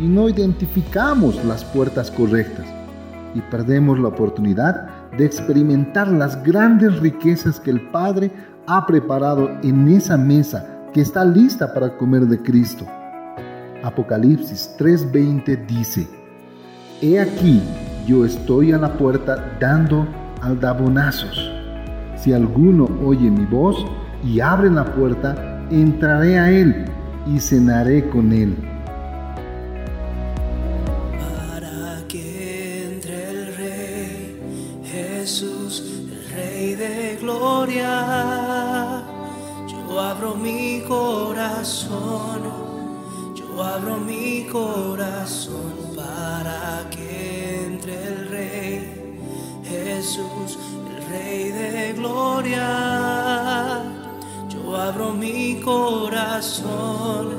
y 0.00 0.08
no 0.08 0.28
identificamos 0.28 1.44
las 1.44 1.64
puertas 1.64 2.10
correctas 2.10 2.66
y 3.36 3.40
perdemos 3.40 4.00
la 4.00 4.08
oportunidad 4.08 4.88
de 5.16 5.26
experimentar 5.26 6.08
las 6.08 6.42
grandes 6.42 6.98
riquezas 6.98 7.60
que 7.60 7.70
el 7.70 7.80
Padre 7.92 8.32
ha 8.66 8.84
preparado 8.84 9.48
en 9.62 9.86
esa 9.86 10.16
mesa 10.16 10.73
que 10.94 11.00
está 11.00 11.24
lista 11.24 11.74
para 11.74 11.96
comer 11.98 12.22
de 12.26 12.40
Cristo. 12.40 12.86
Apocalipsis 13.82 14.76
3:20 14.78 15.66
dice, 15.66 16.08
He 17.02 17.18
aquí, 17.18 17.60
yo 18.06 18.24
estoy 18.24 18.72
a 18.72 18.78
la 18.78 18.92
puerta 18.96 19.56
dando 19.60 20.06
aldabonazos. 20.40 21.50
Si 22.16 22.32
alguno 22.32 22.88
oye 23.04 23.28
mi 23.28 23.44
voz 23.44 23.84
y 24.24 24.38
abre 24.38 24.70
la 24.70 24.84
puerta, 24.84 25.66
entraré 25.68 26.38
a 26.38 26.50
él 26.52 26.84
y 27.26 27.40
cenaré 27.40 28.08
con 28.08 28.32
él. 28.32 28.56
Corazón 44.54 45.74
para 45.96 46.88
que 46.88 47.66
entre 47.66 47.94
el 48.06 48.28
Rey 48.28 48.78
Jesús, 49.68 50.58
el 50.90 50.98
Rey 51.10 51.50
de 51.50 51.92
gloria. 51.94 53.82
Yo 54.48 54.76
abro 54.76 55.10
mi 55.12 55.60
corazón, 55.60 57.34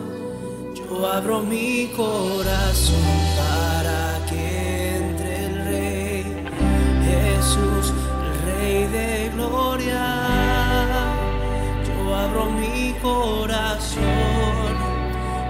yo 0.76 1.08
abro 1.10 1.40
mi 1.40 1.88
corazón 1.96 3.08
para 3.40 4.20
que 4.30 4.98
entre 4.98 5.46
el 5.46 5.56
Rey 5.72 6.24
Jesús, 7.08 7.94
el 8.26 8.36
Rey 8.50 8.80
de 8.98 9.30
gloria. 9.34 10.04
Yo 11.88 12.14
abro 12.14 12.44
mi 12.52 12.94
corazón, 13.02 14.04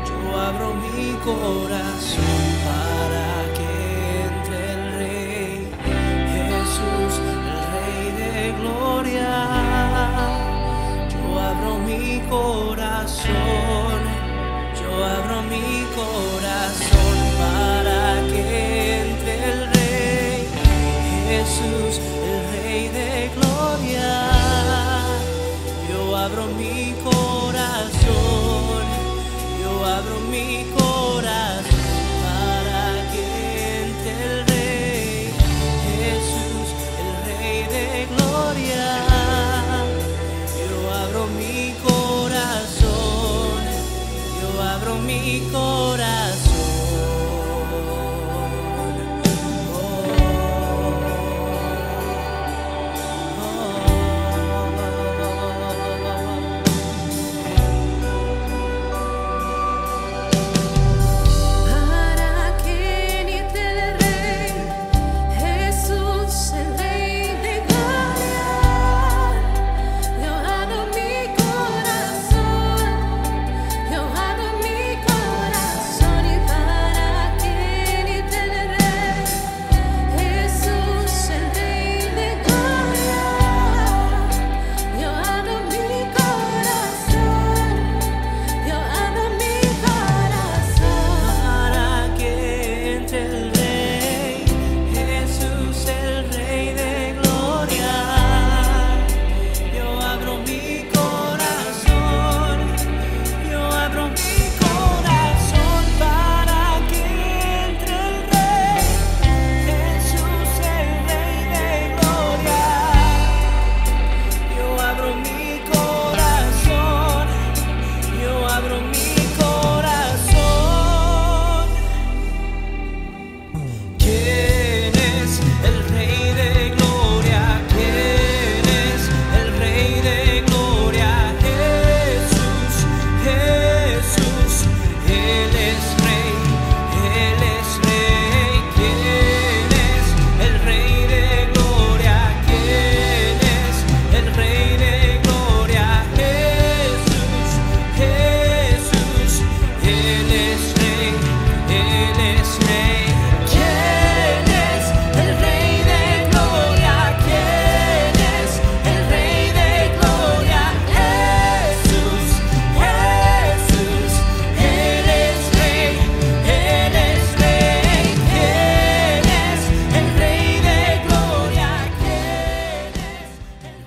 yo 0.05 0.39
abro 0.39 0.74
corazón 1.26 2.39
para 2.67 3.28
que 3.55 3.69
entre 4.28 4.59
el 4.73 4.84
Rey 4.97 5.53
Jesús, 6.34 7.13
el 7.32 7.39
Rey 7.73 8.03
de 8.21 8.34
gloria. 8.59 9.34
Yo 11.13 11.23
abro 11.39 11.71
mi 11.80 12.05
corazón, 12.30 13.99
yo 14.80 14.89
abro 15.17 15.38
mi 15.53 15.69
corazón 15.99 17.17
para 17.39 17.84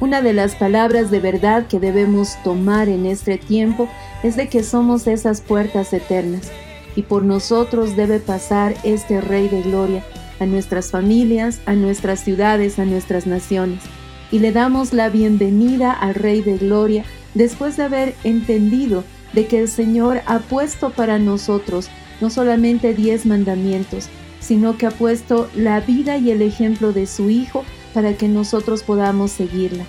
Una 0.08 0.22
de 0.22 0.32
las 0.32 0.54
palabras 0.54 1.10
de 1.10 1.20
verdad 1.20 1.66
que 1.66 1.78
debemos 1.78 2.42
tomar 2.42 2.88
en 2.88 3.04
este 3.04 3.36
tiempo 3.36 3.90
es 4.22 4.36
de 4.36 4.48
que 4.48 4.62
somos 4.62 5.06
esas 5.06 5.42
puertas 5.42 5.92
eternas 5.92 6.50
y 6.96 7.02
por 7.02 7.24
nosotros 7.24 7.94
debe 7.94 8.18
pasar 8.18 8.74
este 8.84 9.20
Rey 9.20 9.48
de 9.48 9.60
Gloria 9.60 10.02
a 10.40 10.46
nuestras 10.46 10.90
familias, 10.90 11.60
a 11.66 11.74
nuestras 11.74 12.20
ciudades, 12.20 12.78
a 12.78 12.86
nuestras 12.86 13.26
naciones. 13.26 13.82
Y 14.32 14.38
le 14.38 14.50
damos 14.50 14.94
la 14.94 15.10
bienvenida 15.10 15.92
al 15.92 16.14
Rey 16.14 16.40
de 16.40 16.56
Gloria 16.56 17.04
después 17.34 17.76
de 17.76 17.82
haber 17.82 18.14
entendido 18.24 19.04
de 19.34 19.46
que 19.46 19.60
el 19.60 19.68
Señor 19.68 20.22
ha 20.24 20.38
puesto 20.38 20.88
para 20.88 21.18
nosotros 21.18 21.90
no 22.22 22.30
solamente 22.30 22.94
diez 22.94 23.26
mandamientos, 23.26 24.08
sino 24.40 24.78
que 24.78 24.86
ha 24.86 24.90
puesto 24.90 25.50
la 25.54 25.80
vida 25.80 26.16
y 26.16 26.30
el 26.30 26.40
ejemplo 26.40 26.94
de 26.94 27.06
su 27.06 27.28
Hijo 27.28 27.62
para 27.92 28.14
que 28.14 28.26
nosotros 28.26 28.82
podamos 28.82 29.32
seguirla. 29.32 29.84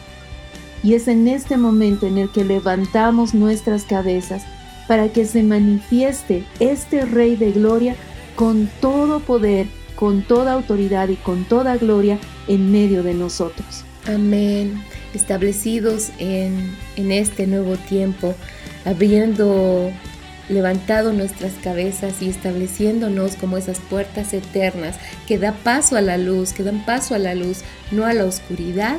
Y 0.83 0.93
es 0.93 1.07
en 1.07 1.27
este 1.27 1.57
momento 1.57 2.07
en 2.07 2.17
el 2.17 2.31
que 2.31 2.45
levantamos 2.45 3.33
nuestras 3.33 3.83
cabezas 3.83 4.43
para 4.87 5.09
que 5.09 5.25
se 5.25 5.43
manifieste 5.43 6.43
este 6.59 7.05
Rey 7.05 7.35
de 7.35 7.51
Gloria 7.51 7.95
con 8.35 8.69
todo 8.81 9.19
poder, 9.19 9.67
con 9.95 10.21
toda 10.23 10.53
autoridad 10.53 11.09
y 11.09 11.15
con 11.15 11.43
toda 11.43 11.77
gloria 11.77 12.17
en 12.47 12.71
medio 12.71 13.03
de 13.03 13.13
nosotros. 13.13 13.83
Amén. 14.07 14.81
Establecidos 15.13 16.09
en, 16.17 16.75
en 16.95 17.11
este 17.11 17.45
nuevo 17.45 17.75
tiempo, 17.75 18.33
habiendo 18.85 19.91
levantado 20.49 21.13
nuestras 21.13 21.53
cabezas 21.63 22.21
y 22.21 22.29
estableciéndonos 22.29 23.35
como 23.35 23.57
esas 23.57 23.79
puertas 23.79 24.33
eternas 24.33 24.97
que 25.27 25.37
da 25.37 25.53
paso 25.53 25.95
a 25.95 26.01
la 26.01 26.17
luz, 26.17 26.53
que 26.53 26.63
dan 26.63 26.85
paso 26.85 27.13
a 27.13 27.19
la 27.19 27.35
luz, 27.35 27.59
no 27.91 28.05
a 28.05 28.13
la 28.13 28.25
oscuridad, 28.25 28.97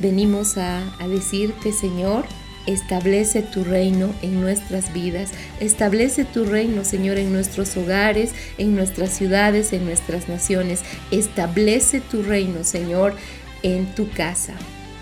venimos 0.00 0.58
a, 0.58 0.94
a 0.98 1.08
decirte, 1.08 1.72
Señor, 1.72 2.24
Establece 2.66 3.42
tu 3.42 3.64
reino 3.64 4.14
en 4.22 4.40
nuestras 4.40 4.92
vidas. 4.92 5.30
Establece 5.60 6.24
tu 6.24 6.44
reino, 6.44 6.84
Señor, 6.84 7.18
en 7.18 7.32
nuestros 7.32 7.76
hogares, 7.76 8.32
en 8.58 8.76
nuestras 8.76 9.10
ciudades, 9.10 9.72
en 9.72 9.86
nuestras 9.86 10.28
naciones. 10.28 10.82
Establece 11.10 12.00
tu 12.00 12.22
reino, 12.22 12.62
Señor, 12.62 13.16
en 13.62 13.86
tu 13.94 14.10
casa. 14.10 14.52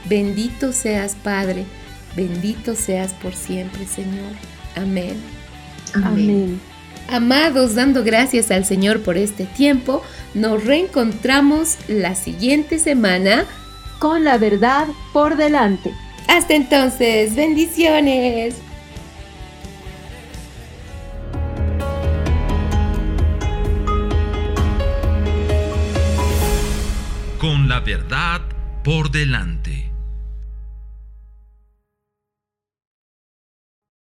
Bendito 0.09 0.73
seas, 0.73 1.17
Padre. 1.17 1.65
Bendito 2.17 2.75
seas 2.75 3.13
por 3.13 3.35
siempre, 3.35 3.87
Señor. 3.87 4.33
Amén. 4.77 5.17
Amén. 5.95 6.61
Amados, 7.09 7.75
dando 7.75 8.05
gracias 8.05 8.51
al 8.51 8.65
Señor 8.67 9.03
por 9.03 9.17
este 9.17 9.47
tiempo, 9.47 10.03
nos 10.35 10.65
reencontramos 10.65 11.77
la 11.89 12.15
siguiente 12.15 12.79
semana 12.79 13.47
con 13.99 14.25
la 14.25 14.39
verdad 14.39 14.87
por 15.13 15.37
delante. 15.37 15.93
Hasta 16.29 16.55
entonces, 16.55 17.35
bendiciones. 17.35 18.57
Con 27.39 27.69
la 27.69 27.81
verdad 27.81 28.41
por 28.83 29.11
delante. 29.11 29.58